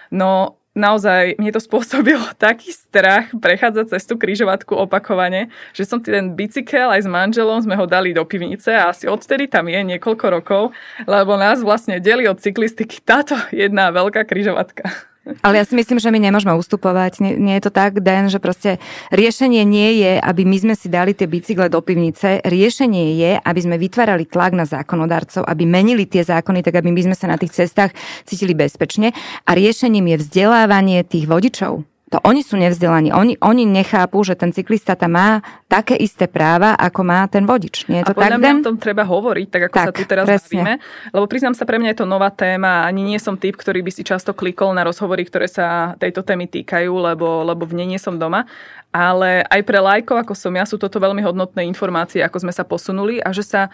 No 0.08 0.56
naozaj 0.78 1.36
mne 1.36 1.50
to 1.50 1.60
spôsobilo 1.60 2.22
taký 2.40 2.70
strach 2.70 3.34
prechádzať 3.34 3.98
cez 3.98 4.06
tú 4.06 4.14
križovatku 4.14 4.78
opakovane, 4.78 5.50
že 5.74 5.84
som 5.84 5.98
ten 5.98 6.32
bicykel 6.38 6.88
aj 6.88 7.04
s 7.04 7.08
manželom 7.10 7.58
sme 7.58 7.74
ho 7.74 7.84
dali 7.84 8.14
do 8.14 8.22
pivnice 8.22 8.70
a 8.70 8.94
asi 8.94 9.10
odtedy 9.10 9.50
tam 9.50 9.66
je 9.66 9.82
niekoľko 9.82 10.26
rokov, 10.30 10.62
lebo 11.04 11.34
nás 11.34 11.60
vlastne 11.60 11.98
delí 11.98 12.30
od 12.30 12.38
cyklistiky 12.38 13.02
táto 13.02 13.34
jedna 13.50 13.90
veľká 13.90 14.22
križovatka. 14.24 15.07
Ale 15.44 15.60
ja 15.60 15.64
si 15.64 15.76
myslím, 15.76 16.00
že 16.00 16.08
my 16.08 16.18
nemôžeme 16.18 16.54
ustupovať. 16.56 17.20
Nie, 17.20 17.36
nie 17.36 17.54
je 17.60 17.68
to 17.68 17.72
tak, 17.72 18.00
Den, 18.00 18.32
že 18.32 18.40
proste 18.40 18.80
riešenie 19.12 19.62
nie 19.66 20.00
je, 20.00 20.12
aby 20.16 20.48
my 20.48 20.56
sme 20.56 20.74
si 20.74 20.88
dali 20.88 21.12
tie 21.12 21.28
bicykle 21.28 21.68
do 21.68 21.84
pivnice. 21.84 22.40
Riešenie 22.44 23.16
je, 23.18 23.32
aby 23.36 23.60
sme 23.60 23.76
vytvárali 23.76 24.24
tlak 24.24 24.56
na 24.56 24.64
zákonodarcov, 24.64 25.44
aby 25.44 25.68
menili 25.68 26.08
tie 26.08 26.24
zákony, 26.24 26.64
tak 26.64 26.80
aby 26.80 26.88
my 26.88 27.12
sme 27.12 27.16
sa 27.16 27.28
na 27.28 27.36
tých 27.36 27.52
cestách 27.52 27.92
cítili 28.24 28.56
bezpečne. 28.56 29.12
A 29.44 29.52
riešením 29.52 30.16
je 30.16 30.20
vzdelávanie 30.24 31.04
tých 31.04 31.28
vodičov 31.28 31.84
to 32.08 32.16
oni 32.24 32.40
sú 32.40 32.56
nevzdelaní. 32.56 33.12
Oni, 33.12 33.36
oni 33.44 33.68
nechápu, 33.68 34.24
že 34.24 34.32
ten 34.32 34.48
cyklista 34.48 34.96
tam 34.96 35.12
má 35.12 35.44
také 35.68 35.92
isté 35.92 36.24
práva, 36.24 36.72
ako 36.72 37.04
má 37.04 37.28
ten 37.28 37.44
vodič. 37.44 37.84
Nie 37.92 38.00
je 38.00 38.12
to 38.12 38.16
a 38.16 38.32
tak, 38.32 38.40
mňa 38.40 38.64
o 38.64 38.68
tom 38.72 38.80
treba 38.80 39.04
hovoriť, 39.04 39.48
tak 39.52 39.62
ako 39.68 39.76
tak, 39.76 39.86
sa 39.86 39.92
tu 39.92 40.02
teraz 40.08 40.24
presne. 40.24 40.40
bavíme. 40.48 40.72
Lebo 41.12 41.24
priznám 41.28 41.52
sa, 41.52 41.68
pre 41.68 41.76
mňa 41.76 41.92
je 41.92 41.98
to 42.00 42.06
nová 42.08 42.32
téma. 42.32 42.88
Ani 42.88 43.04
nie 43.04 43.20
som 43.20 43.36
typ, 43.36 43.60
ktorý 43.60 43.84
by 43.84 43.92
si 43.92 44.02
často 44.08 44.32
klikol 44.32 44.72
na 44.72 44.88
rozhovory, 44.88 45.28
ktoré 45.28 45.52
sa 45.52 45.92
tejto 46.00 46.24
témy 46.24 46.48
týkajú, 46.48 46.88
lebo, 46.88 47.44
lebo 47.44 47.68
v 47.68 47.76
nej 47.76 47.88
nie 47.92 48.00
som 48.00 48.16
doma. 48.16 48.48
Ale 48.88 49.44
aj 49.44 49.60
pre 49.68 49.76
lajkov, 49.76 50.16
ako 50.16 50.32
som 50.32 50.56
ja, 50.56 50.64
sú 50.64 50.80
toto 50.80 50.96
veľmi 50.96 51.20
hodnotné 51.20 51.68
informácie, 51.68 52.24
ako 52.24 52.40
sme 52.40 52.52
sa 52.56 52.64
posunuli 52.64 53.20
a 53.20 53.36
že 53.36 53.44
sa 53.44 53.68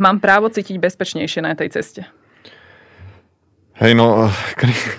mám 0.00 0.16
právo 0.16 0.48
cítiť 0.48 0.80
bezpečnejšie 0.80 1.44
na 1.44 1.52
tej 1.52 1.76
ceste. 1.76 2.08
Hej, 3.78 3.94
no, 3.94 4.26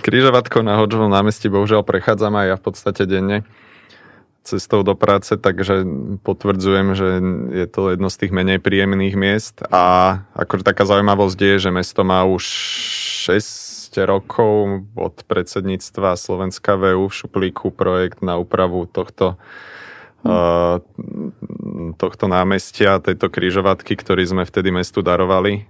križovatko 0.07 0.63
na 0.63 0.79
Hodžovom 0.79 1.11
námestí 1.11 1.51
bohužiaľ 1.51 1.83
prechádzam 1.83 2.31
aj 2.39 2.47
ja 2.47 2.55
v 2.55 2.63
podstate 2.63 3.03
denne 3.03 3.43
cestou 4.47 4.87
do 4.87 4.95
práce, 4.95 5.35
takže 5.35 5.83
potvrdzujem, 6.23 6.87
že 6.95 7.09
je 7.59 7.67
to 7.67 7.91
jedno 7.91 8.07
z 8.07 8.15
tých 8.23 8.31
menej 8.31 8.63
príjemných 8.63 9.19
miest 9.19 9.67
a 9.67 10.23
akože 10.31 10.63
taká 10.63 10.87
zaujímavosť 10.87 11.39
je, 11.43 11.55
že 11.67 11.75
mesto 11.75 12.07
má 12.07 12.23
už 12.23 12.47
6 13.27 13.99
rokov 14.07 14.87
od 14.95 15.27
predsedníctva 15.27 16.15
Slovenska 16.15 16.79
VU 16.79 17.11
v 17.11 17.17
šuplíku 17.19 17.75
projekt 17.75 18.23
na 18.23 18.39
úpravu 18.39 18.87
tohto 18.87 19.35
hm. 20.23 20.79
tohto 21.99 22.31
námestia, 22.31 23.03
tejto 23.03 23.27
križovatky, 23.27 23.99
ktorý 23.99 24.23
sme 24.23 24.47
vtedy 24.47 24.71
mestu 24.71 25.03
darovali 25.03 25.67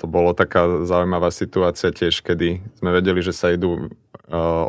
to 0.00 0.04
bolo 0.08 0.32
taká 0.32 0.86
zaujímavá 0.88 1.28
situácia 1.28 1.92
tiež, 1.92 2.24
kedy 2.24 2.62
sme 2.80 2.90
vedeli, 2.94 3.20
že 3.20 3.36
sa 3.36 3.52
idú 3.52 3.92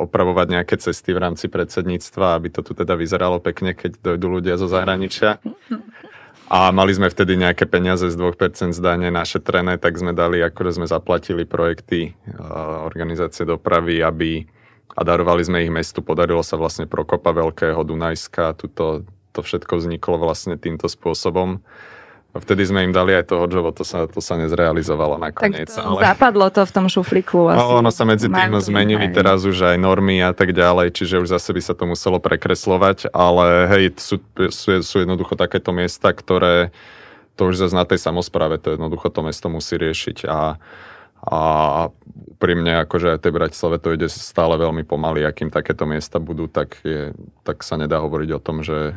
opravovať 0.03 0.47
nejaké 0.55 0.75
cesty 0.79 1.11
v 1.11 1.19
rámci 1.19 1.51
predsedníctva, 1.51 2.39
aby 2.39 2.47
to 2.47 2.63
tu 2.63 2.71
teda 2.71 2.95
vyzeralo 2.95 3.43
pekne, 3.43 3.75
keď 3.75 3.99
dojdú 3.99 4.39
ľudia 4.39 4.55
zo 4.55 4.71
zahraničia. 4.71 5.43
A 6.49 6.73
mali 6.73 6.95
sme 6.95 7.11
vtedy 7.13 7.37
nejaké 7.37 7.69
peniaze 7.69 8.09
z 8.09 8.15
2% 8.17 8.73
zdanie 8.73 9.13
našetrené, 9.13 9.77
tak 9.77 9.99
sme 9.99 10.17
dali, 10.17 10.41
akože 10.41 10.81
sme 10.81 10.87
zaplatili 10.89 11.45
projekty 11.45 12.17
organizácie 12.87 13.45
dopravy, 13.45 14.01
aby 14.01 14.47
a 14.97 15.05
darovali 15.05 15.45
sme 15.45 15.63
ich 15.63 15.71
mestu. 15.71 16.01
Podarilo 16.01 16.41
sa 16.41 16.57
vlastne 16.57 16.89
Prokopa 16.89 17.31
Veľkého, 17.31 17.79
Dunajska, 17.85 18.57
tuto, 18.57 19.05
to 19.31 19.39
všetko 19.45 19.77
vzniklo 19.77 20.17
vlastne 20.17 20.57
týmto 20.57 20.89
spôsobom. 20.89 21.61
Vtedy 22.39 22.63
sme 22.65 22.87
im 22.87 22.93
dali 22.95 23.13
aj 23.13 23.29
toho 23.29 23.45
jobo, 23.45 23.75
to 23.75 23.83
sa, 23.83 24.09
to 24.09 24.23
sa 24.23 24.39
nezrealizovalo 24.39 25.19
nakoniec. 25.19 25.69
Tak 25.69 25.75
to 25.75 25.95
ale... 25.95 26.01
zapadlo 26.01 26.47
to 26.49 26.61
v 26.65 26.71
tom 26.71 26.85
šuflíku. 26.87 27.53
Asi. 27.53 27.59
No, 27.59 27.83
ono 27.83 27.91
sa 27.91 28.03
medzi 28.07 28.31
tým 28.31 28.53
zmenili 28.59 29.11
aj. 29.11 29.15
teraz 29.15 29.39
už 29.43 29.75
aj 29.75 29.77
normy 29.77 30.23
a 30.23 30.31
tak 30.31 30.55
ďalej, 30.55 30.95
čiže 30.95 31.21
už 31.21 31.29
zase 31.29 31.51
by 31.53 31.61
sa 31.61 31.73
to 31.75 31.83
muselo 31.85 32.17
prekreslovať, 32.17 33.11
ale 33.11 33.67
hej, 33.69 33.83
sú, 33.99 34.17
sú, 34.49 34.81
sú 34.81 34.95
jednoducho 35.03 35.37
takéto 35.37 35.75
miesta, 35.75 36.15
ktoré 36.15 36.71
to 37.37 37.47
už 37.47 37.59
zase 37.59 37.75
na 37.75 37.87
tej 37.87 37.99
samozpráve, 38.01 38.59
to 38.59 38.75
jednoducho 38.75 39.07
to 39.11 39.23
mesto 39.23 39.47
musí 39.47 39.79
riešiť 39.79 40.27
a 40.27 40.59
a 41.19 41.39
pri 42.39 42.53
mne, 42.55 42.87
akože 42.87 43.11
aj 43.11 43.19
tej 43.19 43.35
Bratislave 43.35 43.75
to 43.83 43.91
ide 43.91 44.07
stále 44.07 44.55
veľmi 44.55 44.87
pomaly, 44.87 45.27
akým 45.27 45.51
takéto 45.51 45.83
miesta 45.83 46.15
budú, 46.15 46.47
tak, 46.47 46.79
je, 46.87 47.11
tak 47.43 47.59
sa 47.59 47.75
nedá 47.75 47.99
hovoriť 47.99 48.29
o 48.31 48.39
tom, 48.39 48.63
že 48.63 48.95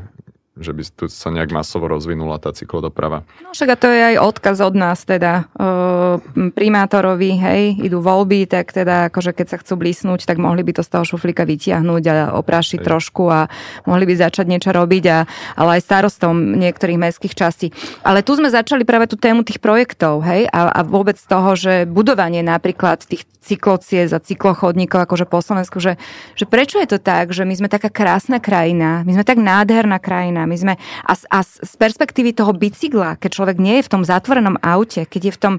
že 0.53 0.77
by 0.77 0.83
tu 0.85 1.05
sa 1.09 1.33
nejak 1.33 1.49
masovo 1.49 1.89
rozvinula 1.89 2.37
tá 2.37 2.53
cyklodoprava. 2.53 3.25
No 3.41 3.57
však 3.57 3.69
a 3.73 3.77
to 3.81 3.89
je 3.89 4.03
aj 4.13 4.17
odkaz 4.21 4.61
od 4.61 4.77
nás 4.77 5.01
teda 5.01 5.49
e, 5.57 6.53
primátorovi, 6.53 7.31
hej, 7.41 7.63
idú 7.81 8.05
voľby, 8.05 8.45
tak 8.45 8.69
teda 8.69 9.09
akože 9.09 9.33
keď 9.33 9.47
sa 9.49 9.57
chcú 9.65 9.81
blísnuť, 9.81 10.29
tak 10.29 10.37
mohli 10.37 10.61
by 10.61 10.77
to 10.77 10.85
z 10.85 10.93
toho 10.93 11.09
šuflíka 11.09 11.49
vytiahnuť 11.49 12.03
a 12.05 12.15
oprášiť 12.37 12.85
hej. 12.85 12.87
trošku 12.87 13.33
a 13.33 13.49
mohli 13.89 14.05
by 14.05 14.15
začať 14.29 14.45
niečo 14.45 14.77
robiť, 14.77 15.05
a, 15.09 15.19
ale 15.57 15.81
aj 15.81 15.89
starostom 15.89 16.61
niektorých 16.61 17.01
mestských 17.01 17.33
častí. 17.33 17.73
Ale 18.05 18.21
tu 18.21 18.37
sme 18.37 18.53
začali 18.53 18.85
práve 18.85 19.09
tú 19.09 19.17
tému 19.17 19.49
tých 19.49 19.57
projektov, 19.57 20.21
hej, 20.21 20.53
a, 20.53 20.69
a 20.69 20.81
vôbec 20.85 21.17
toho, 21.17 21.57
že 21.57 21.89
budovanie 21.89 22.45
napríklad 22.45 23.01
tých 23.09 23.25
cyklociez 23.43 24.15
a 24.15 24.23
cyklochodníkov 24.23 25.03
akože 25.03 25.27
po 25.27 25.43
Slovensku, 25.43 25.83
že, 25.83 25.99
že 26.39 26.47
prečo 26.47 26.79
je 26.79 26.87
to 26.87 26.99
tak, 27.03 27.35
že 27.35 27.43
my 27.43 27.55
sme 27.59 27.69
taká 27.69 27.91
krásna 27.91 28.39
krajina, 28.39 29.03
my 29.03 29.19
sme 29.19 29.25
tak 29.27 29.43
nádherná 29.43 29.99
krajina. 29.99 30.47
My 30.53 30.59
sme, 30.61 30.75
a, 31.09 31.13
a 31.17 31.39
z 31.41 31.75
perspektívy 31.81 32.37
toho 32.37 32.53
bicykla, 32.53 33.17
keď 33.17 33.31
človek 33.33 33.57
nie 33.57 33.81
je 33.81 33.89
v 33.89 33.93
tom 33.97 34.03
zatvorenom 34.05 34.61
aute, 34.61 35.09
keď 35.09 35.23
je 35.25 35.33
v 35.33 35.41
tom, 35.41 35.55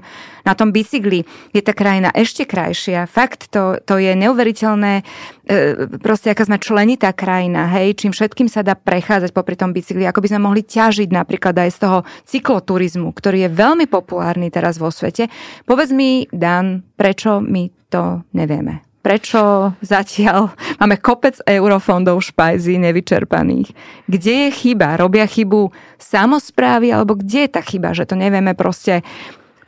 na 0.46 0.54
tom 0.54 0.70
bicykli, 0.70 1.26
je 1.50 1.62
tá 1.66 1.74
krajina 1.74 2.14
ešte 2.14 2.46
krajšia. 2.46 3.10
Fakt, 3.10 3.50
to, 3.50 3.82
to 3.82 3.98
je 3.98 4.14
neuveriteľné, 4.14 5.02
e, 5.02 5.90
proste 5.98 6.30
aká 6.30 6.46
sme 6.46 6.62
členitá 6.62 7.10
krajina, 7.10 7.66
hej, 7.74 7.98
čím 7.98 8.14
všetkým 8.14 8.46
sa 8.46 8.62
dá 8.62 8.78
prechádzať 8.78 9.34
popri 9.34 9.58
tom 9.58 9.74
bicykli, 9.74 10.06
ako 10.06 10.22
by 10.22 10.30
sme 10.30 10.46
mohli 10.46 10.62
ťažiť 10.62 11.10
napríklad 11.10 11.58
aj 11.58 11.70
z 11.74 11.78
toho 11.82 11.98
cykloturizmu, 12.30 13.10
ktorý 13.10 13.50
je 13.50 13.50
veľmi 13.50 13.90
populárny 13.90 14.54
teraz 14.54 14.78
vo 14.78 14.94
svete. 14.94 15.26
Povedz 15.66 15.90
mi, 15.90 16.30
Dan, 16.30 16.86
prečo 16.94 17.42
my 17.42 17.90
to 17.90 18.22
nevieme? 18.30 18.93
Prečo 19.04 19.76
zatiaľ 19.84 20.56
máme 20.80 20.96
kopec 20.96 21.36
eurofondov 21.44 22.24
špajzí 22.24 22.80
nevyčerpaných. 22.80 23.76
Kde 24.08 24.48
je 24.48 24.50
chyba? 24.50 24.96
Robia 24.96 25.28
chybu 25.28 25.68
samozprávy, 26.00 26.96
alebo 26.96 27.20
kde 27.20 27.44
je 27.44 27.50
tá 27.52 27.60
chyba, 27.60 27.92
že 27.92 28.08
to 28.08 28.16
nevieme 28.16 28.56
proste 28.56 29.04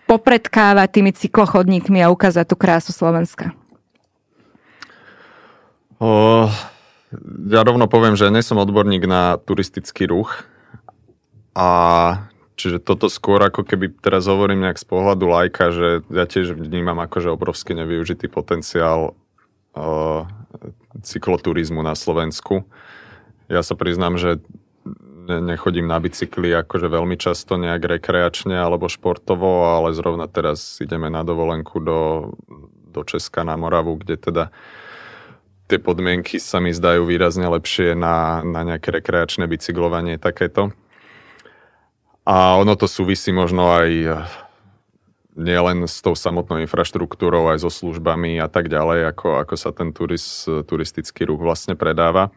popredkávať 0.08 0.88
tými 0.88 1.12
cyklochodníkmi 1.12 2.00
a 2.00 2.08
ukázať 2.08 2.46
tú 2.48 2.56
krásu 2.56 2.96
Slovenska? 2.96 3.52
O, 5.98 6.46
ja 7.50 7.60
rovno 7.66 7.90
poviem, 7.90 8.14
že 8.14 8.30
nie 8.30 8.44
som 8.44 8.62
odborník 8.62 9.04
na 9.04 9.36
turistický 9.40 10.06
ruch 10.06 10.46
a 11.56 11.68
čiže 12.54 12.84
toto 12.84 13.08
skôr 13.08 13.40
ako 13.42 13.64
keby 13.64 13.96
teraz 13.98 14.28
hovorím 14.28 14.68
nejak 14.68 14.78
z 14.78 14.86
pohľadu 14.86 15.24
lajka, 15.26 15.64
že 15.72 15.88
ja 16.12 16.24
tiež 16.28 16.54
vnímam 16.54 17.00
akože 17.02 17.32
obrovský 17.32 17.74
nevyužitý 17.74 18.28
potenciál 18.28 19.16
cykloturizmu 21.02 21.84
na 21.84 21.92
Slovensku. 21.92 22.64
Ja 23.46 23.62
sa 23.62 23.78
priznám, 23.78 24.18
že 24.18 24.42
nechodím 25.26 25.90
na 25.90 25.98
bicykli 25.98 26.54
akože 26.54 26.86
veľmi 26.86 27.18
často 27.18 27.58
nejak 27.58 27.98
rekreačne 27.98 28.54
alebo 28.54 28.86
športovo, 28.86 29.74
ale 29.74 29.94
zrovna 29.94 30.30
teraz 30.30 30.78
ideme 30.78 31.10
na 31.10 31.26
dovolenku 31.26 31.82
do, 31.82 32.00
do 32.90 33.00
Česka 33.02 33.42
na 33.42 33.58
Moravu, 33.58 33.98
kde 33.98 34.16
teda 34.16 34.44
tie 35.66 35.82
podmienky 35.82 36.38
sa 36.38 36.62
mi 36.62 36.70
zdajú 36.70 37.02
výrazne 37.06 37.50
lepšie 37.50 37.98
na, 37.98 38.46
na 38.46 38.62
nejaké 38.62 38.94
rekreačné 38.94 39.50
bicyklovanie 39.50 40.16
takéto. 40.16 40.70
A 42.26 42.58
ono 42.58 42.74
to 42.74 42.90
súvisí 42.90 43.30
možno 43.30 43.70
aj 43.70 43.90
nielen 45.36 45.84
s 45.84 46.00
tou 46.00 46.16
samotnou 46.16 46.58
infraštruktúrou, 46.64 47.52
aj 47.52 47.62
so 47.62 47.70
službami 47.70 48.40
a 48.40 48.48
tak 48.48 48.72
ďalej, 48.72 49.12
ako, 49.12 49.28
ako 49.44 49.54
sa 49.54 49.70
ten 49.70 49.92
turist, 49.92 50.48
turistický 50.64 51.28
ruch 51.28 51.38
vlastne 51.38 51.76
predáva. 51.76 52.32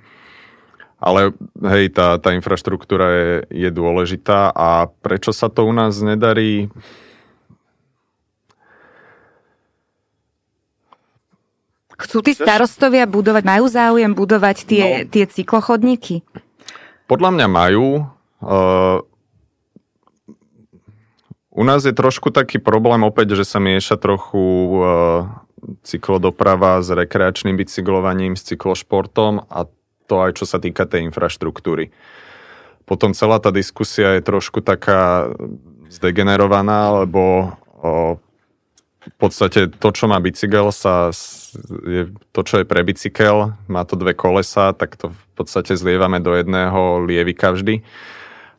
Ale 1.00 1.32
hej, 1.64 1.96
tá, 1.96 2.20
tá 2.20 2.36
infraštruktúra 2.36 3.08
je, 3.08 3.34
je 3.56 3.70
dôležitá 3.72 4.52
a 4.52 4.92
prečo 5.00 5.32
sa 5.32 5.48
to 5.48 5.64
u 5.64 5.72
nás 5.72 5.96
nedarí? 6.04 6.68
Chcú 12.00 12.20
tí 12.20 12.36
starostovia 12.36 13.08
budovať, 13.08 13.44
majú 13.48 13.66
záujem 13.72 14.12
budovať 14.12 14.58
tie, 14.68 14.86
no, 15.04 15.08
tie 15.08 15.24
cyklochodníky? 15.24 16.24
Podľa 17.08 17.32
mňa 17.32 17.48
majú. 17.48 18.04
Uh, 18.40 19.04
u 21.60 21.64
nás 21.68 21.84
je 21.84 21.92
trošku 21.92 22.32
taký 22.32 22.64
problém 22.64 23.04
opäť, 23.04 23.36
že 23.36 23.44
sa 23.44 23.60
mieša 23.60 24.00
trochu 24.00 24.40
uh, 24.40 25.28
cyklodoprava 25.84 26.80
s 26.80 26.88
rekreačným 26.88 27.60
bicyklovaním, 27.60 28.40
s 28.40 28.48
cyklošportom 28.48 29.44
a 29.44 29.68
to 30.08 30.16
aj 30.24 30.40
čo 30.40 30.48
sa 30.48 30.64
týka 30.64 30.88
tej 30.88 31.12
infraštruktúry. 31.12 31.92
Potom 32.88 33.12
celá 33.12 33.44
tá 33.44 33.52
diskusia 33.52 34.18
je 34.18 34.24
trošku 34.24 34.64
taká 34.64 35.36
zdegenerovaná, 35.92 37.04
lebo 37.04 37.54
uh, 37.84 38.16
v 39.00 39.16
podstate 39.20 39.68
to, 39.68 39.90
čo 39.92 40.08
má 40.08 40.20
bicykel, 40.24 40.72
sa, 40.72 41.12
je 41.84 42.08
to, 42.32 42.42
čo 42.48 42.64
je 42.64 42.66
pre 42.68 42.88
bicykel, 42.88 43.58
má 43.68 43.84
to 43.84 44.00
dve 44.00 44.16
kolesa, 44.16 44.72
tak 44.72 44.96
to 44.96 45.12
v 45.12 45.24
podstate 45.36 45.76
zlievame 45.76 46.24
do 46.24 46.36
jedného 46.36 47.04
lievika 47.04 47.52
vždy. 47.52 47.84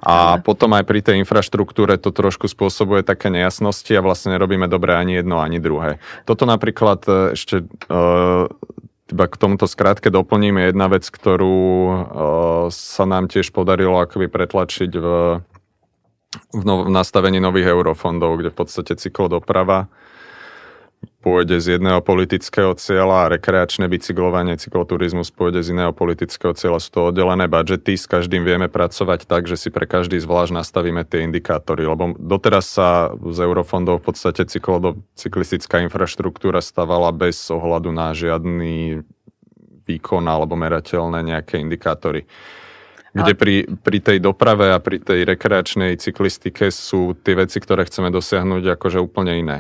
A 0.01 0.41
potom 0.41 0.73
aj 0.73 0.89
pri 0.89 1.05
tej 1.05 1.21
infraštruktúre 1.21 2.01
to 2.01 2.09
trošku 2.09 2.49
spôsobuje 2.49 3.05
také 3.05 3.29
nejasnosti 3.29 3.93
a 3.93 4.01
vlastne 4.01 4.33
nerobíme 4.33 4.65
dobre 4.65 4.97
ani 4.97 5.21
jedno, 5.21 5.45
ani 5.45 5.61
druhé. 5.61 6.01
Toto 6.25 6.49
napríklad 6.49 7.05
e, 7.05 7.13
ešte 7.37 7.69
uh, 7.93 8.49
iba 9.13 9.25
k 9.29 9.37
tomuto 9.37 9.69
skrátke 9.69 10.09
doplním 10.09 10.57
je 10.57 10.65
jedna 10.73 10.87
vec, 10.89 11.05
ktorú 11.05 11.61
uh, 11.61 11.95
sa 12.73 13.05
nám 13.05 13.29
tiež 13.29 13.53
podarilo 13.53 14.01
akoby 14.01 14.33
pretlačiť 14.33 14.91
v, 14.97 15.07
v, 16.57 16.63
no, 16.65 16.89
v 16.89 16.91
nastavení 16.91 17.37
nových 17.37 17.69
eurofondov, 17.69 18.41
kde 18.41 18.49
v 18.55 18.57
podstate 18.57 18.93
cyklodoprava 18.97 19.93
pôjde 21.21 21.61
z 21.61 21.77
jedného 21.77 22.01
politického 22.01 22.73
cieľa 22.81 23.29
a 23.29 23.31
rekreačné 23.37 23.85
bicyklovanie, 23.93 24.57
cykloturizmus 24.57 25.29
pôjde 25.29 25.61
z 25.61 25.77
iného 25.77 25.93
politického 25.93 26.57
cieľa. 26.57 26.81
Sú 26.81 26.91
to 26.97 27.01
oddelené 27.13 27.45
budžety, 27.45 27.93
s 27.95 28.09
každým 28.09 28.41
vieme 28.41 28.73
pracovať 28.73 29.29
tak, 29.29 29.45
že 29.45 29.61
si 29.61 29.69
pre 29.69 29.85
každý 29.85 30.17
zvlášť 30.17 30.57
nastavíme 30.57 31.05
tie 31.05 31.29
indikátory, 31.29 31.85
lebo 31.85 32.17
doteraz 32.17 32.73
sa 32.73 33.13
z 33.13 33.39
eurofondov 33.45 34.01
v 34.01 34.05
podstate 34.11 34.49
cyklodo, 34.49 35.05
cyklistická 35.15 35.85
infraštruktúra 35.85 36.65
stavala 36.65 37.13
bez 37.13 37.37
ohľadu 37.53 37.93
na 37.93 38.17
žiadny 38.17 39.05
výkon 39.85 40.25
alebo 40.25 40.57
merateľné 40.57 41.21
nejaké 41.21 41.61
indikátory. 41.61 42.25
Kde 43.11 43.35
pri, 43.35 43.67
pri 43.67 43.99
tej 43.99 44.19
doprave 44.23 44.71
a 44.71 44.79
pri 44.79 45.03
tej 45.03 45.27
rekreačnej 45.27 45.99
cyklistike 45.99 46.71
sú 46.71 47.19
tie 47.19 47.35
veci, 47.35 47.59
ktoré 47.59 47.83
chceme 47.83 48.07
dosiahnuť 48.07 48.79
akože 48.79 49.03
úplne 49.03 49.35
iné. 49.35 49.59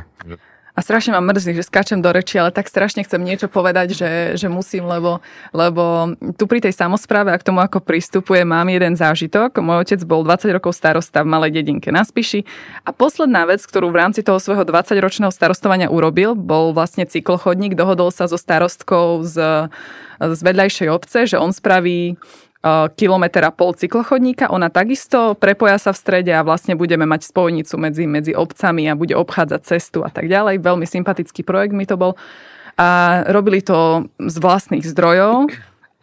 A 0.74 0.80
strašne 0.80 1.12
ma 1.14 1.22
mrzí, 1.22 1.58
že 1.58 1.66
skáčem 1.66 1.98
do 1.98 2.10
reči, 2.14 2.38
ale 2.38 2.54
tak 2.54 2.70
strašne 2.70 3.02
chcem 3.02 3.18
niečo 3.18 3.50
povedať, 3.50 3.94
že, 3.94 4.10
že 4.38 4.46
musím, 4.46 4.86
lebo, 4.86 5.18
lebo 5.50 6.14
tu 6.38 6.46
pri 6.46 6.62
tej 6.62 6.74
samozpráve 6.76 7.34
a 7.34 7.40
k 7.40 7.46
tomu, 7.50 7.58
ako 7.58 7.82
pristupuje, 7.82 8.46
mám 8.46 8.70
jeden 8.70 8.94
zážitok. 8.94 9.58
Môj 9.58 9.82
otec 9.84 10.00
bol 10.06 10.22
20 10.22 10.54
rokov 10.54 10.78
starosta 10.78 11.26
v 11.26 11.30
malej 11.30 11.50
dedinke 11.58 11.90
na 11.90 12.06
Spiši 12.06 12.46
a 12.86 12.94
posledná 12.94 13.44
vec, 13.50 13.62
ktorú 13.66 13.90
v 13.90 13.98
rámci 13.98 14.22
toho 14.22 14.38
svojho 14.38 14.62
20-ročného 14.62 15.34
starostovania 15.34 15.90
urobil, 15.90 16.38
bol 16.38 16.70
vlastne 16.70 17.02
cyklochodník. 17.02 17.74
Dohodol 17.74 18.14
sa 18.14 18.30
so 18.30 18.38
starostkou 18.38 19.26
z, 19.26 19.68
z 20.22 20.40
vedľajšej 20.40 20.88
obce, 20.88 21.18
že 21.26 21.36
on 21.36 21.50
spraví 21.50 22.14
kilometr 22.92 23.40
a 23.40 23.50
pol 23.50 23.72
cyklochodníka. 23.72 24.52
Ona 24.52 24.68
takisto 24.68 25.32
prepoja 25.32 25.80
sa 25.80 25.96
v 25.96 26.00
strede 26.00 26.32
a 26.36 26.44
vlastne 26.44 26.76
budeme 26.76 27.08
mať 27.08 27.32
spojnicu 27.32 27.74
medzi, 27.80 28.04
medzi 28.04 28.32
obcami 28.36 28.84
a 28.84 28.98
bude 28.98 29.16
obchádzať 29.16 29.60
cestu 29.64 30.04
a 30.04 30.12
tak 30.12 30.28
ďalej. 30.28 30.60
Veľmi 30.60 30.84
sympatický 30.84 31.40
projekt 31.40 31.72
mi 31.72 31.88
to 31.88 31.96
bol. 31.96 32.20
a 32.76 33.20
robili 33.32 33.64
to 33.64 34.08
z 34.20 34.36
vlastných 34.40 34.84
zdrojov 34.84 35.48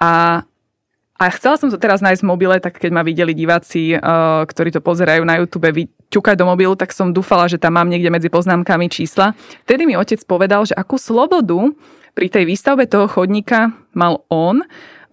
a 0.01 0.41
a 1.17 1.33
chcela 1.33 1.57
som 1.57 1.73
to 1.73 1.81
teraz 1.81 1.97
nájsť 1.97 2.21
v 2.21 2.29
mobile, 2.29 2.61
tak 2.61 2.77
keď 2.77 2.93
ma 2.93 3.01
videli 3.01 3.33
diváci, 3.33 3.97
uh, 3.97 4.45
ktorí 4.45 4.69
to 4.69 4.85
pozerajú 4.85 5.25
na 5.25 5.41
YouTube, 5.41 5.65
ťukať 6.13 6.37
do 6.37 6.45
mobilu, 6.45 6.77
tak 6.77 6.93
som 6.93 7.09
dúfala, 7.09 7.49
že 7.49 7.57
tam 7.57 7.73
mám 7.73 7.89
niekde 7.89 8.13
medzi 8.13 8.29
poznámkami 8.29 8.85
čísla. 8.85 9.33
Vtedy 9.65 9.89
mi 9.89 9.97
otec 9.97 10.21
povedal, 10.29 10.69
že 10.69 10.77
akú 10.77 11.01
slobodu 11.01 11.73
pri 12.13 12.29
tej 12.29 12.45
výstavbe 12.45 12.85
toho 12.85 13.09
chodníka 13.09 13.73
mal 13.97 14.21
on, 14.29 14.61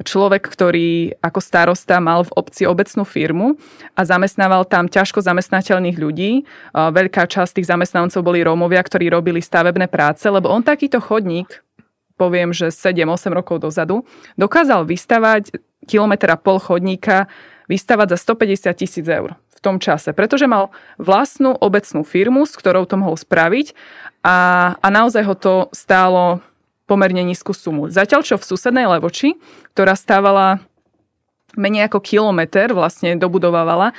človek, 0.02 0.42
ktorý 0.42 1.14
ako 1.22 1.38
starosta 1.38 2.02
mal 2.02 2.26
v 2.26 2.34
obci 2.34 2.66
obecnú 2.66 3.06
firmu 3.06 3.54
a 3.94 4.02
zamestnával 4.02 4.66
tam 4.66 4.90
ťažko 4.90 5.22
zamestnateľných 5.22 5.94
ľudí. 5.94 6.42
Veľká 6.74 7.30
časť 7.30 7.62
tých 7.62 7.70
zamestnancov 7.70 8.26
boli 8.26 8.42
Rómovia, 8.42 8.82
ktorí 8.82 9.06
robili 9.06 9.38
stavebné 9.38 9.86
práce, 9.86 10.26
lebo 10.26 10.50
on 10.50 10.66
takýto 10.66 10.98
chodník, 10.98 11.62
poviem, 12.18 12.50
že 12.50 12.74
7-8 12.74 13.30
rokov 13.30 13.62
dozadu, 13.62 14.02
dokázal 14.34 14.82
vystavať 14.82 15.54
kilometr 15.86 16.26
a 16.34 16.40
pol 16.40 16.58
chodníka 16.58 17.30
vystavať 17.70 18.16
za 18.16 18.18
150 18.34 18.74
tisíc 18.74 19.06
eur 19.06 19.38
v 19.54 19.60
tom 19.62 19.80
čase, 19.80 20.12
pretože 20.12 20.44
mal 20.44 20.74
vlastnú 21.00 21.56
obecnú 21.56 22.04
firmu, 22.04 22.44
s 22.44 22.58
ktorou 22.58 22.84
to 22.84 23.00
mohol 23.00 23.16
spraviť 23.16 23.72
a, 24.20 24.36
a 24.76 24.88
naozaj 24.92 25.22
ho 25.24 25.34
to 25.38 25.54
stálo 25.72 26.44
pomerne 26.84 27.24
nízku 27.24 27.56
sumu. 27.56 27.88
Zatiaľ, 27.88 28.20
čo 28.24 28.36
v 28.36 28.44
susednej 28.44 28.84
Levoči, 28.88 29.36
ktorá 29.72 29.96
stávala 29.96 30.60
menej 31.54 31.86
ako 31.86 32.02
kilometr 32.02 32.74
vlastne 32.74 33.14
dobudovávala 33.14 33.94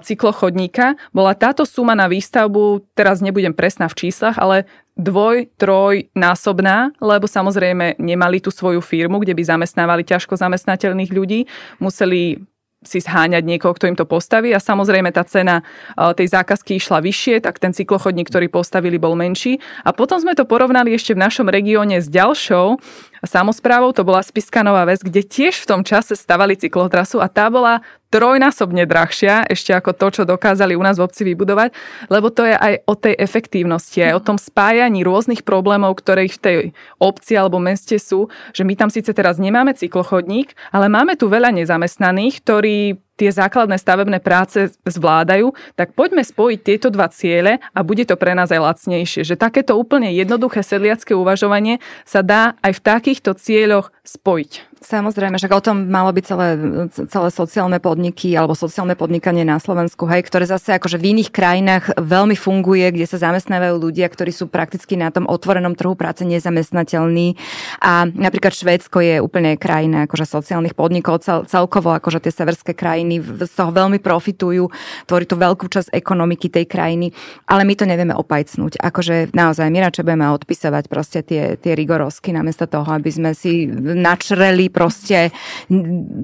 cyklochodníka. 0.00 0.96
Bola 1.12 1.36
táto 1.36 1.68
suma 1.68 1.92
na 1.92 2.08
výstavbu, 2.08 2.80
teraz 2.96 3.20
nebudem 3.20 3.52
presná 3.52 3.92
v 3.92 4.08
číslach, 4.08 4.40
ale 4.40 4.64
dvoj, 4.96 5.52
troj 5.60 6.08
násobná, 6.16 6.96
lebo 7.04 7.28
samozrejme 7.28 8.00
nemali 8.00 8.40
tú 8.40 8.48
svoju 8.48 8.80
firmu, 8.80 9.20
kde 9.20 9.36
by 9.36 9.42
zamestnávali 9.44 10.00
ťažko 10.00 10.40
zamestnateľných 10.40 11.12
ľudí, 11.12 11.44
museli 11.76 12.40
si 12.84 13.00
zháňať 13.00 13.42
niekoho, 13.44 13.72
kto 13.74 13.88
im 13.88 13.96
to 13.96 14.04
postaví 14.06 14.52
a 14.52 14.60
samozrejme 14.60 15.10
tá 15.10 15.24
cena 15.24 15.64
tej 15.96 16.30
zákazky 16.30 16.76
išla 16.78 17.00
vyššie, 17.00 17.42
tak 17.42 17.58
ten 17.58 17.72
cyklochodník, 17.72 18.28
ktorý 18.28 18.52
postavili, 18.52 19.00
bol 19.00 19.16
menší. 19.16 19.58
A 19.82 19.96
potom 19.96 20.20
sme 20.20 20.36
to 20.36 20.44
porovnali 20.44 20.92
ešte 20.92 21.16
v 21.16 21.22
našom 21.24 21.48
regióne 21.48 21.98
s 21.98 22.12
ďalšou 22.12 22.78
samozprávou, 23.26 23.92
to 23.92 24.06
bola 24.06 24.24
Spiska 24.24 24.64
Nová 24.64 24.88
Ves, 24.88 25.04
kde 25.04 25.24
tiež 25.24 25.64
v 25.64 25.68
tom 25.68 25.80
čase 25.82 26.16
stavali 26.16 26.56
cyklotrasu 26.56 27.20
a 27.20 27.28
tá 27.28 27.52
bola 27.52 27.84
trojnásobne 28.14 28.86
drahšia 28.86 29.42
ešte 29.50 29.74
ako 29.74 29.90
to, 29.98 30.06
čo 30.14 30.22
dokázali 30.22 30.78
u 30.78 30.82
nás 30.86 31.02
v 31.02 31.04
obci 31.04 31.26
vybudovať, 31.26 31.74
lebo 32.06 32.30
to 32.30 32.46
je 32.46 32.54
aj 32.54 32.74
o 32.86 32.94
tej 32.94 33.14
efektívnosti, 33.18 33.98
aj 34.06 34.14
o 34.14 34.24
tom 34.24 34.38
spájaní 34.38 35.02
rôznych 35.02 35.42
problémov, 35.42 35.98
ktoré 35.98 36.30
v 36.30 36.38
tej 36.38 36.56
obci 37.02 37.34
alebo 37.34 37.58
meste 37.58 37.98
sú, 37.98 38.30
že 38.54 38.62
my 38.62 38.78
tam 38.78 38.86
síce 38.86 39.10
teraz 39.10 39.42
nemáme 39.42 39.74
cyklochodník, 39.74 40.54
ale 40.70 40.86
máme 40.86 41.18
tu 41.18 41.26
veľa 41.26 41.50
nezamestnaných, 41.50 42.34
ktorí 42.46 43.03
tie 43.14 43.30
základné 43.30 43.78
stavebné 43.78 44.18
práce 44.18 44.74
zvládajú, 44.82 45.54
tak 45.78 45.94
poďme 45.94 46.26
spojiť 46.26 46.60
tieto 46.60 46.88
dva 46.90 47.06
ciele 47.10 47.62
a 47.72 47.80
bude 47.86 48.02
to 48.04 48.18
pre 48.18 48.34
nás 48.34 48.50
aj 48.50 48.60
lacnejšie. 48.60 49.22
Že 49.22 49.40
takéto 49.40 49.78
úplne 49.78 50.10
jednoduché 50.10 50.66
sedliacké 50.66 51.14
uvažovanie 51.14 51.78
sa 52.02 52.26
dá 52.26 52.58
aj 52.60 52.78
v 52.78 52.84
takýchto 52.84 53.38
cieľoch 53.38 53.94
spojiť. 54.02 54.73
Samozrejme, 54.84 55.40
však 55.40 55.56
o 55.56 55.64
tom 55.64 55.88
malo 55.88 56.12
byť 56.12 56.24
celé, 56.28 56.48
celé 56.92 57.28
sociálne 57.32 57.80
podniky 57.80 58.36
alebo 58.36 58.52
sociálne 58.52 58.92
podnikanie 58.92 59.40
na 59.40 59.56
Slovensku, 59.56 60.04
hej, 60.04 60.28
ktoré 60.28 60.44
zase 60.44 60.76
akože 60.76 61.00
v 61.00 61.16
iných 61.16 61.32
krajinách 61.32 61.96
veľmi 61.96 62.36
funguje, 62.36 62.92
kde 62.92 63.08
sa 63.08 63.16
zamestnávajú 63.16 63.80
ľudia, 63.80 64.04
ktorí 64.12 64.28
sú 64.28 64.52
prakticky 64.52 65.00
na 65.00 65.08
tom 65.08 65.24
otvorenom 65.24 65.72
trhu 65.72 65.96
práce 65.96 66.28
nezamestnateľní. 66.28 67.32
A 67.80 68.04
napríklad 68.12 68.52
Švédsko 68.52 69.00
je 69.00 69.24
úplne 69.24 69.56
krajina 69.56 70.04
akože 70.04 70.28
sociálnych 70.28 70.76
podnikov, 70.76 71.24
cel, 71.24 71.48
celkovo 71.48 71.96
akože 71.96 72.20
tie 72.20 72.32
severské 72.36 72.76
krajiny 72.76 73.24
z 73.24 73.52
toho 73.56 73.72
veľmi 73.72 74.04
profitujú, 74.04 74.68
tvorí 75.08 75.24
to 75.24 75.40
veľkú 75.40 75.64
časť 75.64 75.96
ekonomiky 75.96 76.52
tej 76.52 76.68
krajiny, 76.68 77.08
ale 77.48 77.64
my 77.64 77.72
to 77.72 77.88
nevieme 77.88 78.12
opajcnúť. 78.12 78.84
Akože 78.84 79.32
naozaj 79.32 79.64
my 79.72 79.80
radšej 79.88 80.04
budeme 80.04 80.28
odpisovať 80.28 80.84
proste 80.92 81.24
tie, 81.24 81.56
tie 81.56 81.72
rigorosky 81.72 82.36
namiesto 82.36 82.68
toho, 82.68 82.84
aby 82.92 83.08
sme 83.08 83.32
si 83.32 83.64
načreli 83.80 84.73
proste 84.74 85.30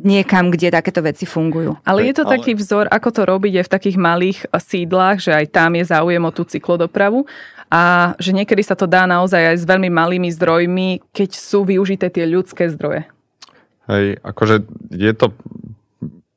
niekam, 0.03 0.51
kde 0.51 0.75
takéto 0.75 0.99
veci 1.07 1.25
fungujú. 1.25 1.79
Ale 1.87 2.11
je 2.11 2.19
to 2.19 2.27
ale... 2.27 2.35
taký 2.37 2.59
vzor, 2.59 2.91
ako 2.91 3.09
to 3.15 3.23
robiť 3.23 3.63
aj 3.63 3.65
v 3.71 3.75
takých 3.79 3.97
malých 3.97 4.39
sídlach, 4.51 5.23
že 5.23 5.31
aj 5.31 5.55
tam 5.55 5.79
je 5.79 5.87
záujem 5.87 6.23
o 6.27 6.35
tú 6.35 6.43
cyklodopravu 6.43 7.31
a 7.71 8.13
že 8.19 8.35
niekedy 8.35 8.67
sa 8.67 8.75
to 8.75 8.91
dá 8.91 9.07
naozaj 9.07 9.55
aj 9.55 9.57
s 9.63 9.65
veľmi 9.65 9.87
malými 9.95 10.27
zdrojmi, 10.35 11.15
keď 11.15 11.39
sú 11.39 11.63
využité 11.63 12.11
tie 12.11 12.27
ľudské 12.27 12.67
zdroje. 12.67 13.07
Hej, 13.87 14.19
akože 14.27 14.67
je 14.91 15.13
to 15.15 15.31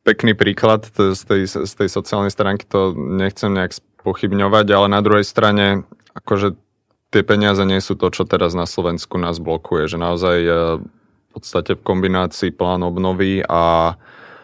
pekný 0.05 0.37
príklad 0.37 0.85
z 0.93 1.21
tej, 1.25 1.41
z 1.49 1.73
tej 1.73 1.89
sociálnej 1.89 2.29
stránky, 2.29 2.69
to 2.69 2.93
nechcem 2.93 3.49
nejak 3.49 3.73
pochybňovať, 4.05 4.65
ale 4.69 4.87
na 4.91 5.01
druhej 5.01 5.25
strane 5.25 5.87
akože 6.13 6.53
tie 7.09 7.23
peniaze 7.25 7.63
nie 7.63 7.79
sú 7.79 7.95
to, 7.95 8.09
čo 8.09 8.25
teraz 8.25 8.53
na 8.53 8.65
Slovensku 8.65 9.17
nás 9.17 9.39
blokuje, 9.39 9.85
že 9.85 9.97
naozaj 10.01 10.37
e, 10.43 10.51
podstate 11.33 11.73
v 11.73 11.85
kombinácii 11.85 12.53
plán 12.53 12.85
obnovy 12.85 13.41
a, 13.45 13.97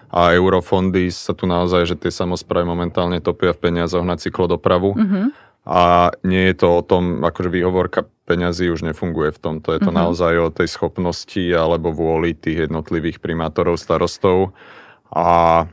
a 0.10 0.22
eurofondy 0.34 1.14
sa 1.14 1.38
tu 1.38 1.46
naozaj, 1.46 1.94
že 1.94 1.96
tie 1.96 2.10
samozprávy 2.10 2.66
momentálne 2.66 3.22
topia 3.22 3.54
v 3.54 3.70
peniazoch 3.70 4.04
na 4.04 4.18
cyklodopravu. 4.18 4.98
Mm-hmm. 4.98 5.26
A 5.70 6.10
nie 6.26 6.50
je 6.50 6.56
to 6.66 6.82
o 6.82 6.82
tom, 6.82 7.22
akože 7.22 7.54
výhovorka 7.54 8.10
peňazí 8.26 8.74
už 8.74 8.90
nefunguje 8.90 9.30
v 9.30 9.42
tomto. 9.42 9.78
Je 9.78 9.86
to 9.86 9.94
mm-hmm. 9.94 10.02
naozaj 10.02 10.34
o 10.42 10.50
tej 10.50 10.66
schopnosti 10.66 11.44
alebo 11.54 11.94
vôli 11.94 12.34
tých 12.34 12.66
jednotlivých 12.70 13.22
primátorov, 13.22 13.78
starostov 13.78 14.58
a 15.14 15.66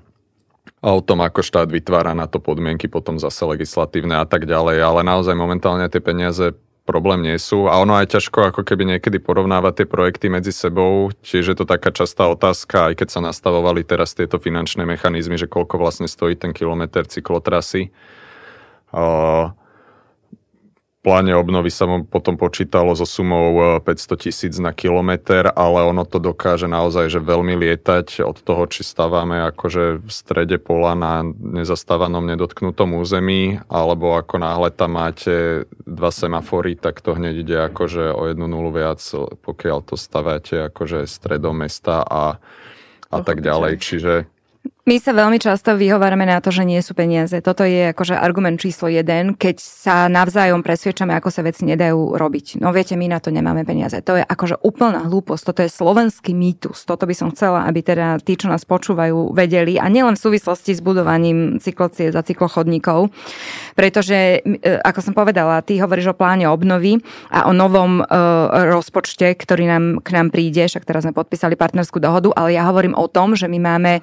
a 0.85 0.95
o 0.95 1.01
tom, 1.01 1.25
ako 1.25 1.41
štát 1.41 1.67
vytvára 1.67 2.13
na 2.13 2.29
to 2.29 2.39
podmienky 2.39 2.87
potom 2.87 3.17
zase 3.19 3.43
legislatívne 3.43 4.23
a 4.23 4.27
tak 4.29 4.45
ďalej. 4.47 4.79
Ale 4.79 5.01
naozaj 5.03 5.35
momentálne 5.35 5.89
tie 5.89 5.99
peniaze 5.99 6.55
problém 6.87 7.27
nie 7.27 7.35
sú 7.43 7.67
a 7.67 7.83
ono 7.83 7.99
aj 7.99 8.15
ťažko 8.15 8.55
ako 8.55 8.63
keby 8.63 8.97
niekedy 8.97 9.19
porovnávať 9.19 9.83
tie 9.83 9.87
projekty 9.91 10.27
medzi 10.31 10.55
sebou, 10.55 11.11
čiže 11.27 11.59
to 11.59 11.67
taká 11.67 11.91
častá 11.91 12.31
otázka, 12.31 12.95
aj 12.95 13.03
keď 13.03 13.09
sa 13.11 13.21
nastavovali 13.27 13.83
teraz 13.83 14.15
tieto 14.15 14.39
finančné 14.39 14.87
mechanizmy, 14.87 15.35
že 15.35 15.51
koľko 15.51 15.83
vlastne 15.83 16.07
stojí 16.07 16.39
ten 16.39 16.55
kilometr 16.55 17.11
cyklotrasy. 17.11 17.91
Uh, 18.95 19.51
pláne 21.07 21.31
obnovy 21.39 21.71
sa 21.71 21.87
mu 21.87 22.03
potom 22.03 22.35
počítalo 22.35 22.91
so 22.99 23.07
sumou 23.07 23.79
500 23.79 23.87
e, 23.87 24.15
tisíc 24.27 24.59
na 24.59 24.75
kilometr, 24.75 25.55
ale 25.55 25.87
ono 25.87 26.03
to 26.03 26.19
dokáže 26.19 26.67
naozaj 26.67 27.07
že 27.07 27.23
veľmi 27.23 27.55
lietať 27.55 28.27
od 28.27 28.43
toho, 28.43 28.67
či 28.67 28.83
stávame 28.83 29.39
akože 29.55 30.03
v 30.03 30.11
strede 30.11 30.59
pola 30.59 30.99
na 30.99 31.23
nezastávanom 31.31 32.27
nedotknutom 32.27 32.99
území, 32.99 33.63
alebo 33.71 34.19
ako 34.19 34.43
náhle 34.43 34.75
tam 34.75 34.99
máte 34.99 35.71
dva 35.87 36.11
semafory, 36.11 36.75
tak 36.75 36.99
to 36.99 37.15
hneď 37.15 37.35
ide 37.47 37.57
akože 37.71 38.11
o 38.11 38.27
jednu 38.27 38.51
nulu 38.51 38.75
viac, 38.75 38.99
pokiaľ 39.47 39.87
to 39.87 39.95
staváte 39.95 40.75
akože 40.75 41.07
stredom 41.07 41.63
mesta 41.63 42.03
a, 42.03 42.43
a 43.15 43.19
tak 43.23 43.47
ďalej. 43.47 43.79
Čiže 43.79 44.13
my 44.87 45.03
sa 45.03 45.11
veľmi 45.11 45.43
často 45.43 45.75
vyhovárame 45.75 46.31
na 46.31 46.39
to, 46.39 46.55
že 46.55 46.63
nie 46.63 46.79
sú 46.79 46.95
peniaze. 46.95 47.35
Toto 47.43 47.67
je 47.67 47.91
akože 47.91 48.15
argument 48.15 48.55
číslo 48.55 48.87
jeden, 48.87 49.35
keď 49.35 49.59
sa 49.59 50.07
navzájom 50.07 50.63
presviečame, 50.63 51.11
ako 51.11 51.27
sa 51.35 51.43
veci 51.43 51.67
nedajú 51.67 52.15
robiť. 52.15 52.63
No 52.63 52.71
viete, 52.71 52.95
my 52.95 53.11
na 53.11 53.19
to 53.19 53.35
nemáme 53.35 53.67
peniaze. 53.67 53.99
To 54.07 54.15
je 54.15 54.23
akože 54.23 54.63
úplná 54.63 55.03
hlúposť. 55.11 55.43
Toto 55.43 55.61
je 55.67 55.75
slovenský 55.75 56.39
mýtus. 56.39 56.87
Toto 56.87 57.03
by 57.03 57.19
som 57.19 57.35
chcela, 57.35 57.67
aby 57.67 57.83
teda 57.83 58.23
tí, 58.23 58.39
čo 58.39 58.47
nás 58.47 58.63
počúvajú, 58.63 59.35
vedeli. 59.35 59.75
A 59.75 59.91
nielen 59.91 60.15
v 60.15 60.23
súvislosti 60.23 60.79
s 60.79 60.79
budovaním 60.79 61.59
cyklocie 61.59 62.15
za 62.15 62.23
cyklochodníkov. 62.23 63.11
Pretože, 63.75 64.39
e, 64.39 64.71
ako 64.87 65.03
som 65.03 65.19
povedala, 65.19 65.67
ty 65.67 65.83
hovoríš 65.83 66.15
o 66.15 66.19
pláne 66.19 66.47
obnovy 66.47 67.03
a 67.35 67.51
o 67.51 67.53
novom 67.53 68.07
e, 68.07 68.15
rozpočte, 68.71 69.35
ktorý 69.35 69.67
nám, 69.67 69.85
k 70.07 70.15
nám 70.15 70.31
príde. 70.31 70.63
Však 70.63 70.87
teraz 70.87 71.03
sme 71.03 71.11
podpísali 71.11 71.59
partnerskú 71.59 71.99
dohodu, 71.99 72.31
ale 72.39 72.55
ja 72.55 72.63
hovorím 72.71 72.95
o 72.95 73.11
tom, 73.11 73.35
že 73.35 73.51
my 73.51 73.59
máme 73.59 73.99
e, 73.99 74.03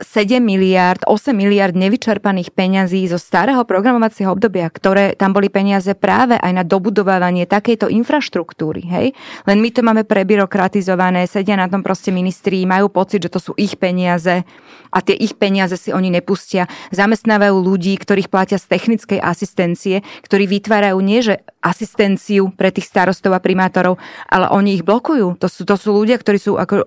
7 0.00 0.42
miliard, 0.42 1.02
8 1.04 1.32
miliard 1.32 1.74
nevyčerpaných 1.74 2.52
peňazí 2.52 3.06
zo 3.08 3.18
starého 3.18 3.62
programovacieho 3.64 4.32
obdobia, 4.32 4.68
ktoré 4.68 5.16
tam 5.16 5.32
boli 5.32 5.48
peniaze 5.48 5.92
práve 5.96 6.36
aj 6.36 6.52
na 6.52 6.64
dobudovávanie 6.66 7.48
takejto 7.48 7.88
infraštruktúry. 7.88 8.82
Hej? 8.84 9.06
Len 9.48 9.58
my 9.58 9.68
to 9.72 9.80
máme 9.80 10.02
prebyrokratizované, 10.04 11.24
sedia 11.24 11.56
na 11.56 11.66
tom 11.66 11.80
proste 11.80 12.12
ministri, 12.12 12.68
majú 12.68 12.92
pocit, 12.92 13.24
že 13.24 13.32
to 13.32 13.40
sú 13.40 13.52
ich 13.56 13.80
peniaze 13.80 14.44
a 14.92 14.98
tie 15.00 15.16
ich 15.16 15.32
peniaze 15.40 15.80
si 15.80 15.88
oni 15.88 16.12
nepustia. 16.12 16.68
Zamestnávajú 16.92 17.56
ľudí, 17.56 17.96
ktorých 17.96 18.28
platia 18.28 18.60
z 18.60 18.68
technickej 18.68 19.24
asistencie, 19.24 20.04
ktorí 20.20 20.44
vytvárajú 20.44 21.00
nie 21.00 21.24
že 21.24 21.40
asistenciu 21.62 22.52
pre 22.52 22.74
tých 22.74 22.90
starostov 22.90 23.32
a 23.32 23.40
primátorov, 23.40 23.96
ale 24.28 24.50
oni 24.52 24.76
ich 24.76 24.84
blokujú. 24.84 25.38
To 25.40 25.46
sú, 25.48 25.62
to 25.64 25.78
sú 25.78 25.96
ľudia, 25.96 26.18
ktorí 26.18 26.36
sú 26.36 26.58
ako, 26.58 26.82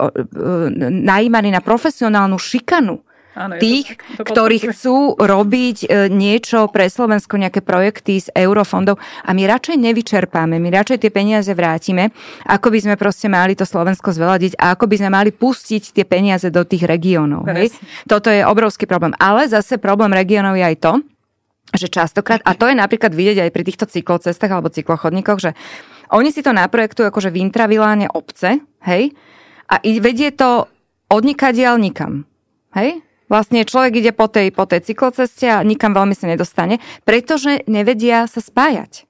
najímaní 0.91 1.49
na 1.49 1.63
profesionálnu 1.63 2.37
šikanu 2.37 2.84
Áno, 3.35 3.59
tých, 3.59 3.99
to, 4.15 4.23
to 4.23 4.31
ktorí 4.31 4.57
chcú 4.71 5.19
robiť 5.19 5.77
e, 5.83 5.87
niečo 6.07 6.71
pre 6.71 6.87
Slovensko, 6.87 7.35
nejaké 7.35 7.59
projekty 7.59 8.23
z 8.23 8.31
eurofondov 8.31 8.95
a 9.27 9.35
my 9.35 9.43
radšej 9.43 9.75
nevyčerpáme, 9.75 10.55
my 10.55 10.71
radšej 10.71 11.03
tie 11.03 11.11
peniaze 11.11 11.51
vrátime, 11.51 12.15
ako 12.47 12.71
by 12.71 12.79
sme 12.79 12.95
proste 12.95 13.27
mali 13.27 13.51
to 13.51 13.67
Slovensko 13.67 14.15
zveladiť 14.15 14.55
a 14.55 14.71
ako 14.71 14.87
by 14.87 14.95
sme 15.03 15.09
mali 15.11 15.35
pustiť 15.35 15.91
tie 15.91 16.07
peniaze 16.07 16.47
do 16.47 16.63
tých 16.63 16.87
regiónov. 16.87 17.43
Toto 18.07 18.31
je 18.31 18.39
obrovský 18.39 18.87
problém. 18.87 19.11
Ale 19.19 19.51
zase 19.51 19.83
problém 19.83 20.15
regiónov 20.15 20.55
je 20.55 20.63
aj 20.71 20.77
to, 20.79 20.93
že 21.75 21.91
častokrát, 21.91 22.39
a 22.47 22.55
to 22.55 22.71
je 22.71 22.75
napríklad 22.79 23.11
vidieť 23.11 23.43
aj 23.43 23.51
pri 23.51 23.63
týchto 23.67 23.85
cyklocestách 23.91 24.47
alebo 24.47 24.71
cyklochodníkoch, 24.71 25.43
že 25.43 25.51
oni 26.15 26.31
si 26.31 26.39
to 26.39 26.55
naprojektujú 26.55 27.11
akože 27.11 27.35
v 27.35 27.43
intraviláne 27.43 28.07
obce, 28.15 28.63
hej, 28.87 29.11
a 29.67 29.81
vedie 29.81 30.31
to 30.31 30.71
odnikadiaľ 31.09 31.81
nikam, 31.81 32.29
hej. 32.75 33.01
Vlastne 33.25 33.65
človek 33.65 34.05
ide 34.05 34.11
po 34.13 34.29
tej, 34.29 34.53
po 34.53 34.69
tej 34.69 34.85
cykloceste 34.85 35.49
a 35.49 35.65
nikam 35.65 35.97
veľmi 35.97 36.13
sa 36.13 36.29
nedostane, 36.29 36.77
pretože 37.09 37.65
nevedia 37.65 38.29
sa 38.29 38.37
spájať. 38.37 39.09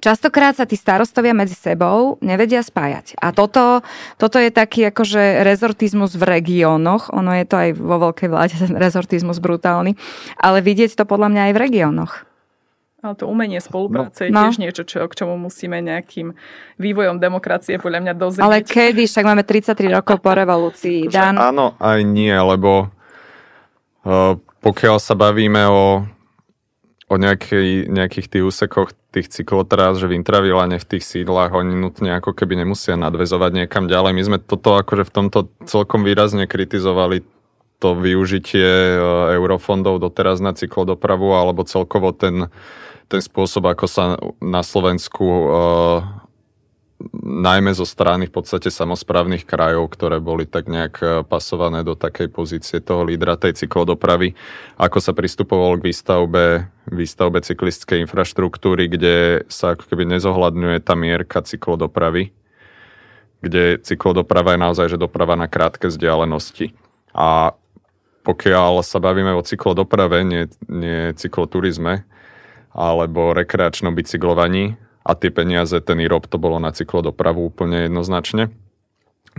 Častokrát 0.00 0.56
sa 0.56 0.64
tí 0.64 0.80
starostovia 0.80 1.36
medzi 1.36 1.52
sebou 1.52 2.16
nevedia 2.24 2.64
spájať. 2.64 3.20
A 3.20 3.36
toto, 3.36 3.84
toto 4.16 4.40
je 4.40 4.48
taký 4.48 4.88
akože 4.88 5.44
rezortizmus 5.44 6.16
v 6.16 6.24
regiónoch. 6.24 7.12
Ono 7.12 7.36
je 7.36 7.44
to 7.44 7.56
aj 7.60 7.70
vo 7.76 7.96
veľkej 8.08 8.28
vláde, 8.32 8.56
ten 8.56 8.80
rezortizmus 8.80 9.36
brutálny. 9.44 10.00
Ale 10.40 10.64
vidieť 10.64 10.96
to 10.96 11.04
podľa 11.04 11.28
mňa 11.28 11.42
aj 11.50 11.52
v 11.52 11.62
regiónoch. 11.68 12.12
Ale 13.00 13.16
to 13.16 13.28
umenie 13.28 13.60
spolupráce 13.60 14.28
no. 14.28 14.28
je 14.28 14.32
tiež 14.32 14.56
no. 14.56 14.62
niečo, 14.64 14.82
čo, 14.84 15.04
k 15.04 15.12
čomu 15.24 15.36
musíme 15.36 15.80
nejakým 15.80 16.36
vývojom 16.76 17.16
demokracie 17.16 17.80
podľa 17.80 18.00
mňa 18.08 18.14
dozrieť. 18.16 18.44
Ale 18.44 18.60
kedy? 18.60 19.08
Však 19.08 19.24
máme 19.24 19.44
33 19.44 20.00
rokov 20.00 20.20
po 20.20 20.32
revolúcii. 20.32 21.08
Dan? 21.08 21.40
Áno, 21.40 21.76
aj 21.80 22.00
nie, 22.04 22.32
lebo 22.32 22.92
pokiaľ 24.60 24.96
sa 24.98 25.14
bavíme 25.14 25.62
o 25.70 26.04
o 27.10 27.18
nejakej, 27.18 27.90
nejakých 27.90 28.26
tých 28.30 28.44
úsekoch 28.46 28.94
tých 29.10 29.26
cyklotrás, 29.26 29.98
že 29.98 30.06
v 30.06 30.22
intravilane 30.22 30.78
v 30.78 30.86
tých 30.86 31.02
sídlach 31.02 31.50
oni 31.50 31.74
nutne 31.74 32.14
ako 32.14 32.30
keby 32.30 32.62
nemusia 32.62 32.94
nadvezovať 32.94 33.50
niekam 33.66 33.90
ďalej. 33.90 34.14
My 34.14 34.22
sme 34.22 34.38
toto 34.38 34.78
akože 34.78 35.02
v 35.02 35.14
tomto 35.18 35.50
celkom 35.66 36.06
výrazne 36.06 36.46
kritizovali 36.46 37.26
to 37.82 37.98
využitie 37.98 38.62
e, 38.62 38.96
eurofondov 39.34 39.98
doteraz 39.98 40.38
na 40.38 40.54
cyklodopravu 40.54 41.34
alebo 41.34 41.66
celkovo 41.66 42.14
ten, 42.14 42.46
ten 43.10 43.18
spôsob, 43.18 43.66
ako 43.66 43.86
sa 43.90 44.14
na 44.38 44.62
Slovensku 44.62 45.26
uh, 45.26 45.50
najmä 47.24 47.72
zo 47.72 47.88
strany 47.88 48.28
v 48.28 48.34
podstate 48.36 48.68
samozprávnych 48.68 49.48
krajov, 49.48 49.88
ktoré 49.96 50.20
boli 50.20 50.44
tak 50.44 50.68
nejak 50.68 50.94
e, 51.00 51.06
pasované 51.24 51.80
do 51.80 51.96
takej 51.96 52.28
pozície 52.28 52.78
toho 52.84 53.08
lídra 53.08 53.40
tej 53.40 53.56
cyklodopravy, 53.56 54.36
ako 54.76 54.98
sa 55.00 55.16
pristupovalo 55.16 55.80
k 55.80 55.86
výstavbe, 55.88 56.44
výstavbe 56.92 57.40
cyklistskej 57.40 58.04
infraštruktúry, 58.04 58.92
kde 58.92 59.48
sa 59.48 59.72
ako 59.72 59.88
keby 59.88 60.04
nezohľadňuje 60.12 60.78
tá 60.84 60.92
mierka 60.92 61.40
cyklodopravy, 61.40 62.36
kde 63.40 63.80
cyklodoprava 63.80 64.54
je 64.54 64.60
naozaj 64.60 64.86
že 64.92 65.00
doprava 65.00 65.32
na 65.40 65.48
krátke 65.48 65.88
vzdialenosti. 65.88 66.76
A 67.16 67.56
pokiaľ 68.20 68.84
sa 68.84 69.00
bavíme 69.00 69.32
o 69.32 69.40
cyklodoprave, 69.40 70.20
nie, 70.28 70.44
nie 70.68 71.16
cykloturizme, 71.16 72.04
alebo 72.76 73.32
rekreačnom 73.32 73.96
bicyklovaní, 73.96 74.76
a 75.00 75.10
tie 75.16 75.32
peniaze, 75.32 75.76
ten 75.80 75.98
IROP 76.00 76.28
to 76.28 76.36
bolo 76.36 76.60
na 76.60 76.70
cyklodopravu 76.70 77.40
úplne 77.40 77.88
jednoznačne, 77.88 78.52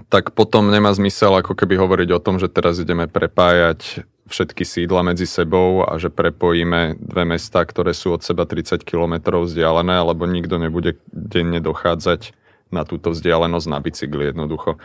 tak 0.07 0.33
potom 0.33 0.71
nemá 0.71 0.89
zmysel 0.95 1.35
ako 1.43 1.53
keby 1.53 1.77
hovoriť 1.77 2.09
o 2.15 2.23
tom, 2.23 2.39
že 2.39 2.49
teraz 2.49 2.79
ideme 2.79 3.05
prepájať 3.05 4.07
všetky 4.31 4.63
sídla 4.63 5.03
medzi 5.03 5.27
sebou 5.27 5.83
a 5.83 5.99
že 5.99 6.07
prepojíme 6.07 6.95
dve 6.95 7.23
mesta, 7.27 7.67
ktoré 7.67 7.91
sú 7.91 8.15
od 8.15 8.23
seba 8.23 8.47
30 8.47 8.87
km 8.87 9.43
vzdialené, 9.43 9.99
alebo 9.99 10.23
nikto 10.23 10.55
nebude 10.55 10.95
denne 11.11 11.59
dochádzať 11.59 12.31
na 12.71 12.87
túto 12.87 13.11
vzdialenosť 13.11 13.67
na 13.67 13.83
bicykli 13.83 14.31
jednoducho. 14.31 14.79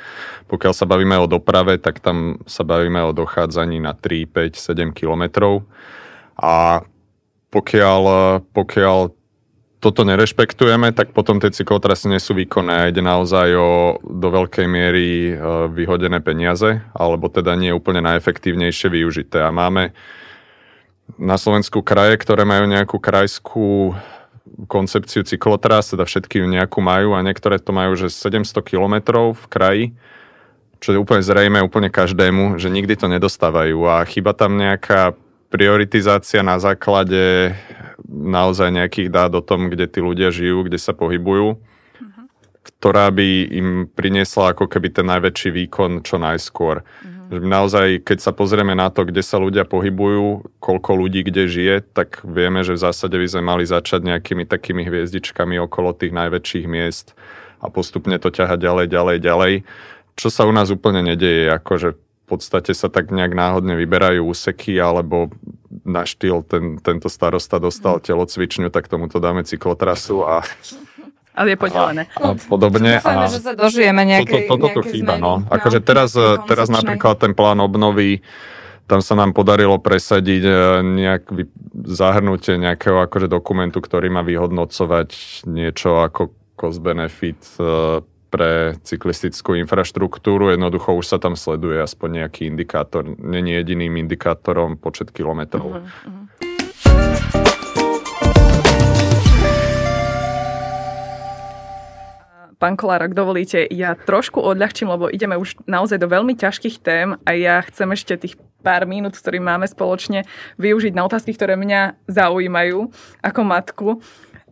Pokiaľ 0.50 0.72
sa 0.74 0.90
bavíme 0.90 1.14
o 1.22 1.30
doprave, 1.30 1.78
tak 1.78 2.02
tam 2.02 2.42
sa 2.50 2.66
bavíme 2.66 2.98
o 3.06 3.14
dochádzaní 3.14 3.78
na 3.78 3.94
3, 3.94 4.26
5, 4.26 4.58
7 4.58 4.90
kilometrov 4.90 5.62
a 6.34 6.82
pokiaľ, 7.54 8.02
pokiaľ 8.50 9.15
toto 9.86 10.02
nerešpektujeme, 10.02 10.90
tak 10.90 11.14
potom 11.14 11.38
tie 11.38 11.54
cyklotrasy 11.54 12.10
nie 12.10 12.18
sú 12.18 12.34
výkonné 12.34 12.74
a 12.74 12.88
ide 12.90 12.98
naozaj 12.98 13.54
o 13.54 14.02
do 14.02 14.28
veľkej 14.34 14.66
miery 14.66 15.30
e, 15.30 15.32
vyhodené 15.70 16.18
peniaze, 16.26 16.82
alebo 16.90 17.30
teda 17.30 17.54
nie 17.54 17.70
úplne 17.70 18.02
najefektívnejšie 18.02 18.90
využité. 18.90 19.46
A 19.46 19.54
máme 19.54 19.94
na 21.14 21.38
Slovensku 21.38 21.86
kraje, 21.86 22.18
ktoré 22.18 22.42
majú 22.42 22.66
nejakú 22.66 22.98
krajskú 22.98 23.94
koncepciu 24.66 25.22
cyklotras, 25.22 25.94
teda 25.94 26.02
všetky 26.02 26.42
nejakú 26.42 26.82
majú 26.82 27.14
a 27.14 27.22
niektoré 27.22 27.62
to 27.62 27.70
majú, 27.70 27.94
že 27.94 28.10
700 28.10 28.66
kilometrov 28.66 29.38
v 29.38 29.46
kraji, 29.46 29.84
čo 30.82 30.94
je 30.94 30.98
úplne 30.98 31.22
zrejme 31.22 31.62
úplne 31.62 31.94
každému, 31.94 32.58
že 32.58 32.74
nikdy 32.74 32.98
to 32.98 33.06
nedostávajú 33.06 33.78
a 33.86 34.02
chyba 34.02 34.34
tam 34.34 34.58
nejaká 34.58 35.14
prioritizácia 35.50 36.42
na 36.42 36.58
základe 36.58 37.54
naozaj 38.06 38.70
nejakých 38.70 39.08
dát 39.10 39.32
o 39.34 39.42
tom, 39.42 39.72
kde 39.72 39.86
tí 39.90 39.98
ľudia 39.98 40.30
žijú, 40.30 40.66
kde 40.66 40.78
sa 40.78 40.94
pohybujú, 40.94 41.58
uh-huh. 41.58 42.24
ktorá 42.62 43.10
by 43.10 43.28
im 43.50 43.68
priniesla 43.90 44.54
ako 44.54 44.70
keby 44.70 44.94
ten 44.94 45.06
najväčší 45.10 45.50
výkon 45.50 46.06
čo 46.06 46.20
najskôr. 46.22 46.82
Uh-huh. 46.86 47.42
Naozaj, 47.42 48.06
keď 48.06 48.18
sa 48.22 48.30
pozrieme 48.30 48.78
na 48.78 48.92
to, 48.94 49.02
kde 49.06 49.22
sa 49.26 49.42
ľudia 49.42 49.66
pohybujú, 49.66 50.46
koľko 50.62 50.90
ľudí 50.94 51.26
kde 51.26 51.50
žije, 51.50 51.76
tak 51.94 52.22
vieme, 52.22 52.62
že 52.62 52.78
v 52.78 52.82
zásade 52.86 53.16
by 53.18 53.26
sme 53.26 53.42
mali 53.42 53.64
začať 53.66 54.06
nejakými 54.06 54.46
takými 54.46 54.86
hviezdičkami 54.86 55.58
okolo 55.66 55.96
tých 55.96 56.14
najväčších 56.14 56.66
miest 56.70 57.18
a 57.58 57.66
postupne 57.72 58.14
to 58.22 58.30
ťahať 58.30 58.62
ďalej, 58.62 58.86
ďalej, 58.92 59.16
ďalej. 59.24 59.54
Čo 60.16 60.28
sa 60.32 60.48
u 60.48 60.52
nás 60.54 60.72
úplne 60.72 61.04
nedeje, 61.04 61.50
akože 61.52 62.05
podstate 62.26 62.74
sa 62.74 62.90
tak 62.90 63.14
nejak 63.14 63.32
náhodne 63.32 63.78
vyberajú 63.78 64.26
úseky, 64.26 64.74
alebo 64.82 65.30
na 65.86 66.02
štýl 66.02 66.42
ten, 66.42 66.82
tento 66.82 67.06
starosta 67.06 67.62
dostal 67.62 68.02
telocvičňu, 68.02 68.74
tak 68.74 68.90
tomuto 68.90 69.22
dáme 69.22 69.46
cyklotrasu 69.46 70.26
a 70.26 70.42
ale 71.36 71.52
je 71.52 71.58
podelené. 71.60 72.02
A, 72.16 72.32
a 72.32 72.34
podobne. 72.48 72.96
A 73.04 73.28
že 73.28 73.44
sa 73.44 73.52
dožijeme 73.52 74.08
nejaké, 74.08 74.48
toto, 74.48 74.72
toto 74.72 74.80
nejaké 74.80 74.88
chýba, 74.88 75.20
no. 75.20 75.44
Akože 75.52 75.84
teraz, 75.84 76.16
teraz 76.48 76.72
napríklad 76.72 77.20
ten 77.20 77.36
plán 77.36 77.60
obnovy, 77.60 78.24
tam 78.88 79.04
sa 79.04 79.18
nám 79.18 79.36
podarilo 79.36 79.76
presadiť 79.76 80.42
e, 80.46 80.52
nejak 80.80 81.22
zahrnutie 81.90 82.56
nejakého 82.56 83.04
akože 83.04 83.28
dokumentu, 83.28 83.84
ktorý 83.84 84.08
má 84.08 84.24
vyhodnocovať 84.24 85.10
niečo 85.44 86.00
ako 86.00 86.32
cost 86.56 86.80
benefit 86.80 87.36
e, 87.60 88.00
pre 88.30 88.76
cyklistickú 88.82 89.54
infraštruktúru. 89.58 90.50
Jednoducho 90.52 90.92
už 90.94 91.06
sa 91.06 91.18
tam 91.22 91.38
sleduje 91.38 91.78
aspoň 91.80 92.24
nejaký 92.24 92.46
indikátor. 92.50 93.06
Není 93.06 93.58
jediným 93.62 93.96
indikátorom 94.02 94.76
počet 94.76 95.14
kilometrov. 95.14 95.80
Uh-huh. 95.80 96.26
Pán 102.56 102.72
Kolár, 102.72 103.04
ak 103.04 103.12
dovolíte, 103.12 103.68
ja 103.68 103.92
trošku 103.92 104.40
odľahčím, 104.40 104.88
lebo 104.88 105.12
ideme 105.12 105.36
už 105.36 105.60
naozaj 105.68 106.00
do 106.00 106.08
veľmi 106.08 106.32
ťažkých 106.40 106.80
tém 106.80 107.12
a 107.12 107.30
ja 107.36 107.60
chcem 107.60 107.92
ešte 107.92 108.16
tých 108.16 108.40
pár 108.64 108.88
minút, 108.88 109.12
ktorý 109.12 109.44
máme 109.44 109.68
spoločne, 109.68 110.24
využiť 110.56 110.96
na 110.96 111.04
otázky, 111.04 111.36
ktoré 111.36 111.54
mňa 111.60 112.08
zaujímajú 112.08 112.88
ako 113.20 113.40
matku. 113.44 113.88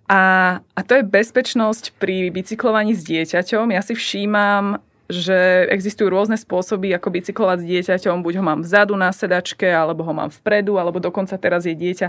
A, 0.05 0.61
a 0.61 0.81
to 0.85 1.01
je 1.01 1.05
bezpečnosť 1.05 1.97
pri 1.97 2.29
bicyklovaní 2.29 2.93
s 2.93 3.09
dieťaťom. 3.09 3.73
Ja 3.73 3.81
si 3.81 3.97
všímam, 3.97 4.85
že 5.09 5.69
existujú 5.69 6.09
rôzne 6.09 6.37
spôsoby, 6.37 6.93
ako 6.97 7.13
bicyklovať 7.13 7.59
s 7.61 7.69
dieťaťom. 7.69 8.25
Buď 8.25 8.41
ho 8.41 8.45
mám 8.45 8.61
vzadu 8.65 8.97
na 8.97 9.13
sedačke, 9.13 9.69
alebo 9.69 10.05
ho 10.05 10.13
mám 10.17 10.33
vpredu, 10.33 10.81
alebo 10.81 11.01
dokonca 11.01 11.37
teraz 11.37 11.69
je 11.69 11.77
dieťa, 11.77 12.09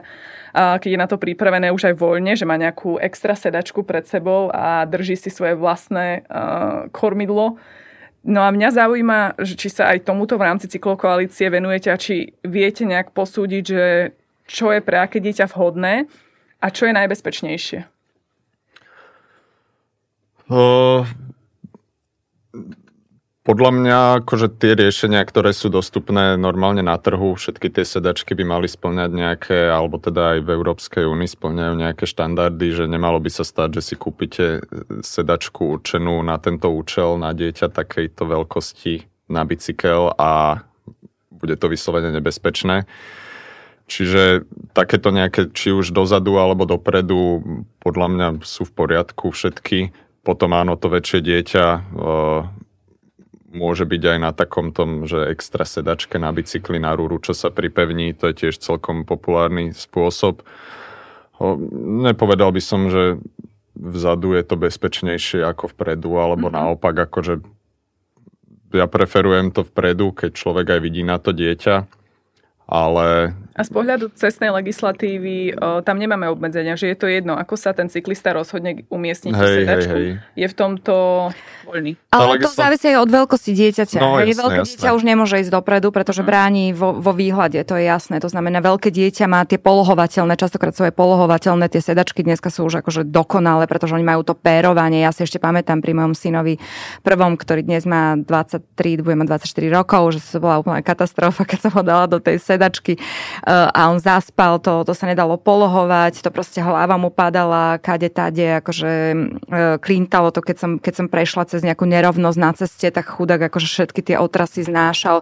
keď 0.56 0.89
je 0.91 1.00
na 1.00 1.08
to 1.08 1.20
pripravené 1.20 1.72
už 1.76 1.91
aj 1.91 1.96
voľne, 2.00 2.36
že 2.39 2.48
má 2.48 2.56
nejakú 2.56 3.00
extra 3.00 3.36
sedačku 3.36 3.84
pred 3.84 4.08
sebou 4.08 4.48
a 4.52 4.88
drží 4.88 5.20
si 5.20 5.28
svoje 5.28 5.60
vlastné 5.60 6.24
uh, 6.28 6.88
kormidlo. 6.96 7.60
No 8.26 8.41
a 8.41 8.50
mňa 8.50 8.70
zaujíma, 8.74 9.20
či 9.43 9.70
sa 9.70 9.91
aj 9.91 10.08
tomuto 10.08 10.39
v 10.39 10.48
rámci 10.48 10.72
cyklokoalície 10.72 11.52
venujete 11.52 11.91
a 11.91 12.00
či 12.00 12.32
viete 12.48 12.88
nejak 12.88 13.12
posúdiť, 13.12 13.64
že 13.64 14.16
čo 14.48 14.72
je 14.72 14.80
pre 14.82 15.04
aké 15.04 15.20
dieťa 15.20 15.52
vhodné 15.52 16.08
a 16.66 16.68
čo 16.74 16.89
je 16.89 16.97
najbezpečnejšie? 16.97 17.86
Uh, 20.49 21.05
podľa 23.45 23.72
mňa 23.78 23.97
akože 24.26 24.57
tie 24.57 24.74
riešenia, 24.74 25.22
ktoré 25.22 25.53
sú 25.53 25.70
dostupné 25.70 26.34
normálne 26.34 26.82
na 26.82 26.97
trhu, 26.97 27.38
všetky 27.38 27.70
tie 27.70 27.86
sedačky 27.86 28.34
by 28.34 28.57
mali 28.57 28.66
splňať 28.66 29.09
nejaké, 29.13 29.70
alebo 29.70 30.01
teda 30.01 30.38
aj 30.38 30.39
v 30.41 30.49
Európskej 30.49 31.05
únii 31.05 31.30
splňajú 31.30 31.74
nejaké 31.78 32.09
štandardy, 32.09 32.74
že 32.74 32.89
nemalo 32.89 33.22
by 33.22 33.30
sa 33.30 33.45
stať, 33.45 33.78
že 33.78 33.93
si 33.93 33.95
kúpite 34.01 34.66
sedačku 35.05 35.78
určenú 35.78 36.26
na 36.26 36.41
tento 36.41 36.74
účel 36.74 37.22
na 37.22 37.38
dieťa 37.38 37.70
takejto 37.70 38.26
veľkosti 38.26 39.05
na 39.30 39.45
bicykel 39.45 40.18
a 40.18 40.66
bude 41.30 41.53
to 41.61 41.70
vyslovene 41.70 42.09
nebezpečné. 42.18 42.89
Čiže 43.86 44.49
takéto 44.73 45.13
nejaké, 45.13 45.53
či 45.53 45.69
už 45.69 45.93
dozadu 45.93 46.41
alebo 46.41 46.65
dopredu, 46.65 47.45
podľa 47.86 48.07
mňa 48.09 48.27
sú 48.41 48.65
v 48.65 48.73
poriadku 48.73 49.29
všetky. 49.29 49.93
Potom 50.25 50.57
áno, 50.57 50.73
to 50.73 50.89
väčšie 50.89 51.21
dieťa 51.21 51.65
e, 51.69 51.79
môže 53.55 53.86
byť 53.86 54.03
aj 54.03 54.17
na 54.17 54.31
takom 54.33 54.73
tom, 54.73 55.05
že 55.05 55.29
extra 55.29 55.63
sedačke 55.63 56.17
na 56.17 56.33
bicykli 56.33 56.81
na 56.81 56.97
rúru, 56.97 57.21
čo 57.21 57.38
sa 57.38 57.53
pripevní, 57.53 58.17
to 58.17 58.33
je 58.33 58.45
tiež 58.45 58.57
celkom 58.57 59.05
populárny 59.05 59.69
spôsob. 59.69 60.41
O, 61.38 61.53
nepovedal 62.01 62.49
by 62.49 62.61
som, 62.65 62.89
že 62.89 63.21
vzadu 63.77 64.33
je 64.33 64.43
to 64.43 64.55
bezpečnejšie 64.57 65.45
ako 65.45 65.71
vpredu, 65.77 66.17
alebo 66.17 66.49
mm-hmm. 66.49 66.57
naopak, 66.57 66.95
akože 67.05 67.45
ja 68.75 68.89
preferujem 68.89 69.55
to 69.55 69.63
vpredu, 69.63 70.11
keď 70.11 70.36
človek 70.36 70.67
aj 70.73 70.79
vidí 70.83 71.05
na 71.05 71.15
to 71.15 71.31
dieťa, 71.31 71.88
ale 72.66 73.34
a 73.55 73.63
z 73.63 73.72
pohľadu 73.72 74.11
cestnej 74.20 74.51
legislatívy 74.51 75.55
o, 75.55 75.80
tam 75.80 75.95
nemáme 75.95 76.28
obmedzenia, 76.28 76.76
že 76.76 76.91
je 76.91 76.97
to 76.99 77.07
jedno, 77.07 77.39
ako 77.39 77.55
sa 77.55 77.72
ten 77.72 77.88
cyklista 77.88 78.36
rozhodne 78.36 78.84
umiestniť 78.91 79.32
hej, 79.32 79.55
sedačku. 79.63 79.95
Hej, 79.95 80.07
hej. 80.20 80.36
Je 80.36 80.47
v 80.51 80.55
tomto 80.59 80.93
voľný. 81.63 81.95
Ale 82.11 82.36
to 82.43 82.51
závisí 82.51 82.91
aj 82.91 83.07
od 83.07 83.11
veľkosti 83.16 83.51
dieťaťa. 83.55 83.97
No, 84.03 84.20
jasné, 84.20 84.36
veľké 84.36 84.59
jasné. 84.59 84.72
dieťa 84.76 84.89
už 84.91 85.03
nemôže 85.07 85.36
ísť 85.39 85.55
dopredu, 85.55 85.88
pretože 85.95 86.20
hm. 86.20 86.28
bráni 86.28 86.66
vo, 86.76 86.99
vo 86.99 87.16
výhľade, 87.16 87.63
to 87.63 87.80
je 87.80 87.88
jasné. 87.88 88.20
To 88.20 88.28
znamená, 88.28 88.59
veľké 88.59 88.91
dieťa 88.91 89.24
má 89.32 89.47
tie 89.47 89.55
polohovateľné, 89.55 90.36
častokrát 90.36 90.76
sú 90.76 90.84
aj 90.84 90.91
polohovateľné 90.91 91.72
tie 91.72 91.80
sedačky, 91.80 92.28
dneska 92.28 92.51
sú 92.51 92.68
už 92.68 92.84
akože 92.84 93.07
dokonalé, 93.07 93.72
pretože 93.72 93.95
oni 93.95 94.03
majú 94.03 94.28
to 94.28 94.36
pérovanie. 94.36 95.07
Ja 95.07 95.16
si 95.16 95.24
ešte 95.24 95.39
pamätám 95.39 95.80
pri 95.80 95.95
mojom 95.95 96.11
synovi 96.11 96.59
prvom, 97.07 97.39
ktorý 97.39 97.63
dnes 97.63 97.88
má 97.88 98.20
23, 98.20 98.99
bude 98.99 99.16
mať 99.16 99.47
24 99.47 99.80
rokov, 99.80 100.20
že 100.20 100.20
to 100.20 100.43
bola 100.43 100.59
úplná 100.59 100.84
katastrofa, 100.84 101.47
keď 101.55 101.72
som 101.72 101.72
ho 101.72 101.84
dala 101.88 102.03
do 102.11 102.20
tej 102.20 102.36
sedačky 102.36 102.55
a 103.45 103.82
on 103.91 103.99
zaspal, 103.99 104.58
to, 104.60 104.88
to 104.88 104.93
sa 104.95 105.10
nedalo 105.10 105.36
polohovať, 105.36 106.24
to 106.24 106.30
proste 106.32 106.60
hlava 106.64 106.95
mu 106.95 107.12
padala, 107.12 107.78
kade 107.80 108.10
tade, 108.10 108.64
akože 108.64 108.91
e, 108.91 109.16
klintalo 109.80 110.32
to, 110.32 110.39
keď 110.41 110.58
som, 110.58 110.72
keď 110.80 110.93
som 110.93 111.08
prešla 111.12 111.43
cez 111.49 111.62
nejakú 111.62 111.84
nerovnosť 111.88 112.38
na 112.39 112.51
ceste, 112.56 112.88
tak 112.89 113.06
chudák 113.08 113.51
akože 113.51 113.68
všetky 113.68 114.01
tie 114.01 114.16
otrasy 114.20 114.66
znášal. 114.66 115.22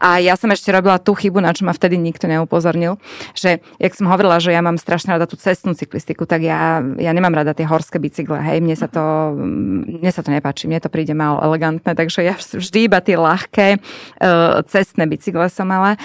A 0.00 0.18
ja 0.22 0.34
som 0.34 0.48
ešte 0.52 0.70
robila 0.70 1.00
tú 1.00 1.16
chybu, 1.16 1.40
na 1.40 1.52
čo 1.56 1.64
ma 1.64 1.72
vtedy 1.72 1.96
nikto 1.96 2.28
neupozornil, 2.28 2.96
že 3.36 3.60
jak 3.78 3.92
som 3.94 4.08
hovorila, 4.08 4.40
že 4.40 4.52
ja 4.52 4.60
mám 4.60 4.80
strašne 4.80 5.14
rada 5.16 5.28
tú 5.28 5.36
cestnú 5.36 5.72
cyklistiku, 5.76 6.24
tak 6.24 6.44
ja, 6.44 6.80
ja 6.80 7.12
nemám 7.12 7.32
rada 7.32 7.52
tie 7.56 7.68
horské 7.68 8.00
bicykle, 8.00 8.40
hej, 8.40 8.58
mne 8.64 8.76
sa 8.76 8.88
to, 8.90 9.36
mne 9.36 10.10
sa 10.10 10.20
to 10.24 10.30
nepáči, 10.32 10.66
mne 10.66 10.80
to 10.80 10.92
príde 10.92 11.12
málo 11.16 11.40
elegantné, 11.44 11.92
takže 11.92 12.24
ja 12.24 12.34
vždy 12.36 12.88
iba 12.88 12.98
tie 13.00 13.16
ľahké 13.16 13.68
uh, 13.78 14.60
cestné 14.66 15.04
bicykle 15.06 15.46
som 15.52 15.68
mala, 15.68 16.00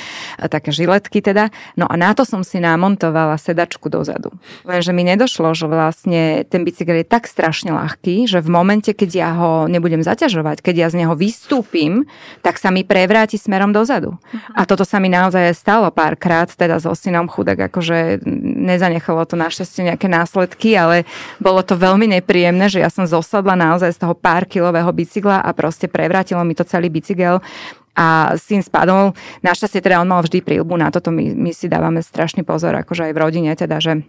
také 0.65 0.73
žiletky 0.73 1.21
teda. 1.21 1.53
No 1.77 1.85
a 1.85 1.93
na 1.93 2.17
to 2.17 2.25
som 2.25 2.41
si 2.41 2.57
namontovala 2.57 3.37
sedačku 3.37 3.85
dozadu. 3.93 4.33
Lenže 4.65 4.97
mi 4.97 5.05
nedošlo, 5.05 5.53
že 5.53 5.69
vlastne 5.69 6.41
ten 6.49 6.65
bicykel 6.65 7.05
je 7.05 7.05
tak 7.05 7.29
strašne 7.29 7.69
ľahký, 7.69 8.25
že 8.25 8.41
v 8.41 8.49
momente, 8.49 8.89
keď 8.97 9.09
ja 9.13 9.29
ho 9.37 9.69
nebudem 9.69 10.01
zaťažovať, 10.01 10.65
keď 10.65 10.75
ja 10.81 10.87
z 10.89 11.05
neho 11.05 11.13
vystúpim, 11.13 12.09
tak 12.41 12.57
sa 12.57 12.73
mi 12.73 12.81
prevráti 12.81 13.37
smerom 13.37 13.69
dozadu. 13.69 14.17
Uh-huh. 14.17 14.57
A 14.57 14.65
toto 14.65 14.81
sa 14.81 14.97
mi 14.97 15.13
naozaj 15.13 15.53
stalo 15.53 15.93
párkrát, 15.93 16.49
teda 16.49 16.81
so 16.81 16.97
synom 16.97 17.29
chudák, 17.29 17.69
akože 17.69 18.25
nezanechalo 18.65 19.21
to 19.29 19.37
našťastie 19.37 19.93
nejaké 19.93 20.09
následky, 20.09 20.73
ale 20.73 21.05
bolo 21.37 21.61
to 21.61 21.77
veľmi 21.77 22.09
nepríjemné, 22.17 22.73
že 22.73 22.81
ja 22.81 22.89
som 22.89 23.05
zosadla 23.05 23.53
naozaj 23.53 23.93
z 23.93 24.01
toho 24.01 24.17
pár 24.17 24.49
kilového 24.49 24.89
bicykla 24.89 25.45
a 25.45 25.53
proste 25.53 25.85
prevrátilo 25.85 26.41
mi 26.41 26.57
to 26.57 26.65
celý 26.65 26.89
bicykel 26.89 27.37
a 27.95 28.35
syn 28.35 28.61
spadol. 28.61 29.15
Našťastie 29.41 29.79
teda 29.79 30.03
on 30.03 30.11
mal 30.11 30.21
vždy 30.21 30.43
prílbu, 30.43 30.75
na 30.75 30.91
toto 30.91 31.09
my, 31.09 31.31
my 31.31 31.51
si 31.55 31.71
dávame 31.71 32.03
strašný 32.03 32.43
pozor, 32.43 32.75
akože 32.75 33.09
aj 33.09 33.13
v 33.15 33.21
rodine, 33.23 33.51
teda, 33.55 33.79
že 33.79 34.03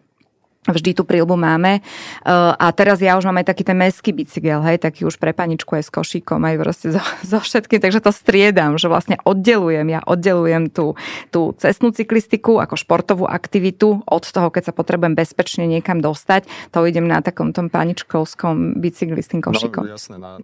vždy 0.72 0.98
tú 0.98 1.02
prílbu 1.06 1.38
máme. 1.38 1.82
Uh, 2.26 2.54
a 2.58 2.74
teraz 2.74 2.98
ja 2.98 3.14
už 3.14 3.30
mám 3.30 3.38
aj 3.42 3.54
taký 3.54 3.62
ten 3.62 3.78
meský 3.78 4.10
bicykel, 4.10 4.62
hej, 4.66 4.82
taký 4.82 5.06
už 5.06 5.18
pre 5.22 5.30
paničku 5.30 5.78
aj 5.78 5.86
s 5.86 5.90
košíkom, 5.94 6.42
aj 6.42 6.54
proste 6.58 6.86
so, 6.90 7.02
so 7.22 7.38
všetkým, 7.46 7.78
takže 7.78 8.02
to 8.02 8.10
striedam, 8.10 8.74
že 8.80 8.90
vlastne 8.90 9.20
oddelujem, 9.22 9.86
ja 9.86 10.00
oddelujem 10.02 10.70
tú, 10.70 10.98
tú 11.30 11.54
cestnú 11.58 11.94
cyklistiku 11.94 12.58
ako 12.58 12.74
športovú 12.74 13.24
aktivitu 13.28 14.02
od 14.06 14.24
toho, 14.26 14.50
keď 14.50 14.70
sa 14.70 14.72
potrebujem 14.74 15.14
bezpečne 15.14 15.70
niekam 15.70 16.02
dostať, 16.02 16.50
to 16.74 16.82
idem 16.82 17.06
na 17.06 17.22
takom 17.22 17.54
tom 17.54 17.70
paničkovskom 17.70 18.82
bicykli 18.82 19.22
s 19.22 19.30
tým 19.30 19.42
košíkom. 19.42 19.86
No 19.86 19.94
jasné, 19.94 20.16
na, 20.18 20.42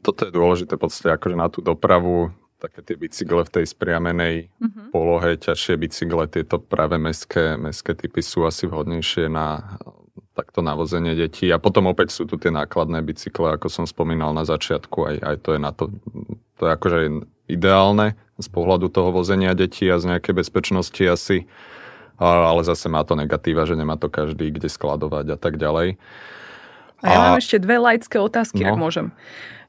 toto 0.00 0.26
je 0.26 0.32
dôležité 0.32 0.80
podstate 0.80 1.12
akože 1.12 1.36
na 1.36 1.46
tú 1.52 1.60
dopravu, 1.60 2.32
také 2.60 2.84
tie 2.84 2.96
bicykle 3.00 3.42
v 3.48 3.50
tej 3.50 3.64
spriamenej 3.72 4.52
mm-hmm. 4.52 4.86
polohe, 4.92 5.40
ťažšie 5.40 5.74
bicykle, 5.80 6.28
tieto 6.28 6.60
práve 6.60 7.00
mestské, 7.00 7.56
mestské 7.56 7.96
typy 7.96 8.20
sú 8.20 8.44
asi 8.44 8.68
vhodnejšie 8.68 9.32
na 9.32 9.80
takto 10.36 10.60
navozenie 10.60 11.16
detí. 11.16 11.48
A 11.50 11.58
potom 11.58 11.88
opäť 11.88 12.12
sú 12.12 12.28
tu 12.28 12.36
tie 12.36 12.52
nákladné 12.52 13.00
bicykle, 13.00 13.56
ako 13.56 13.72
som 13.72 13.84
spomínal 13.88 14.36
na 14.36 14.44
začiatku, 14.44 14.98
aj, 15.08 15.16
aj 15.24 15.36
to 15.40 15.48
je 15.56 15.60
na 15.60 15.72
to, 15.72 15.84
to 16.60 16.62
je 16.68 16.70
akože 16.70 17.00
ideálne 17.50 18.14
z 18.38 18.48
pohľadu 18.48 18.88
toho 18.88 19.10
vozenia 19.10 19.56
detí 19.56 19.90
a 19.90 19.98
z 19.98 20.16
nejakej 20.16 20.34
bezpečnosti 20.38 21.02
asi, 21.02 21.50
ale 22.20 22.62
zase 22.62 22.86
má 22.92 23.02
to 23.02 23.16
negatíva, 23.16 23.64
že 23.64 23.74
nemá 23.74 23.96
to 23.96 24.12
každý 24.12 24.52
kde 24.52 24.68
skladovať 24.68 25.34
a 25.34 25.38
tak 25.40 25.56
ďalej. 25.56 25.96
A 27.00 27.06
ja 27.08 27.18
mám 27.20 27.40
ešte 27.40 27.56
dve 27.60 27.80
laické 27.80 28.20
otázky, 28.20 28.64
no. 28.64 28.72
ak 28.72 28.76
môžem. 28.76 29.08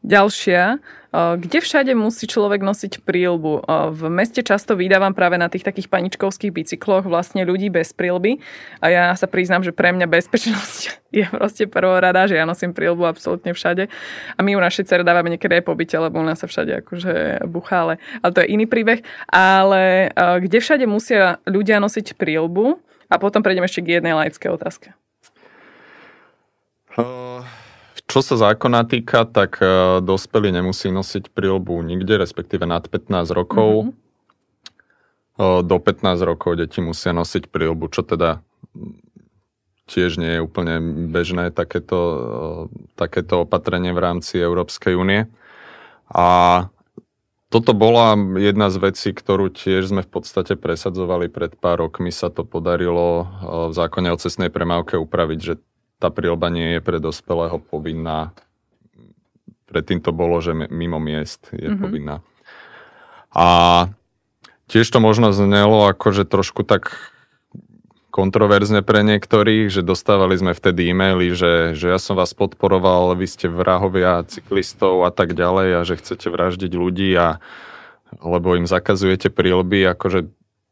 Ďalšia, 0.01 0.81
kde 1.13 1.59
všade 1.61 1.93
musí 1.93 2.25
človek 2.25 2.65
nosiť 2.65 3.05
prílbu? 3.05 3.69
V 3.93 4.01
meste 4.09 4.41
často 4.41 4.73
vydávam 4.73 5.13
práve 5.13 5.37
na 5.37 5.45
tých 5.45 5.61
takých 5.61 5.93
paničkovských 5.93 6.49
bicykloch 6.49 7.05
vlastne 7.05 7.45
ľudí 7.45 7.69
bez 7.69 7.93
prílby 7.93 8.41
a 8.81 8.89
ja 8.89 9.03
sa 9.13 9.29
priznám, 9.29 9.61
že 9.61 9.69
pre 9.69 9.93
mňa 9.93 10.09
bezpečnosť 10.09 10.79
je 11.21 11.25
proste 11.29 11.69
prvorada, 11.69 12.25
že 12.25 12.33
ja 12.33 12.49
nosím 12.49 12.73
prílbu 12.73 13.05
absolútne 13.05 13.53
všade 13.53 13.93
a 14.33 14.39
my 14.41 14.49
ju 14.55 14.59
našej 14.63 14.89
cere 14.89 15.05
dávame 15.05 15.29
niekedy 15.37 15.61
aj 15.61 15.69
po 15.69 15.77
byte, 15.77 16.01
lebo 16.01 16.17
u 16.17 16.25
nás 16.25 16.41
sa 16.41 16.49
všade 16.49 16.81
akože 16.81 17.45
buchá, 17.45 17.85
ale, 17.85 17.93
to 18.33 18.41
je 18.41 18.57
iný 18.57 18.65
príbeh. 18.65 19.05
Ale 19.29 20.09
kde 20.17 20.57
všade 20.57 20.89
musia 20.89 21.37
ľudia 21.45 21.77
nosiť 21.77 22.17
prílbu? 22.17 22.81
A 23.11 23.19
potom 23.19 23.43
prejdem 23.43 23.67
ešte 23.67 23.83
k 23.85 23.99
jednej 23.99 24.15
laickej 24.15 24.49
otázke. 24.49 24.95
Uh 26.97 27.43
čo 28.11 28.19
sa 28.19 28.35
zákona 28.35 28.83
týka, 28.91 29.23
tak 29.23 29.63
uh, 29.63 30.03
dospelý 30.03 30.51
nemusí 30.51 30.91
nosiť 30.91 31.31
prílbu 31.31 31.79
nikde, 31.79 32.19
respektíve 32.19 32.67
nad 32.67 32.83
15 32.83 33.31
rokov. 33.31 33.95
Mm-hmm. 33.95 35.63
Do 35.63 35.77
15 35.79 36.21
rokov 36.27 36.59
deti 36.59 36.83
musia 36.83 37.15
nosiť 37.15 37.47
prílbu, 37.47 37.87
čo 37.89 38.03
teda 38.03 38.43
tiež 39.87 40.19
nie 40.19 40.37
je 40.37 40.43
úplne 40.43 41.07
bežné 41.07 41.55
takéto, 41.55 41.99
uh, 42.03 42.63
takéto 42.99 43.47
opatrenie 43.47 43.95
v 43.95 44.03
rámci 44.03 44.43
Európskej 44.43 44.99
únie. 44.99 45.31
A 46.11 46.67
toto 47.47 47.71
bola 47.71 48.19
jedna 48.35 48.67
z 48.67 48.91
vecí, 48.91 49.15
ktorú 49.15 49.55
tiež 49.55 49.87
sme 49.87 50.03
v 50.03 50.11
podstate 50.11 50.59
presadzovali 50.59 51.31
pred 51.31 51.55
pár 51.55 51.79
rokmi. 51.87 52.11
Sa 52.11 52.27
to 52.27 52.43
podarilo 52.43 53.27
v 53.71 53.73
zákone 53.75 54.11
o 54.11 54.19
cestnej 54.19 54.51
premávke 54.51 54.99
upraviť, 54.99 55.39
že 55.39 55.53
tá 56.01 56.09
prílba 56.09 56.49
nie 56.49 56.77
je 56.77 56.81
pre 56.81 56.97
dospelého 56.97 57.61
povinná. 57.61 58.33
Predtým 59.69 60.01
to 60.01 60.09
bolo, 60.09 60.41
že 60.41 60.57
mimo 60.57 60.97
miest 60.97 61.53
je 61.53 61.69
mm-hmm. 61.69 61.77
povinná. 61.77 62.25
A 63.31 63.47
tiež 64.65 64.89
to 64.89 64.97
možno 64.97 65.29
znelo 65.29 65.85
akože 65.93 66.25
trošku 66.25 66.65
tak 66.65 67.13
kontroverzne 68.11 68.83
pre 68.83 69.07
niektorých, 69.07 69.71
že 69.71 69.87
dostávali 69.87 70.35
sme 70.35 70.51
vtedy 70.51 70.91
e-maily, 70.91 71.31
že, 71.31 71.79
že 71.79 71.87
ja 71.87 71.99
som 72.01 72.19
vás 72.19 72.35
podporoval, 72.35 73.15
vy 73.15 73.23
ste 73.23 73.47
vrahovia 73.47 74.27
cyklistov 74.27 75.07
a 75.07 75.15
tak 75.15 75.31
ďalej 75.31 75.79
a 75.79 75.81
že 75.87 75.95
chcete 75.95 76.27
vraždiť 76.27 76.71
ľudí 76.75 77.15
a 77.15 77.39
lebo 78.19 78.59
im 78.59 78.67
zakazujete 78.67 79.31
prílby, 79.31 79.87
akože 79.95 80.27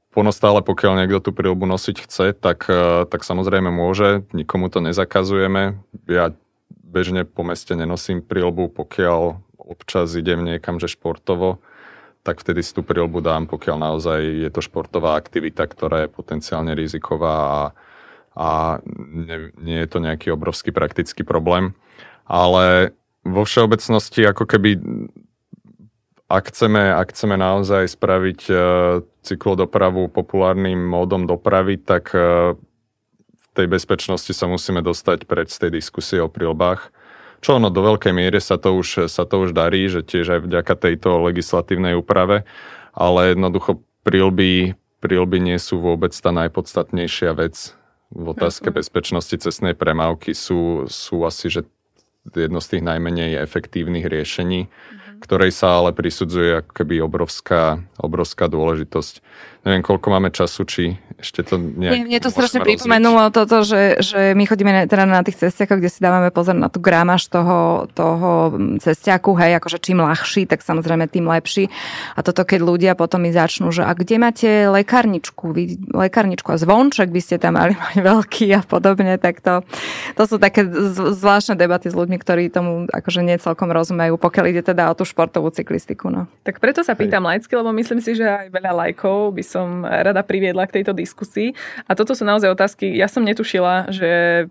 Ponostále, 0.10 0.66
pokiaľ 0.66 1.05
niekto 1.05 1.30
tú 1.30 1.32
prílbu 1.38 1.70
nosiť 1.70 1.97
chce, 2.10 2.26
tak, 2.34 2.66
e, 2.66 3.05
tak 3.05 3.22
samozrejme 3.22 3.70
môže, 3.70 4.26
nikomu 4.34 4.74
to 4.74 4.82
nezakazujeme. 4.82 5.78
Ja 6.10 6.34
bežne 6.82 7.30
po 7.30 7.45
meste 7.45 7.78
nenosím 7.78 8.26
prílbu, 8.26 8.74
pokiaľ 8.74 9.38
občas 9.62 10.18
idem 10.18 10.41
niekam, 10.41 10.82
že 10.82 10.89
športovo, 10.89 11.62
tak 12.26 12.41
vtedy 12.41 12.66
si 12.66 12.74
tú 12.74 12.82
prílbu 12.82 13.22
dám, 13.22 13.45
pokiaľ 13.45 13.78
naozaj 13.78 14.20
je 14.20 14.49
to 14.49 14.66
športová 14.66 15.14
aktivita, 15.14 15.70
ktorá 15.70 16.05
je 16.05 16.10
potenciálne 16.10 16.74
riziková 16.74 17.38
a, 17.38 17.62
a 18.34 18.49
nie, 18.97 19.53
nie 19.62 19.78
je 19.78 19.88
to 19.93 20.01
nejaký 20.01 20.34
obrovský 20.34 20.74
praktický 20.74 21.22
problém. 21.22 21.78
Ale 22.26 22.97
vo 23.22 23.45
všeobecnosti 23.45 24.26
ako 24.26 24.49
keby 24.49 24.82
ak 26.30 26.54
chceme, 26.54 26.94
ak 26.94 27.10
chceme 27.10 27.36
naozaj 27.42 27.90
spraviť 27.90 28.40
uh, 28.54 28.60
cyklodopravu 29.26 30.14
populárnym 30.14 30.78
módom 30.78 31.26
dopravy, 31.26 31.82
tak 31.82 32.14
uh, 32.14 32.54
v 33.34 33.48
tej 33.58 33.66
bezpečnosti 33.66 34.30
sa 34.30 34.46
musíme 34.46 34.86
dostať 34.86 35.26
pred 35.26 35.50
z 35.50 35.68
tej 35.68 35.82
diskusie 35.82 36.22
o 36.22 36.30
prilbách. 36.30 36.94
Čo 37.42 37.58
ono 37.58 37.74
do 37.74 37.82
veľkej 37.82 38.14
miery 38.14 38.38
sa 38.38 38.62
to, 38.62 38.78
už, 38.78 39.10
sa 39.10 39.26
to 39.26 39.42
už 39.42 39.58
darí, 39.58 39.90
že 39.90 40.06
tiež 40.06 40.38
aj 40.38 40.40
vďaka 40.46 40.74
tejto 40.78 41.24
legislatívnej 41.24 41.98
úprave. 41.98 42.46
ale 42.94 43.32
jednoducho 43.32 43.80
prilby, 44.04 44.76
prilby 45.00 45.40
nie 45.40 45.56
sú 45.56 45.80
vôbec 45.80 46.12
tá 46.12 46.36
najpodstatnejšia 46.36 47.32
vec 47.38 47.74
v 48.12 48.26
otázke 48.34 48.74
bezpečnosti 48.74 49.34
cestnej 49.40 49.78
premávky. 49.78 50.36
Sú, 50.36 50.90
sú 50.92 51.24
asi, 51.24 51.48
že 51.48 51.62
jedno 52.34 52.60
z 52.60 52.76
tých 52.76 52.84
najmenej 52.84 53.40
efektívnych 53.40 54.06
riešení 54.06 54.68
ktorej 55.20 55.51
sa 55.51 55.84
ale 55.84 55.91
prisudzuje 55.91 56.63
ako 56.63 56.72
keby 56.72 57.03
obrovská, 57.03 57.84
obrovská 57.99 58.47
dôležitosť. 58.47 59.22
Neviem, 59.67 59.84
koľko 59.84 60.07
máme 60.07 60.32
času, 60.32 60.63
či 60.63 60.84
ešte 61.20 61.43
to 61.43 61.59
nejak... 61.59 62.07
Mne 62.07 62.20
to 62.24 62.32
strašne 62.32 62.63
pripomenulo 62.63 63.28
toto, 63.28 63.67
že, 63.67 63.99
že 63.99 64.32
my 64.32 64.47
chodíme 64.47 64.72
na, 64.72 64.82
teda 64.88 65.03
na 65.03 65.20
tých 65.20 65.36
cestiakoch, 65.36 65.84
kde 65.84 65.91
si 65.91 65.99
dávame 65.99 66.32
pozor 66.32 66.55
na 66.55 66.72
tú 66.72 66.80
grámaž 66.80 67.28
toho, 67.28 67.91
toho 67.91 68.55
cestiaku, 68.80 69.36
hej, 69.36 69.59
akože 69.59 69.84
čím 69.84 69.99
ľahší, 69.99 70.47
tak 70.47 70.63
samozrejme 70.63 71.11
tým 71.11 71.28
lepší. 71.28 71.67
A 72.15 72.24
toto, 72.24 72.47
keď 72.47 72.59
ľudia 72.63 72.91
potom 72.95 73.20
mi 73.20 73.36
začnú, 73.36 73.67
že 73.76 73.84
a 73.84 73.91
kde 73.91 74.15
máte 74.15 74.47
lekárničku, 74.72 75.51
vy, 75.51 75.76
lekárničku 75.91 76.55
a 76.55 76.57
zvonček 76.57 77.11
by 77.11 77.20
ste 77.20 77.36
tam 77.36 77.59
mali 77.59 77.76
mať 77.84 77.99
veľký 77.99 78.47
a 78.55 78.63
podobne, 78.63 79.20
tak 79.20 79.43
to, 79.43 79.59
to 80.15 80.24
sú 80.24 80.39
také 80.39 80.63
zvláštne 81.20 81.59
debaty 81.59 81.91
s 81.91 81.99
ľuďmi, 81.99 82.15
ktorí 82.15 82.47
tomu 82.47 82.88
akože 82.88 83.28
nie 83.28 83.36
celkom 83.36 83.76
rozumejú, 83.76 84.15
pokiaľ 84.15 84.45
ide 84.55 84.63
teda 84.63 84.88
o 84.88 84.95
tú 84.95 85.03
športovú 85.10 85.49
cyklistiku. 85.49 86.14
No. 86.14 86.30
Tak 86.45 86.62
preto 86.62 86.86
sa 86.86 86.93
pýtam 86.93 87.26
laicky, 87.26 87.51
lebo 87.57 87.74
myslím 87.74 87.99
si, 87.99 88.14
že 88.14 88.26
aj 88.26 88.53
veľa 88.53 88.74
lajkov 88.86 89.34
by 89.34 89.43
som 89.43 89.82
rada 89.82 90.22
priviedla 90.22 90.70
k 90.70 90.82
tejto 90.82 90.93
diskusii. 90.93 91.57
A 91.89 91.97
toto 91.97 92.14
sú 92.14 92.24
naozaj 92.24 92.53
otázky, 92.53 92.93
ja 92.93 93.10
som 93.10 93.26
netušila, 93.26 93.89
že 93.89 94.45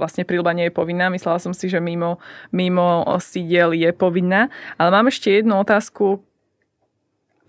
vlastne 0.00 0.24
príľba 0.24 0.56
nie 0.56 0.72
je 0.72 0.74
povinná. 0.74 1.12
Myslela 1.12 1.36
som 1.36 1.52
si, 1.52 1.68
že 1.68 1.76
mimo, 1.76 2.16
mimo 2.48 3.04
sídiel 3.20 3.76
je 3.76 3.92
povinná. 3.92 4.48
Ale 4.80 4.88
mám 4.88 5.12
ešte 5.12 5.28
jednu 5.28 5.60
otázku, 5.60 6.24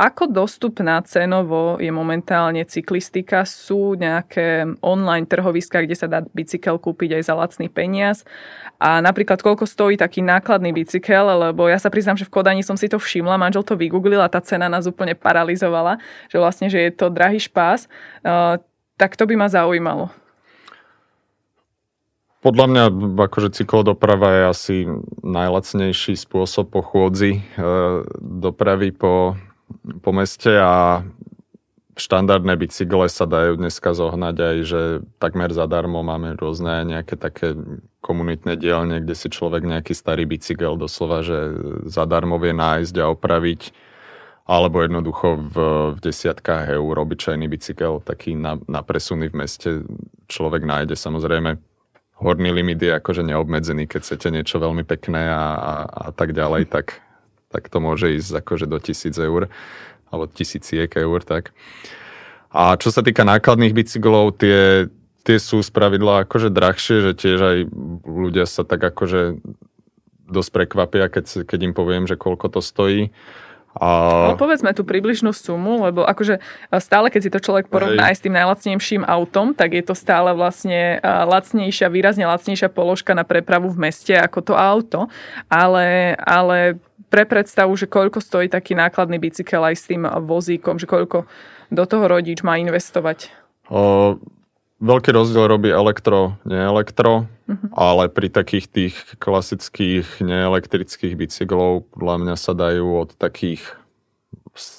ako 0.02 0.34
dostupná 0.34 0.98
cenovo 1.06 1.78
je 1.78 1.94
momentálne 1.94 2.66
cyklistika? 2.66 3.46
Sú 3.46 3.94
nejaké 3.94 4.66
online 4.82 5.30
trhoviska, 5.30 5.86
kde 5.86 5.94
sa 5.94 6.10
dá 6.10 6.26
bicykel 6.26 6.82
kúpiť 6.82 7.22
aj 7.22 7.24
za 7.30 7.38
lacný 7.38 7.70
peniaz? 7.70 8.26
A 8.82 8.98
napríklad, 8.98 9.46
koľko 9.46 9.70
stojí 9.70 10.02
taký 10.02 10.26
nákladný 10.26 10.74
bicykel? 10.74 11.22
Lebo 11.22 11.70
ja 11.70 11.78
sa 11.78 11.94
priznám, 11.94 12.18
že 12.18 12.26
v 12.26 12.34
Kodani 12.34 12.66
som 12.66 12.74
si 12.74 12.90
to 12.90 12.98
všimla, 12.98 13.38
manžel 13.38 13.62
to 13.62 13.78
vygooglil 13.78 14.26
a 14.26 14.34
tá 14.34 14.42
cena 14.42 14.66
nás 14.66 14.90
úplne 14.90 15.14
paralizovala, 15.14 16.02
že 16.34 16.42
vlastne, 16.42 16.66
že 16.66 16.82
je 16.82 16.92
to 16.98 17.14
drahý 17.14 17.38
špás. 17.38 17.86
Uh, 18.26 18.58
tak 18.98 19.14
to 19.14 19.30
by 19.30 19.38
ma 19.38 19.54
zaujímalo. 19.54 20.10
Podľa 22.42 22.66
mňa 22.74 22.84
akože 23.22 23.54
cyklodoprava 23.54 24.30
je 24.34 24.44
asi 24.50 24.76
najlacnejší 25.22 26.18
spôsob 26.18 26.74
po 26.74 26.82
chôdzi 26.82 27.38
e, 27.38 27.42
dopravy 28.18 28.90
po, 28.90 29.38
po 30.02 30.12
meste 30.16 30.54
a 30.56 31.06
štandardné 32.00 32.56
bicykle 32.56 33.06
sa 33.12 33.28
dajú 33.28 33.60
dneska 33.60 33.92
zohnať 33.92 34.36
aj, 34.40 34.58
že 34.64 34.82
takmer 35.20 35.52
zadarmo 35.52 36.02
máme 36.02 36.40
rôzne 36.40 36.88
nejaké 36.88 37.20
také 37.20 37.54
komunitné 38.02 38.58
dielne, 38.58 39.04
kde 39.04 39.14
si 39.14 39.28
človek 39.30 39.62
nejaký 39.62 39.94
starý 39.94 40.26
bicykel 40.26 40.80
doslova, 40.80 41.22
že 41.22 41.38
zadarmo 41.86 42.42
vie 42.42 42.56
nájsť 42.56 42.96
a 42.98 43.12
opraviť 43.12 43.62
alebo 44.50 44.82
jednoducho 44.82 45.48
v, 45.54 45.56
v 45.96 46.00
desiatkách 46.02 46.74
eur 46.76 46.96
obyčajný 46.98 47.46
bicykel 47.46 48.02
taký 48.02 48.34
na, 48.34 48.58
na 48.66 48.82
presuny 48.82 49.30
v 49.30 49.38
meste 49.46 49.70
človek 50.28 50.66
nájde. 50.66 50.98
Samozrejme, 50.98 51.62
horný 52.20 52.50
limit 52.50 52.82
je 52.82 52.92
akože 52.92 53.22
neobmedzený, 53.22 53.86
keď 53.86 54.02
chcete 54.02 54.28
niečo 54.34 54.58
veľmi 54.58 54.82
pekné 54.84 55.30
a, 55.30 55.46
a, 55.56 55.74
a 55.88 56.06
tak 56.12 56.34
ďalej, 56.34 56.68
tak 56.74 57.00
tak 57.52 57.68
to 57.68 57.84
môže 57.84 58.16
ísť 58.16 58.40
akože 58.40 58.66
do 58.66 58.80
tisíc 58.80 59.20
eur 59.20 59.52
alebo 60.12 60.28
tisíciek 60.28 60.92
eur, 60.92 61.24
tak. 61.24 61.56
A 62.52 62.76
čo 62.76 62.92
sa 62.92 63.00
týka 63.00 63.24
nákladných 63.24 63.72
bicyklov, 63.72 64.36
tie, 64.36 64.92
tie 65.24 65.38
sú 65.40 65.64
spravidla 65.64 66.28
akože 66.28 66.52
drahšie, 66.52 67.00
že 67.00 67.12
tiež 67.16 67.40
aj 67.40 67.58
ľudia 68.04 68.44
sa 68.44 68.68
tak 68.68 68.84
akože 68.84 69.40
dosť 70.28 70.50
prekvapia, 70.52 71.08
keď, 71.08 71.48
keď 71.48 71.60
im 71.72 71.74
poviem, 71.76 72.04
že 72.08 72.20
koľko 72.20 72.60
to 72.60 72.60
stojí. 72.60 73.12
A... 73.72 73.88
No, 74.28 74.36
povedzme 74.36 74.76
tú 74.76 74.84
približnú 74.84 75.32
sumu, 75.32 75.80
lebo 75.88 76.04
akože 76.04 76.44
stále, 76.84 77.08
keď 77.08 77.22
si 77.24 77.32
to 77.32 77.40
človek 77.40 77.72
porovná 77.72 78.12
aj 78.12 78.20
s 78.20 78.24
tým 78.28 78.36
najlacnejším 78.36 79.08
autom, 79.08 79.56
tak 79.56 79.72
je 79.72 79.84
to 79.88 79.96
stále 79.96 80.36
vlastne 80.36 81.00
lacnejšia, 81.04 81.88
výrazne 81.88 82.28
lacnejšia 82.28 82.68
položka 82.68 83.16
na 83.16 83.24
prepravu 83.24 83.72
v 83.72 83.88
meste 83.88 84.12
ako 84.12 84.40
to 84.44 84.54
auto. 84.60 85.08
Ale, 85.48 86.20
ale 86.20 86.84
pre 87.12 87.28
predstavu, 87.28 87.76
že 87.76 87.92
koľko 87.92 88.24
stojí 88.24 88.48
taký 88.48 88.74
nákladný 88.74 89.20
bicykel 89.20 89.60
aj 89.60 89.76
s 89.76 89.86
tým 89.92 90.08
vozíkom, 90.08 90.80
že 90.80 90.88
koľko 90.88 91.28
do 91.68 91.84
toho 91.84 92.08
rodič 92.08 92.40
má 92.42 92.56
investovať? 92.56 93.28
O, 93.68 94.16
veľký 94.80 95.12
rozdiel 95.12 95.52
robí 95.52 95.68
elektro, 95.68 96.40
neelektro, 96.48 97.28
uh-huh. 97.28 97.68
ale 97.76 98.08
pri 98.08 98.32
takých 98.32 98.66
tých 98.72 98.96
klasických 99.20 100.24
neelektrických 100.24 101.20
bicyklov 101.20 101.92
podľa 101.92 102.16
mňa 102.24 102.36
sa 102.40 102.56
dajú 102.56 103.04
od 103.04 103.12
takých 103.20 103.76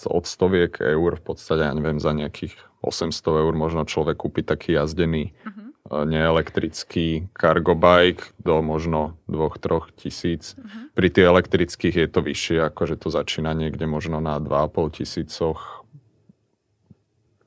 od 0.09 0.25
stoviek 0.29 0.85
eur 0.85 1.17
v 1.17 1.23
podstate, 1.25 1.65
ja 1.65 1.73
neviem, 1.73 1.97
za 1.97 2.13
nejakých 2.13 2.57
800 2.85 3.13
eur 3.45 3.53
možno 3.57 3.89
človek 3.89 4.21
kúpi 4.21 4.45
taký 4.45 4.77
jazdený 4.77 5.33
uh-huh 5.33 5.72
neelektrický 5.93 7.29
cargo 7.37 7.77
bike 7.77 8.33
do 8.41 8.65
možno 8.65 9.21
2-3 9.29 9.93
tisíc. 10.01 10.57
Uh-huh. 10.57 10.89
Pri 10.97 11.13
tých 11.13 11.29
elektrických 11.29 11.95
je 12.01 12.09
to 12.09 12.21
vyššie, 12.25 12.59
akože 12.73 12.97
to 12.97 13.13
začína 13.13 13.53
niekde 13.53 13.85
možno 13.85 14.25
na 14.25 14.41
2,5 14.41 15.05
tisícoch. 15.05 15.85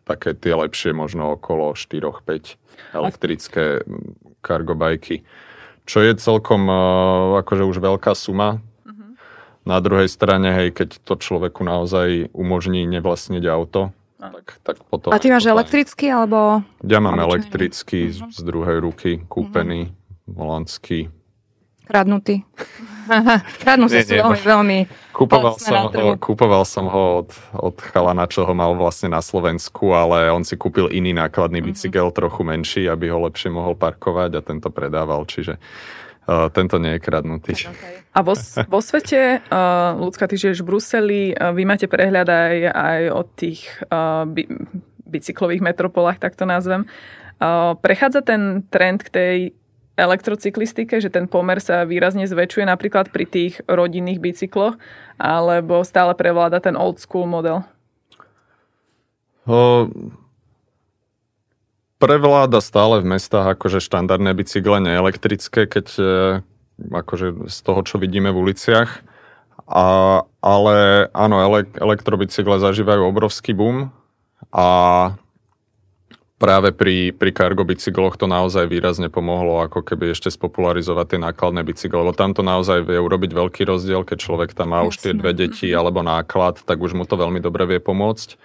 Také 0.06 0.38
tie 0.38 0.54
lepšie 0.54 0.94
možno 0.94 1.34
okolo 1.34 1.74
4-5 1.74 2.94
elektrické 2.94 3.82
cargo 4.46 4.78
bajky. 4.78 5.26
Čo 5.90 6.06
je 6.06 6.14
celkom 6.18 6.70
akože 7.42 7.66
už 7.66 7.82
veľká 7.82 8.14
suma. 8.14 8.62
Uh-huh. 8.86 9.18
Na 9.66 9.82
druhej 9.82 10.06
strane, 10.06 10.54
hej, 10.54 10.70
keď 10.70 11.02
to 11.02 11.18
človeku 11.18 11.66
naozaj 11.66 12.30
umožní 12.38 12.86
nevlastniť 12.86 13.44
auto, 13.50 13.90
tak, 14.34 14.48
tak 14.64 14.76
potom 14.88 15.10
A 15.14 15.20
ty 15.20 15.28
máš 15.30 15.46
elektrický 15.46 16.10
alebo... 16.10 16.64
Ja 16.86 17.04
mám 17.04 17.20
elektrický 17.20 18.14
uh-huh. 18.14 18.32
z 18.32 18.40
druhej 18.42 18.78
ruky, 18.82 19.12
kúpený, 19.26 19.90
uh-huh. 19.90 20.36
holandský. 20.38 21.10
Kradnutý. 21.86 22.42
Kradnutý 23.62 24.02
sú 24.02 24.18
veľmi, 24.18 24.42
veľmi 24.42 24.78
kúpoval 25.14 25.56
som, 25.62 25.94
ho, 25.94 26.18
kúpoval 26.18 26.64
som 26.66 26.86
ho 26.90 27.04
od, 27.22 27.30
od 27.54 27.78
chalana, 27.78 28.26
čo 28.26 28.44
ho 28.44 28.54
mal 28.58 28.74
vlastne 28.74 29.14
na 29.14 29.22
Slovensku, 29.22 29.94
ale 29.94 30.34
on 30.34 30.42
si 30.42 30.58
kúpil 30.58 30.90
iný 30.90 31.14
nákladný 31.14 31.62
uh-huh. 31.62 31.78
bicykel, 31.78 32.10
trochu 32.10 32.42
menší, 32.42 32.90
aby 32.90 33.14
ho 33.14 33.22
lepšie 33.30 33.54
mohol 33.54 33.78
parkovať 33.78 34.32
a 34.38 34.42
tento 34.42 34.74
predával, 34.74 35.24
čiže 35.30 35.62
tento 36.26 36.82
nie 36.82 36.98
je 36.98 37.04
kradnutý. 37.06 37.54
Okay. 37.54 38.02
A 38.16 38.20
vo, 38.26 38.34
vo 38.72 38.80
svete, 38.82 39.46
uh, 39.46 39.94
ľudská, 40.00 40.26
ty 40.26 40.42
žiješ 40.42 40.66
v 40.66 40.68
Bruseli, 40.68 41.24
uh, 41.36 41.54
vy 41.54 41.64
máte 41.70 41.86
prehľad 41.86 42.26
aj, 42.26 42.56
aj 42.74 43.02
o 43.14 43.22
tých 43.38 43.62
uh, 43.94 44.26
by, 44.26 44.44
bicyklových 45.06 45.62
metropolách, 45.62 46.18
tak 46.18 46.34
to 46.34 46.50
nazvem. 46.50 46.90
Uh, 47.38 47.78
prechádza 47.78 48.26
ten 48.26 48.66
trend 48.72 49.06
k 49.06 49.10
tej 49.12 49.38
elektrocyklistike, 49.96 51.00
že 51.00 51.08
ten 51.08 51.30
pomer 51.30 51.64
sa 51.64 51.88
výrazne 51.88 52.28
zväčšuje 52.28 52.66
napríklad 52.68 53.14
pri 53.14 53.26
tých 53.28 53.64
rodinných 53.70 54.20
bicykloch, 54.20 54.76
alebo 55.16 55.86
stále 55.88 56.12
prevláda 56.18 56.60
ten 56.60 56.76
old 56.76 57.00
school 57.00 57.30
model? 57.30 57.64
Uh, 59.46 59.88
prevláda 61.98 62.60
stále 62.60 63.00
v 63.02 63.18
mestách 63.18 63.56
akože 63.56 63.80
štandardné 63.84 64.32
bicykle, 64.36 64.84
neelektrické, 64.84 65.68
keď 65.68 65.88
e, 65.96 66.04
akože 66.92 67.48
z 67.48 67.58
toho, 67.64 67.82
čo 67.88 67.96
vidíme 67.98 68.32
v 68.32 68.40
uliciach. 68.50 69.04
A, 69.66 69.86
ale 70.46 70.76
áno, 71.10 71.42
ele, 71.42 71.66
elektrobicykle 71.74 72.62
zažívajú 72.62 73.02
obrovský 73.10 73.58
boom 73.58 73.90
a 74.54 74.68
práve 76.36 76.70
pri, 76.76 77.16
pri 77.16 77.32
cargo 77.34 77.66
bicykloch 77.66 78.20
to 78.20 78.30
naozaj 78.30 78.70
výrazne 78.70 79.10
pomohlo, 79.10 79.66
ako 79.66 79.82
keby 79.82 80.14
ešte 80.14 80.30
spopularizovať 80.30 81.16
tie 81.16 81.20
nákladné 81.24 81.66
bicykle, 81.66 82.06
lebo 82.06 82.14
tam 82.14 82.36
to 82.36 82.46
naozaj 82.46 82.86
vie 82.86 83.00
urobiť 83.00 83.32
veľký 83.34 83.64
rozdiel, 83.66 84.06
keď 84.06 84.18
človek 84.20 84.50
tam 84.54 84.76
má 84.76 84.86
Jasne. 84.86 84.90
už 84.92 84.96
tie 85.02 85.14
dve 85.16 85.32
deti 85.34 85.68
alebo 85.72 86.06
náklad, 86.06 86.62
tak 86.62 86.78
už 86.78 86.94
mu 86.94 87.08
to 87.08 87.18
veľmi 87.18 87.42
dobre 87.42 87.66
vie 87.66 87.80
pomôcť. 87.82 88.38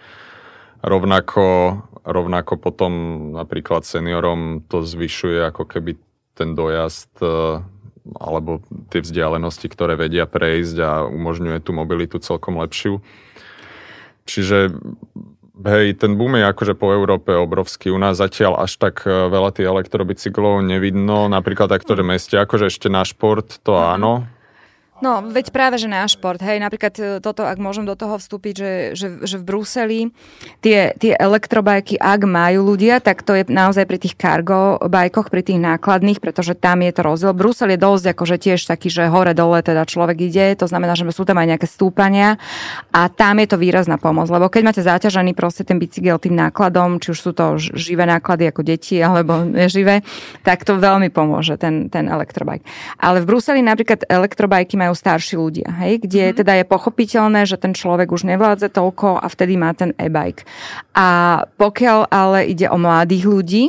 Rovnako, 0.80 1.76
rovnako 2.05 2.57
potom 2.57 2.92
napríklad 3.36 3.84
seniorom 3.84 4.64
to 4.68 4.84
zvyšuje 4.84 5.53
ako 5.53 5.64
keby 5.68 5.96
ten 6.34 6.57
dojazd 6.57 7.12
e, 7.20 7.61
alebo 8.16 8.64
tie 8.88 9.05
vzdialenosti, 9.05 9.66
ktoré 9.68 9.94
vedia 9.94 10.24
prejsť 10.24 10.76
a 10.80 10.90
umožňuje 11.05 11.61
tú 11.61 11.76
mobilitu 11.76 12.16
celkom 12.18 12.57
lepšiu. 12.59 13.05
Čiže 14.24 14.72
hej, 15.64 15.86
ten 16.01 16.16
boom 16.16 16.38
je 16.38 16.44
akože 16.48 16.74
po 16.78 16.92
Európe 16.96 17.34
obrovský. 17.36 17.92
U 17.92 18.01
nás 18.01 18.16
zatiaľ 18.16 18.64
až 18.64 18.80
tak 18.80 19.05
e, 19.05 19.11
veľa 19.11 19.53
tých 19.53 19.68
elektrobicyklov 19.68 20.64
nevidno. 20.64 21.28
Napríklad 21.28 21.68
takto, 21.68 21.92
že 21.98 22.05
meste, 22.07 22.36
akože 22.40 22.72
ešte 22.72 22.88
na 22.88 23.05
šport, 23.05 23.61
to 23.61 23.76
mhm. 23.76 23.84
áno. 24.01 24.12
No, 25.01 25.24
veď 25.24 25.48
práve, 25.48 25.80
že 25.80 25.88
náš 25.88 26.20
šport, 26.20 26.36
hej, 26.44 26.61
napríklad 26.61 26.94
e, 27.01 27.05
toto, 27.24 27.48
ak 27.48 27.57
môžem 27.57 27.88
do 27.88 27.96
toho 27.96 28.20
vstúpiť, 28.20 28.55
že, 28.55 28.72
že, 28.92 29.07
že 29.24 29.36
v 29.40 29.44
Bruseli 29.48 30.01
tie, 30.61 30.92
tie 31.01 31.16
elektrobajky, 31.16 31.96
ak 31.96 32.28
majú 32.28 32.76
ľudia, 32.76 33.01
tak 33.01 33.24
to 33.24 33.32
je 33.32 33.48
naozaj 33.48 33.88
pri 33.88 33.96
tých 33.96 34.20
cargo 34.20 34.76
bajkoch, 34.76 35.32
pri 35.32 35.40
tých 35.40 35.57
nákladných, 35.57 36.20
pretože 36.20 36.53
tam 36.53 36.84
je 36.84 36.92
to 36.92 37.01
rozdiel. 37.01 37.32
Brusel 37.32 37.72
je 37.72 37.80
dosť 37.80 38.12
akože 38.12 38.36
tiež 38.36 38.61
taký, 38.68 38.92
že 38.92 39.09
hore-dole 39.09 39.64
teda 39.64 39.88
človek 39.88 40.20
ide, 40.20 40.53
to 40.53 40.68
znamená, 40.68 40.92
že 40.92 41.09
sú 41.16 41.24
tam 41.24 41.40
aj 41.40 41.57
nejaké 41.57 41.66
stúpania 41.66 42.36
a 42.92 43.09
tam 43.09 43.40
je 43.40 43.48
to 43.48 43.57
výrazná 43.57 43.96
pomoc, 43.96 44.28
lebo 44.28 44.53
keď 44.53 44.62
máte 44.68 44.82
zaťažený 44.84 45.32
proste 45.32 45.64
ten 45.64 45.80
bicykel 45.80 46.20
tým 46.20 46.36
nákladom, 46.36 47.01
či 47.01 47.16
už 47.16 47.18
sú 47.24 47.32
to 47.32 47.57
živé 47.57 48.05
náklady 48.05 48.53
ako 48.53 48.61
deti 48.61 49.01
alebo 49.01 49.48
neživé, 49.48 50.05
tak 50.44 50.68
to 50.68 50.76
veľmi 50.76 51.09
pomôže 51.09 51.57
ten, 51.57 51.88
ten 51.88 52.05
elektrobajk. 52.05 52.61
Ale 53.01 53.24
v 53.24 53.28
Bruseli 53.32 53.64
napríklad 53.64 54.05
elektrobajky 54.05 54.76
majú 54.76 54.89
majú 54.91 54.99
starší 54.99 55.38
ľudia, 55.38 55.70
hej, 55.86 56.03
kde 56.03 56.34
mm. 56.34 56.36
teda 56.43 56.53
je 56.59 56.64
pochopiteľné, 56.66 57.47
že 57.47 57.55
ten 57.55 57.70
človek 57.70 58.11
už 58.11 58.26
nevládze 58.26 58.74
toľko 58.74 59.22
a 59.22 59.26
vtedy 59.30 59.55
má 59.55 59.70
ten 59.70 59.95
e-bike. 59.95 60.43
A 60.99 61.41
pokiaľ 61.55 62.11
ale 62.11 62.51
ide 62.51 62.66
o 62.66 62.74
mladých 62.74 63.24
ľudí, 63.30 63.64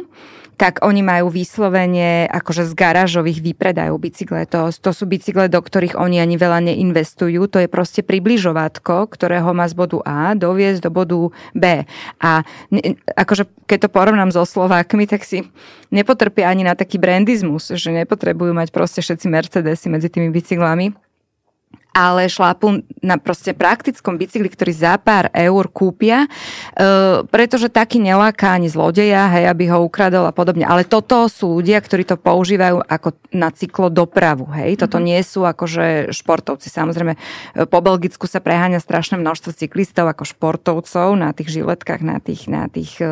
tak 0.62 0.86
oni 0.86 1.02
majú 1.02 1.34
vyslovene 1.34 2.30
akože 2.30 2.70
z 2.70 2.78
garážových 2.78 3.42
výpredajov 3.42 3.98
bicykle. 3.98 4.46
To, 4.54 4.70
to 4.70 4.94
sú 4.94 5.10
bicykle, 5.10 5.50
do 5.50 5.58
ktorých 5.58 5.98
oni 5.98 6.22
ani 6.22 6.38
veľa 6.38 6.62
neinvestujú. 6.70 7.50
To 7.50 7.66
je 7.66 7.66
proste 7.66 8.06
približovátko, 8.06 9.10
ktorého 9.10 9.58
má 9.58 9.66
z 9.66 9.74
bodu 9.74 10.06
A 10.06 10.38
doviesť 10.38 10.86
do 10.86 10.94
bodu 10.94 11.34
B. 11.58 11.90
A 12.22 12.46
ne, 12.70 12.94
akože 13.18 13.50
keď 13.66 13.90
to 13.90 13.90
porovnám 13.90 14.30
so 14.30 14.46
Slovákmi, 14.46 15.10
tak 15.10 15.26
si 15.26 15.50
nepotrpia 15.90 16.54
ani 16.54 16.62
na 16.62 16.78
taký 16.78 17.02
brandizmus, 17.02 17.74
že 17.74 17.90
nepotrebujú 17.90 18.54
mať 18.54 18.70
proste 18.70 19.02
všetci 19.02 19.26
Mercedesy 19.34 19.90
medzi 19.90 20.14
tými 20.14 20.30
bicyklami 20.30 20.94
ale 21.92 22.32
šlápu 22.32 22.88
na 23.04 23.20
proste 23.20 23.52
praktickom 23.52 24.16
bicykli, 24.16 24.48
ktorý 24.48 24.72
za 24.72 24.96
pár 24.96 25.28
eur 25.36 25.68
kúpia, 25.68 26.24
e, 26.24 26.28
pretože 27.28 27.68
taký 27.68 28.00
neláka 28.00 28.56
ani 28.56 28.72
zlodeja, 28.72 29.28
hej, 29.28 29.52
aby 29.52 29.68
ho 29.68 29.84
ukradol 29.84 30.24
a 30.24 30.32
podobne. 30.32 30.64
Ale 30.64 30.88
toto 30.88 31.28
sú 31.28 31.60
ľudia, 31.60 31.84
ktorí 31.84 32.08
to 32.08 32.16
používajú 32.16 32.80
ako 32.88 33.12
na 33.36 33.52
cyklodopravu, 33.52 34.48
hej. 34.56 34.80
Toto 34.80 35.04
mm-hmm. 35.04 35.12
nie 35.12 35.20
sú 35.20 35.44
akože 35.44 36.16
športovci. 36.16 36.72
Samozrejme, 36.72 37.20
po 37.68 37.80
Belgicku 37.84 38.24
sa 38.24 38.40
preháňa 38.40 38.80
strašné 38.80 39.20
množstvo 39.20 39.52
cyklistov 39.52 40.08
ako 40.08 40.24
športovcov 40.24 41.20
na 41.20 41.36
tých 41.36 41.60
žiletkách, 41.60 42.00
na 42.00 42.24
tých, 42.24 42.48
na 42.48 42.72
tých 42.72 43.04
e, 43.04 43.12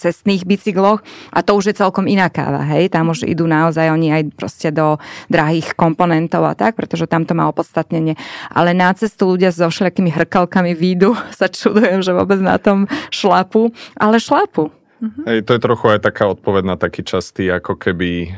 cestných 0.00 0.48
bicykloch 0.48 1.04
a 1.28 1.44
to 1.44 1.60
už 1.60 1.74
je 1.74 1.74
celkom 1.76 2.08
iná 2.08 2.32
káva, 2.32 2.64
hej. 2.72 2.88
Tam 2.88 3.12
už 3.12 3.28
idú 3.28 3.44
naozaj 3.44 3.92
oni 3.92 4.08
aj 4.16 4.22
proste 4.32 4.72
do 4.72 4.96
drahých 5.28 5.76
komponentov 5.76 6.48
a 6.48 6.56
tak, 6.56 6.80
pretože 6.80 7.04
tam 7.04 7.28
to 7.28 7.36
má 7.36 7.49
opodstatnenie. 7.50 8.14
Ale 8.50 8.72
na 8.72 8.94
cestu 8.94 9.34
ľudia 9.34 9.50
so 9.50 9.68
všelijakými 9.68 10.10
hrkalkami 10.14 10.72
výjdu, 10.72 11.18
sa 11.38 11.50
čudujem, 11.50 12.00
že 12.00 12.16
vôbec 12.16 12.38
na 12.40 12.56
tom 12.56 12.86
šlapu, 13.10 13.74
ale 13.98 14.22
šlapu. 14.22 14.70
Mm-hmm. 15.00 15.24
Hej, 15.24 15.38
to 15.48 15.56
je 15.56 15.64
trochu 15.64 15.86
aj 15.96 16.04
taká 16.04 16.28
odpoveď 16.28 16.64
na 16.64 16.76
taký 16.76 17.00
častý 17.00 17.48
ako 17.48 17.72
keby 17.80 18.10
uh, 18.28 18.30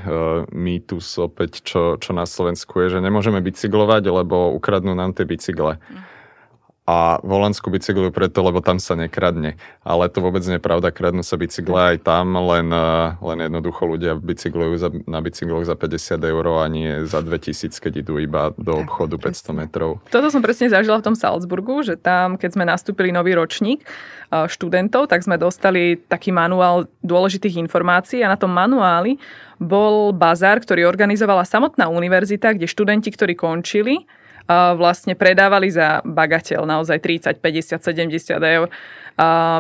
mýtus 0.54 1.18
opäť, 1.18 1.58
čo, 1.66 1.98
čo 1.98 2.14
na 2.14 2.22
Slovensku 2.22 2.78
je, 2.86 2.94
že 2.94 2.98
nemôžeme 3.02 3.42
bicyklovať, 3.42 4.06
lebo 4.06 4.54
ukradnú 4.54 4.94
nám 4.94 5.10
tie 5.10 5.26
bicykle. 5.26 5.82
Mm 5.82 6.11
a 6.82 7.22
v 7.22 7.30
Holandsku 7.30 7.70
bicyklujú 7.70 8.10
preto, 8.10 8.42
lebo 8.42 8.58
tam 8.58 8.82
sa 8.82 8.98
nekradne. 8.98 9.54
Ale 9.86 10.10
to 10.10 10.18
vôbec 10.18 10.42
nie 10.42 10.58
je 10.58 10.66
pravda, 10.66 10.90
kradnú 10.90 11.22
sa 11.22 11.38
bicykle 11.38 11.94
aj 11.94 11.96
tam, 12.02 12.34
len, 12.34 12.74
eh, 12.74 13.14
len 13.22 13.38
jednoducho 13.46 13.86
ľudia 13.86 14.18
bicyklujú 14.18 14.74
za, 14.82 14.90
na 15.06 15.22
bicykloch 15.22 15.62
za 15.62 15.78
50 15.78 16.26
eur 16.26 16.44
a 16.58 16.66
nie 16.66 17.06
za 17.06 17.22
2000, 17.22 17.78
keď 17.78 18.02
idú 18.02 18.18
iba 18.18 18.50
do 18.58 18.82
obchodu 18.82 19.14
500 19.14 19.54
metrov. 19.54 20.02
Toto 20.10 20.26
som 20.26 20.42
presne 20.42 20.74
zažila 20.74 20.98
v 20.98 21.06
tom 21.06 21.14
Salzburgu, 21.14 21.86
že 21.86 21.94
tam, 21.94 22.34
keď 22.34 22.58
sme 22.58 22.64
nastúpili 22.66 23.14
nový 23.14 23.38
ročník 23.38 23.86
eh, 23.86 24.50
študentov, 24.50 25.06
tak 25.06 25.22
sme 25.22 25.38
dostali 25.38 26.02
taký 26.02 26.34
manuál 26.34 26.90
dôležitých 27.06 27.62
informácií 27.62 28.26
a 28.26 28.32
na 28.34 28.34
tom 28.34 28.50
manuáli 28.50 29.22
bol 29.62 30.10
bazár, 30.10 30.58
ktorý 30.58 30.90
organizovala 30.90 31.46
samotná 31.46 31.86
univerzita, 31.86 32.58
kde 32.58 32.66
študenti, 32.66 33.14
ktorí 33.14 33.38
končili, 33.38 34.02
vlastne 34.50 35.14
predávali 35.14 35.70
za 35.70 36.02
bagateľ 36.02 36.66
naozaj 36.66 36.98
30, 36.98 37.38
50, 37.38 37.78
70 37.78 38.38
eur 38.38 38.68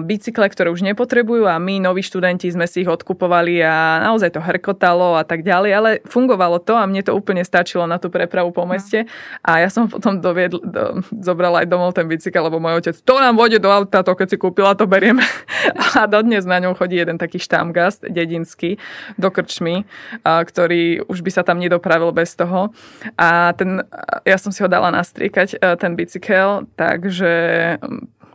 bicykle, 0.02 0.48
ktoré 0.48 0.68
už 0.72 0.82
nepotrebujú 0.82 1.44
a 1.46 1.60
my, 1.60 1.78
noví 1.82 2.00
študenti, 2.00 2.48
sme 2.48 2.64
si 2.64 2.84
ich 2.84 2.90
odkupovali 2.90 3.60
a 3.62 4.02
naozaj 4.10 4.34
to 4.34 4.40
hrkotalo 4.40 5.16
a 5.20 5.24
tak 5.24 5.44
ďalej, 5.44 5.70
ale 5.72 5.90
fungovalo 6.08 6.58
to 6.62 6.74
a 6.76 6.88
mne 6.88 7.04
to 7.04 7.12
úplne 7.12 7.44
stačilo 7.44 7.84
na 7.84 8.00
tú 8.00 8.08
prepravu 8.08 8.50
po 8.50 8.64
meste 8.64 9.04
a 9.44 9.60
ja 9.60 9.68
som 9.68 9.86
potom 9.88 10.18
doviedl, 10.18 10.60
do, 10.62 11.04
zobrala 11.20 11.64
aj 11.64 11.68
domov 11.68 11.92
ten 11.92 12.08
bicykel, 12.08 12.48
lebo 12.48 12.62
môj 12.62 12.80
otec, 12.82 12.96
to 13.02 13.14
nám 13.20 13.36
vode 13.36 13.58
do 13.60 13.68
auta, 13.68 14.00
to 14.00 14.12
keď 14.16 14.28
si 14.32 14.36
kúpila, 14.40 14.76
to 14.76 14.88
beriem. 14.88 15.20
a 15.98 16.08
dodnes 16.08 16.44
na 16.48 16.58
ňom 16.58 16.74
chodí 16.76 16.98
jeden 16.98 17.20
taký 17.20 17.38
štámgast 17.38 18.08
dedinský 18.08 18.80
do 19.16 19.28
krčmy, 19.28 19.84
ktorý 20.24 21.06
už 21.06 21.20
by 21.20 21.30
sa 21.30 21.42
tam 21.44 21.60
nedopravil 21.60 22.10
bez 22.10 22.34
toho. 22.34 22.72
A 23.16 23.52
ten, 23.54 23.84
ja 24.24 24.36
som 24.40 24.50
si 24.50 24.64
ho 24.64 24.68
dala 24.68 24.90
nastriekať, 24.90 25.60
ten 25.78 25.92
bicykel, 25.94 26.66
takže 26.74 27.32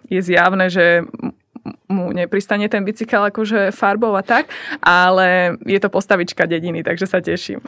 je 0.09 0.21
zjavné, 0.21 0.69
že 0.69 1.03
mu 1.91 2.11
nepristane 2.15 2.69
ten 2.71 2.83
bicykel 2.83 3.27
akože 3.27 3.75
farbou 3.75 4.15
a 4.15 4.23
tak, 4.23 4.47
ale 4.79 5.59
je 5.67 5.79
to 5.79 5.91
postavička 5.91 6.47
dediny, 6.47 6.83
takže 6.83 7.07
sa 7.07 7.19
teším. 7.19 7.59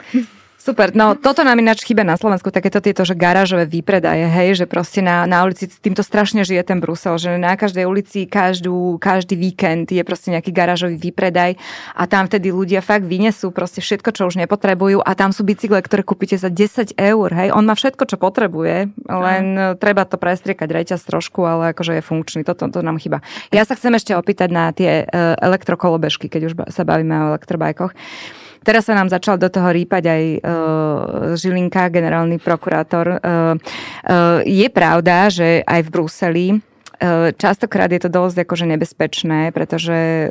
Super, 0.60 0.92
no 0.92 1.16
toto 1.16 1.40
nám 1.40 1.56
ináč 1.56 1.88
chýba 1.88 2.04
na 2.04 2.20
Slovensku, 2.20 2.52
takéto 2.52 2.84
tieto, 2.84 3.00
že 3.00 3.16
garážové 3.16 3.64
výpredaje, 3.64 4.28
hej, 4.28 4.60
že 4.60 4.68
proste 4.68 5.00
na, 5.00 5.24
na 5.24 5.40
ulici 5.40 5.64
týmto 5.64 6.04
strašne 6.04 6.44
žije 6.44 6.60
ten 6.68 6.84
Brusel, 6.84 7.16
že 7.16 7.40
na 7.40 7.56
každej 7.56 7.88
ulici 7.88 8.28
každú, 8.28 9.00
každý 9.00 9.40
víkend 9.40 9.88
je 9.88 10.04
proste 10.04 10.28
nejaký 10.28 10.52
garážový 10.52 11.00
výpredaj 11.00 11.56
a 11.96 12.04
tam 12.04 12.28
vtedy 12.28 12.52
ľudia 12.52 12.84
fakt 12.84 13.08
vynesú 13.08 13.56
proste 13.56 13.80
všetko, 13.80 14.12
čo 14.12 14.28
už 14.28 14.36
nepotrebujú 14.36 15.00
a 15.00 15.16
tam 15.16 15.32
sú 15.32 15.48
bicykle, 15.48 15.80
ktoré 15.80 16.04
kúpite 16.04 16.36
za 16.36 16.52
10 16.52 16.92
eur, 16.92 17.28
hej, 17.32 17.56
on 17.56 17.64
má 17.64 17.72
všetko, 17.72 18.04
čo 18.04 18.20
potrebuje, 18.20 18.92
len 19.08 19.44
mm. 19.56 19.80
treba 19.80 20.04
to 20.04 20.20
prestriekať 20.20 20.68
reťaz 20.68 21.08
trošku, 21.08 21.40
ale 21.40 21.72
akože 21.72 21.96
je 21.96 22.02
funkčný, 22.04 22.44
toto 22.44 22.68
to 22.68 22.84
nám 22.84 23.00
chýba. 23.00 23.24
Ja 23.48 23.64
sa 23.64 23.80
chcem 23.80 23.96
ešte 23.96 24.12
opýtať 24.12 24.52
na 24.52 24.76
tie 24.76 25.08
uh, 25.08 25.40
elektrokolobežky, 25.40 26.28
keď 26.28 26.52
už 26.52 26.54
sa 26.68 26.84
bavíme 26.84 27.16
o 27.16 27.26
elektrobajkoch. 27.32 27.96
Teraz 28.60 28.86
sa 28.86 28.94
nám 28.96 29.08
začal 29.08 29.40
do 29.40 29.48
toho 29.48 29.72
rýpať 29.72 30.04
aj 30.06 30.22
uh, 30.24 30.40
Žilinka, 31.36 31.88
generálny 31.88 32.36
prokurátor. 32.36 33.18
Uh, 33.18 33.56
uh, 33.56 34.40
je 34.44 34.68
pravda, 34.68 35.32
že 35.32 35.64
aj 35.64 35.80
v 35.86 35.92
Bruseli 35.92 36.46
Častokrát 37.40 37.88
je 37.88 37.96
to 37.96 38.12
dosť 38.12 38.44
akože 38.44 38.68
nebezpečné, 38.76 39.56
pretože 39.56 40.28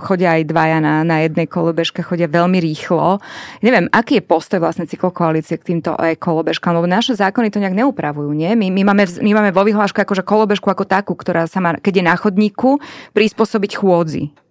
chodia 0.00 0.40
aj 0.40 0.48
dvaja 0.48 0.80
na, 0.80 1.04
na 1.04 1.20
jednej 1.28 1.44
kolobežke, 1.44 2.00
chodia 2.00 2.24
veľmi 2.24 2.56
rýchlo. 2.56 3.20
Neviem, 3.60 3.92
aký 3.92 4.18
je 4.18 4.24
postoj 4.24 4.64
vlastne 4.64 4.88
cyklokoalície 4.88 5.60
k 5.60 5.76
týmto 5.76 5.92
kolobežkám, 6.16 6.72
lebo 6.72 6.88
naše 6.88 7.12
zákony 7.12 7.52
to 7.52 7.60
nejak 7.60 7.76
neupravujú, 7.76 8.32
nie? 8.32 8.48
My, 8.56 8.72
my, 8.72 8.82
máme, 8.88 9.04
my 9.20 9.30
máme 9.36 9.50
vo 9.52 9.68
vyhlášku 9.68 10.00
akože 10.00 10.24
kolobežku 10.24 10.72
ako 10.72 10.88
takú, 10.88 11.12
ktorá 11.12 11.44
sa 11.44 11.60
má, 11.60 11.76
keď 11.76 12.00
je 12.00 12.04
na 12.08 12.16
chodníku, 12.16 12.80
prispôsobiť 13.12 13.76
chôdzi. 13.76 14.45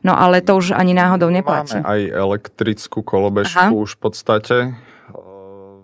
No 0.00 0.16
ale 0.16 0.40
to 0.40 0.56
už 0.56 0.72
ani 0.72 0.96
náhodou 0.96 1.28
neplatí. 1.28 1.76
Máme 1.76 1.84
aj 1.84 2.00
elektrickú 2.08 3.04
kolobežku 3.04 3.60
Aha. 3.60 3.76
už 3.76 3.96
v 3.96 4.00
podstate 4.00 4.56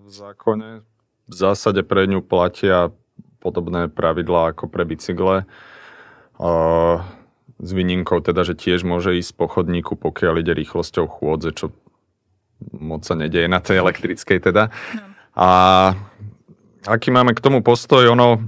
v 0.07 0.09
zákone. 0.09 0.81
V 1.27 1.33
zásade 1.35 1.83
pre 1.83 2.07
ňu 2.07 2.23
platia 2.23 2.89
podobné 3.43 3.91
pravidlá 3.91 4.55
ako 4.55 4.71
pre 4.71 4.87
bicykle. 4.87 5.43
S 7.57 7.69
výnimkou 7.73 8.23
teda, 8.23 8.47
že 8.47 8.55
tiež 8.55 8.87
môže 8.87 9.17
ísť 9.17 9.35
po 9.35 9.51
chodníku, 9.51 9.99
pokiaľ 9.99 10.39
ide 10.39 10.53
rýchlosťou 10.55 11.05
chôdze, 11.09 11.51
čo 11.57 11.75
moc 12.73 13.05
sa 13.05 13.13
nedieje 13.13 13.51
na 13.51 13.61
tej 13.61 13.83
elektrickej 13.83 14.39
teda. 14.39 14.73
No. 14.73 15.03
A 15.37 15.49
aký 16.87 17.13
máme 17.13 17.35
k 17.35 17.43
tomu 17.43 17.61
postoj, 17.61 18.07
ono 18.07 18.41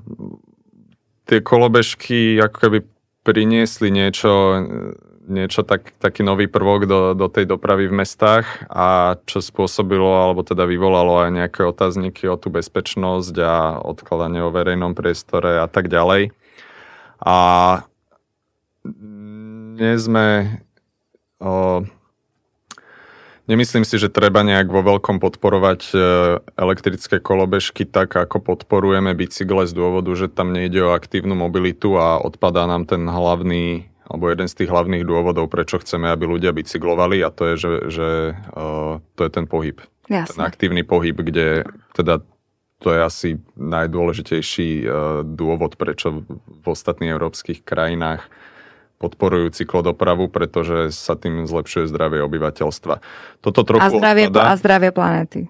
tie 1.29 1.45
kolobežky 1.45 2.41
ako 2.41 2.57
keby 2.57 2.79
priniesli 3.21 3.93
niečo 3.93 4.31
niečo 5.29 5.61
tak, 5.63 5.93
taký 6.01 6.25
nový 6.25 6.49
prvok 6.49 6.89
do, 6.89 7.01
do 7.13 7.29
tej 7.29 7.45
dopravy 7.45 7.87
v 7.87 8.03
mestách 8.03 8.67
a 8.67 9.15
čo 9.29 9.39
spôsobilo, 9.39 10.09
alebo 10.09 10.41
teda 10.41 10.65
vyvolalo 10.65 11.23
aj 11.23 11.31
nejaké 11.31 11.61
otázniky 11.63 12.25
o 12.25 12.35
tú 12.35 12.49
bezpečnosť 12.49 13.35
a 13.39 13.79
odkladanie 13.79 14.41
o 14.41 14.51
verejnom 14.51 14.97
priestore 14.97 15.61
a 15.61 15.69
tak 15.69 15.87
ďalej. 15.87 16.33
A 17.21 17.37
nie 19.79 19.95
sme... 19.95 20.59
O, 21.39 21.85
Nemyslím 23.49 23.81
si, 23.81 23.97
že 23.97 24.13
treba 24.13 24.45
nejak 24.45 24.69
vo 24.69 24.85
veľkom 24.85 25.17
podporovať 25.17 25.81
e, 25.89 25.97
elektrické 26.53 27.17
kolobežky 27.17 27.81
tak, 27.81 28.13
ako 28.13 28.45
podporujeme 28.45 29.09
bicykle 29.17 29.65
z 29.65 29.73
dôvodu, 29.73 30.13
že 30.13 30.29
tam 30.29 30.53
nejde 30.53 30.85
o 30.85 30.93
aktívnu 30.93 31.33
mobilitu 31.33 31.97
a 31.97 32.21
odpadá 32.21 32.69
nám 32.69 32.85
ten 32.85 33.09
hlavný 33.09 33.89
alebo 34.09 34.25
jeden 34.33 34.49
z 34.49 34.65
tých 34.65 34.69
hlavných 34.73 35.05
dôvodov, 35.05 35.53
prečo 35.53 35.77
chceme, 35.77 36.09
aby 36.09 36.25
ľudia 36.25 36.49
bicyklovali 36.49 37.21
a 37.21 37.29
to 37.29 37.53
je, 37.53 37.55
že, 37.55 37.73
že 37.93 38.07
uh, 38.57 38.97
to 39.13 39.21
je 39.21 39.31
ten 39.31 39.45
pohyb. 39.45 39.77
Jasne. 40.09 40.33
Ten 40.33 40.41
aktívny 40.49 40.81
pohyb, 40.81 41.13
kde 41.13 41.69
teda 41.93 42.25
to 42.79 42.95
je 42.95 42.99
asi 43.03 43.29
najdôležitejší 43.59 44.69
e, 44.81 44.85
dôvod, 45.27 45.75
prečo 45.75 46.23
v 46.47 46.65
ostatných 46.65 47.11
európskych 47.11 47.67
krajinách 47.67 48.23
podporujú 48.99 49.51
cyklodopravu, 49.51 50.31
pretože 50.31 50.95
sa 50.95 51.15
tým 51.19 51.43
zlepšuje 51.43 51.91
zdravie 51.91 52.23
obyvateľstva. 52.23 53.03
Toto 53.43 53.61
trochu 53.67 53.83
a, 53.83 53.91
zdravie, 53.91 54.31
odpadá, 54.31 54.43
a 54.51 54.59
zdravie 54.59 54.91
planety. 54.95 55.41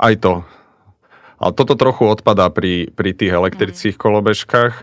Aj 0.00 0.16
to. 0.16 0.44
Ale 1.36 1.52
toto 1.52 1.76
trochu 1.76 2.08
odpadá 2.08 2.48
pri, 2.48 2.92
pri 2.92 3.12
tých 3.12 3.32
elektrických 3.32 3.96
mm. 3.96 4.00
kolobežkách. 4.00 4.74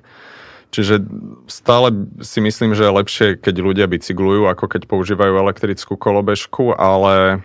Čiže 0.71 1.03
stále 1.51 1.91
si 2.23 2.39
myslím, 2.39 2.71
že 2.71 2.87
je 2.87 2.97
lepšie, 2.97 3.27
keď 3.35 3.55
ľudia 3.59 3.85
bicyklujú, 3.91 4.47
ako 4.47 4.71
keď 4.71 4.87
používajú 4.87 5.33
elektrickú 5.35 5.99
kolobežku, 5.99 6.71
ale 6.79 7.43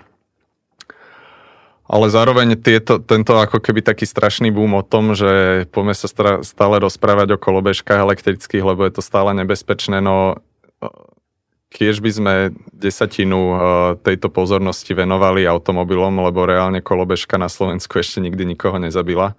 ale 1.86 2.10
zároveň 2.10 2.58
tieto, 2.58 2.98
tento 2.98 3.38
ako 3.38 3.62
keby 3.62 3.78
taký 3.78 4.10
strašný 4.10 4.50
boom 4.50 4.74
o 4.74 4.82
tom, 4.82 5.14
že 5.14 5.62
poďme 5.70 5.94
sa 5.94 6.10
stále 6.42 6.82
rozprávať 6.82 7.38
o 7.38 7.42
kolobežkách 7.42 8.02
elektrických, 8.02 8.66
lebo 8.66 8.82
je 8.82 8.98
to 8.98 9.02
stále 9.06 9.30
nebezpečné, 9.30 10.02
no 10.02 10.42
kiež 11.70 12.02
by 12.02 12.10
sme 12.10 12.34
desatinu 12.74 13.38
e, 13.38 13.56
tejto 14.02 14.34
pozornosti 14.34 14.96
venovali 14.98 15.46
automobilom, 15.46 16.26
lebo 16.26 16.46
reálne 16.46 16.82
kolobežka 16.82 17.38
na 17.38 17.46
Slovensku 17.46 18.00
ešte 18.02 18.18
nikdy 18.18 18.56
nikoho 18.56 18.82
nezabila. 18.82 19.38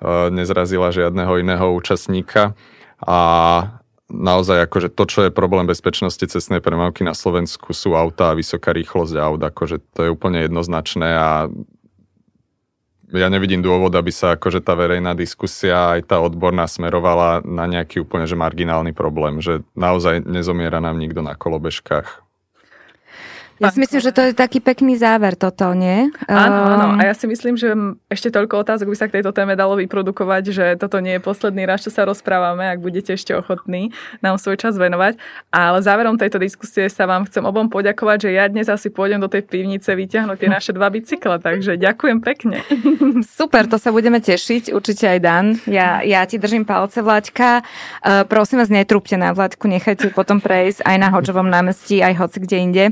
E, 0.00 0.30
nezrazila 0.32 0.94
žiadneho 0.94 1.38
iného 1.38 1.70
účastníka 1.74 2.58
a 3.04 3.18
naozaj 4.10 4.66
akože 4.66 4.88
to, 4.90 5.04
čo 5.06 5.20
je 5.26 5.30
problém 5.30 5.64
bezpečnosti 5.70 6.20
cestnej 6.20 6.58
premávky 6.58 7.06
na 7.06 7.14
Slovensku 7.14 7.70
sú 7.70 7.94
auta 7.94 8.34
a 8.34 8.38
vysoká 8.38 8.74
rýchlosť 8.74 9.14
aut, 9.16 9.40
akože 9.40 9.78
to 9.94 10.00
je 10.06 10.10
úplne 10.10 10.44
jednoznačné 10.44 11.08
a 11.14 11.28
ja 13.10 13.26
nevidím 13.26 13.58
dôvod, 13.58 13.90
aby 13.90 14.14
sa 14.14 14.38
akože 14.38 14.62
tá 14.62 14.78
verejná 14.78 15.18
diskusia 15.18 15.98
aj 15.98 16.06
tá 16.06 16.22
odborná 16.22 16.70
smerovala 16.70 17.42
na 17.42 17.66
nejaký 17.66 18.06
úplne 18.06 18.26
že 18.26 18.38
marginálny 18.38 18.94
problém, 18.94 19.42
že 19.42 19.66
naozaj 19.74 20.22
nezomiera 20.26 20.78
nám 20.78 20.98
nikto 20.98 21.18
na 21.18 21.34
kolobežkách. 21.34 22.29
Ja 23.60 23.68
si 23.68 23.76
myslím, 23.84 24.00
že 24.00 24.16
to 24.16 24.24
je 24.24 24.32
taký 24.32 24.64
pekný 24.64 24.96
záver 24.96 25.36
toto, 25.36 25.76
nie? 25.76 26.08
Áno, 26.24 26.60
áno. 26.64 26.86
Ehm, 26.96 27.00
a 27.04 27.12
ja 27.12 27.14
si 27.14 27.28
myslím, 27.28 27.60
že 27.60 27.76
ešte 28.08 28.32
toľko 28.32 28.64
otázok 28.64 28.88
by 28.88 28.96
sa 28.96 29.06
k 29.12 29.20
tejto 29.20 29.36
téme 29.36 29.52
dalo 29.52 29.76
vyprodukovať, 29.76 30.42
že 30.48 30.64
toto 30.80 30.96
nie 31.04 31.20
je 31.20 31.22
posledný 31.22 31.68
raz, 31.68 31.84
čo 31.84 31.92
sa 31.92 32.08
rozprávame, 32.08 32.64
ak 32.72 32.80
budete 32.80 33.12
ešte 33.12 33.36
ochotní 33.36 33.92
nám 34.24 34.40
svoj 34.40 34.56
čas 34.56 34.80
venovať. 34.80 35.20
Ale 35.52 35.84
záverom 35.84 36.16
tejto 36.16 36.40
diskusie 36.40 36.88
sa 36.88 37.04
vám 37.04 37.28
chcem 37.28 37.44
obom 37.44 37.68
poďakovať, 37.68 38.28
že 38.28 38.30
ja 38.32 38.48
dnes 38.48 38.64
asi 38.72 38.88
pôjdem 38.88 39.20
do 39.20 39.28
tej 39.28 39.44
pivnice 39.44 39.92
vyťahnuť 39.92 40.36
tie 40.40 40.48
naše 40.48 40.72
dva 40.72 40.88
bicykle, 40.88 41.36
takže 41.36 41.76
ďakujem 41.76 42.24
pekne. 42.24 42.64
Super, 43.38 43.68
to 43.68 43.76
sa 43.76 43.92
budeme 43.92 44.24
tešiť, 44.24 44.72
určite 44.72 45.04
aj 45.04 45.18
Dan. 45.20 45.60
Ja, 45.68 46.00
ja 46.00 46.24
ti 46.24 46.40
držím 46.40 46.64
palce, 46.64 47.04
Vláďka. 47.04 47.60
Uh, 48.00 48.24
prosím 48.24 48.64
vás, 48.64 48.72
netrúbte 48.72 49.20
na 49.20 49.36
Vláďku, 49.36 49.68
nechajte 49.68 50.16
potom 50.16 50.40
prejsť 50.40 50.80
aj 50.88 50.96
na 50.96 51.12
Hoďovom 51.12 51.44
námestí, 51.44 52.00
aj 52.00 52.16
hoci 52.16 52.40
kde 52.40 52.56
inde. 52.56 52.84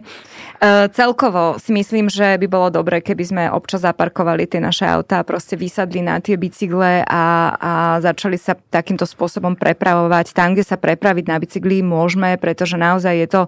Uh, 0.59 0.90
celkovo 0.90 1.55
si 1.62 1.70
myslím, 1.70 2.10
že 2.10 2.35
by 2.35 2.47
bolo 2.51 2.66
dobre, 2.66 2.98
keby 2.98 3.22
sme 3.22 3.44
občas 3.47 3.86
zaparkovali 3.86 4.43
tie 4.51 4.59
naše 4.59 4.90
autá, 4.90 5.22
proste 5.22 5.55
vysadli 5.55 6.02
na 6.02 6.18
tie 6.18 6.35
bicykle 6.35 7.06
a, 7.06 7.24
a 7.55 7.72
začali 8.02 8.35
sa 8.35 8.59
takýmto 8.59 9.06
spôsobom 9.06 9.55
prepravovať. 9.55 10.35
Tam, 10.35 10.59
kde 10.59 10.66
sa 10.66 10.74
prepraviť 10.74 11.30
na 11.30 11.39
bicykli 11.39 11.78
môžeme, 11.78 12.35
pretože 12.43 12.74
naozaj 12.74 13.14
je 13.22 13.28
to 13.30 13.43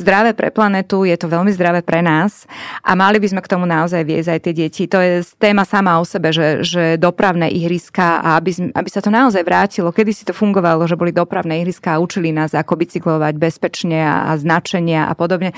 zdravé 0.00 0.32
pre 0.32 0.48
planetu, 0.48 1.04
je 1.04 1.12
to 1.20 1.28
veľmi 1.28 1.52
zdravé 1.52 1.84
pre 1.84 2.00
nás 2.00 2.48
a 2.80 2.96
mali 2.96 3.20
by 3.20 3.36
sme 3.36 3.44
k 3.44 3.52
tomu 3.52 3.68
naozaj 3.68 4.00
viesť 4.00 4.32
aj 4.32 4.40
tie 4.40 4.54
deti. 4.56 4.82
To 4.88 5.04
je 5.04 5.20
téma 5.36 5.68
sama 5.68 6.00
o 6.00 6.04
sebe, 6.08 6.32
že, 6.32 6.64
že 6.64 6.96
dopravné 6.96 7.52
ihriska 7.52 8.24
a 8.24 8.40
aby, 8.40 8.72
aby 8.72 8.88
sa 8.88 9.04
to 9.04 9.12
naozaj 9.12 9.44
vrátilo. 9.44 9.92
Kedy 9.92 10.16
si 10.16 10.24
to 10.24 10.32
fungovalo, 10.32 10.88
že 10.88 10.96
boli 10.96 11.12
dopravné 11.12 11.60
ihriska 11.60 11.92
a 11.92 12.00
učili 12.00 12.32
nás, 12.32 12.56
ako 12.56 12.80
bicyklovať 12.80 13.36
bezpečne 13.36 14.00
a, 14.00 14.32
a 14.32 14.40
značenia 14.40 15.04
a 15.04 15.12
podobne. 15.12 15.52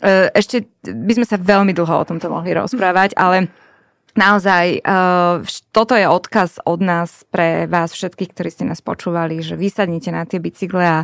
E, 0.00 0.28
ešte 0.36 0.68
by 0.84 1.12
sme 1.16 1.26
sa 1.26 1.40
veľmi 1.40 1.72
dlho 1.72 2.04
o 2.04 2.08
tomto 2.08 2.28
mohli 2.28 2.52
rozprávať, 2.52 3.16
ale 3.16 3.48
naozaj 4.16 4.80
uh, 4.80 5.44
toto 5.70 5.92
je 5.92 6.08
odkaz 6.08 6.58
od 6.64 6.80
nás 6.80 7.22
pre 7.28 7.68
vás 7.68 7.92
všetkých, 7.92 8.32
ktorí 8.32 8.48
ste 8.48 8.64
nás 8.64 8.80
počúvali, 8.80 9.44
že 9.44 9.54
vysadnite 9.54 10.08
na 10.08 10.24
tie 10.24 10.40
bicykle 10.40 10.82
a, 10.82 11.00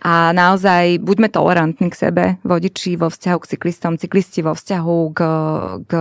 a 0.00 0.12
naozaj 0.30 1.02
buďme 1.02 1.28
tolerantní 1.28 1.90
k 1.90 2.00
sebe, 2.08 2.24
vodiči 2.46 2.94
vo 2.94 3.10
vzťahu 3.10 3.38
k 3.42 3.50
cyklistom, 3.58 3.98
cyklisti 3.98 4.40
vo 4.46 4.54
vzťahu 4.54 4.96
k, 5.12 5.20
k 5.90 5.92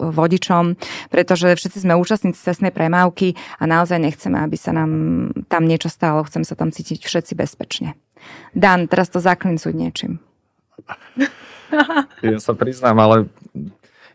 vodičom, 0.00 0.64
pretože 1.12 1.52
všetci 1.52 1.84
sme 1.84 2.00
účastníci 2.00 2.40
cestnej 2.40 2.72
premávky 2.72 3.36
a 3.60 3.68
naozaj 3.68 4.00
nechceme, 4.00 4.40
aby 4.40 4.56
sa 4.56 4.72
nám 4.72 4.90
tam 5.52 5.68
niečo 5.68 5.92
stalo, 5.92 6.24
chceme 6.24 6.48
sa 6.48 6.56
tam 6.56 6.72
cítiť 6.72 7.04
všetci 7.04 7.36
bezpečne. 7.36 7.94
Dan, 8.56 8.88
teraz 8.88 9.12
to 9.12 9.20
zaklincuj 9.20 9.76
niečím. 9.76 10.18
Ja 12.22 12.38
sa 12.38 12.52
priznám, 12.54 12.96
ale 13.00 13.16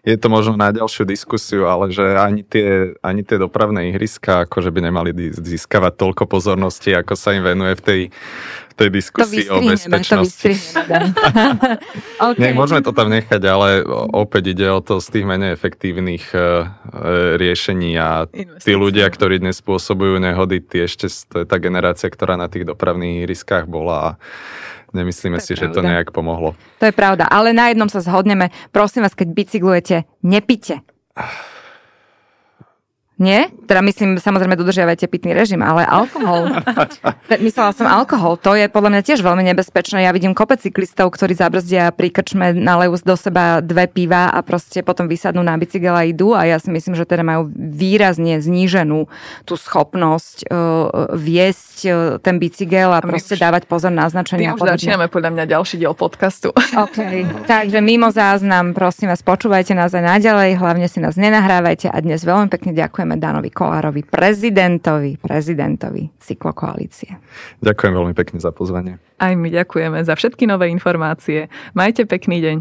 je 0.02 0.18
to 0.18 0.34
možno 0.34 0.57
na 0.57 0.73
ďalšiu 0.73 1.06
diskusiu, 1.06 1.69
ale 1.69 1.94
že 1.94 2.02
ani 2.18 2.41
tie, 2.41 2.98
ani 3.06 3.22
tie 3.22 3.38
dopravné 3.38 3.94
ihriska 3.94 4.49
akože 4.49 4.73
by 4.73 4.90
nemali 4.90 5.14
získavať 5.30 5.94
toľko 5.94 6.26
pozornosti, 6.26 6.90
ako 6.98 7.14
sa 7.14 7.38
im 7.38 7.45
venuje 7.45 7.78
v 7.78 7.84
tej, 7.86 8.02
v 8.10 8.73
tej 8.73 8.90
diskusii 8.90 9.45
o 9.53 9.61
bezpečnosti. 9.61 10.57
To 10.73 12.26
okay. 12.34 12.57
môžeme 12.57 12.82
to 12.82 12.98
tam 12.98 13.14
nechať, 13.14 13.41
ale 13.45 13.86
opäť 14.10 14.57
ide 14.57 14.73
o 14.73 14.82
to 14.82 14.98
z 14.98 15.22
tých 15.22 15.26
menej 15.30 15.53
efektívnych 15.53 16.34
uh, 16.34 16.65
riešení 17.38 17.94
a 18.02 18.26
tí 18.57 18.73
ľudia, 18.73 19.06
ktorí 19.06 19.38
dnes 19.38 19.61
spôsobujú 19.61 20.18
nehody, 20.18 20.65
tie 20.65 20.90
ešte, 20.90 21.14
to 21.30 21.44
je 21.44 21.45
tá 21.45 21.61
generácia, 21.61 22.10
ktorá 22.10 22.41
na 22.41 22.49
tých 22.49 22.65
dopravných 22.65 23.30
ihriskách 23.30 23.69
bola 23.69 23.98
a 24.02 24.11
Nemyslíme 24.91 25.39
si, 25.39 25.55
pravda. 25.55 25.72
že 25.72 25.76
to 25.76 25.81
nejak 25.81 26.11
pomohlo. 26.11 26.55
To 26.80 26.85
je 26.88 26.95
pravda, 26.95 27.27
ale 27.27 27.55
na 27.55 27.72
jednom 27.72 27.88
sa 27.88 28.03
zhodneme. 28.03 28.51
Prosím 28.76 29.07
vás, 29.07 29.15
keď 29.15 29.27
bicyklujete, 29.31 29.95
nepite. 30.23 30.84
Nie? 33.22 33.53
Teda 33.69 33.85
myslím, 33.85 34.18
samozrejme 34.18 34.57
dodržiavajte 34.57 35.06
pitný 35.06 35.38
režim, 35.38 35.61
ale 35.61 35.85
alkohol. 35.85 36.49
Myslela 37.45 37.69
som 37.69 37.85
alkohol. 37.85 38.34
To 38.41 38.57
je 38.57 38.65
podľa 38.65 38.98
mňa 38.98 39.02
tiež 39.06 39.22
veľmi 39.22 39.45
nebezpečné. 39.45 40.02
Ja 40.02 40.10
vidím 40.10 40.34
kopec 40.34 40.57
cyklistov, 40.57 41.14
ktorí 41.14 41.38
zabrzdia 41.38 41.93
pri 41.93 42.10
krčme, 42.10 42.57
nalejú 42.57 42.98
do 43.06 43.14
seba 43.14 43.61
dve 43.61 43.85
piva 43.85 44.34
a 44.34 44.41
proste 44.41 44.81
potom 44.81 45.06
vysadnú 45.06 45.45
na 45.45 45.53
bicykel 45.53 45.93
a 45.93 46.02
idú 46.02 46.34
a 46.34 46.49
ja 46.49 46.57
si 46.57 46.73
myslím, 46.73 46.98
že 46.98 47.06
teda 47.06 47.22
majú 47.22 47.53
výrazne 47.53 48.41
zníženú 48.41 49.06
tú 49.45 49.53
schopnosť 49.53 50.49
uh, 50.49 51.14
viesť 51.14 51.77
uh, 51.85 51.93
ten 52.18 52.41
bicykel 52.41 52.89
a, 52.89 52.99
a 52.99 53.06
proste 53.06 53.38
už, 53.38 53.45
dávať 53.45 53.69
pozor 53.69 53.93
na 53.93 54.10
značenia. 54.10 54.57
My 54.57 54.57
už 54.57 54.81
začíname 54.81 55.14
podľa 55.14 55.30
mňa 55.38 55.45
ďalší 55.45 55.77
diel 55.77 55.93
podcastu. 55.93 56.49
OK. 56.89 56.98
Takže 57.45 57.85
mimo 57.85 58.10
záznam, 58.10 58.73
prosím 58.73 59.14
vás, 59.14 59.22
počúvajte 59.22 59.77
nás 59.77 59.93
aj 59.93 60.18
naďalej, 60.18 60.57
hlavne 60.57 60.89
si 60.89 60.98
nás 60.98 61.14
nenahrávajte 61.22 61.85
a 61.85 61.98
dnes 62.02 62.26
veľmi 62.26 62.49
pekne 62.49 62.73
ďakujem 62.73 63.11
ďakujeme 63.12 63.20
Danovi 63.20 63.52
Kolárovi, 63.52 64.02
prezidentovi, 64.08 65.20
prezidentovi 65.20 66.08
cyklokoalície. 66.20 67.20
Ďakujem 67.60 67.94
veľmi 67.94 68.14
pekne 68.16 68.40
za 68.40 68.56
pozvanie. 68.56 69.04
Aj 69.20 69.34
my 69.36 69.52
ďakujeme 69.52 70.00
za 70.04 70.16
všetky 70.16 70.48
nové 70.48 70.72
informácie. 70.72 71.52
Majte 71.76 72.08
pekný 72.08 72.40
deň. 72.40 72.58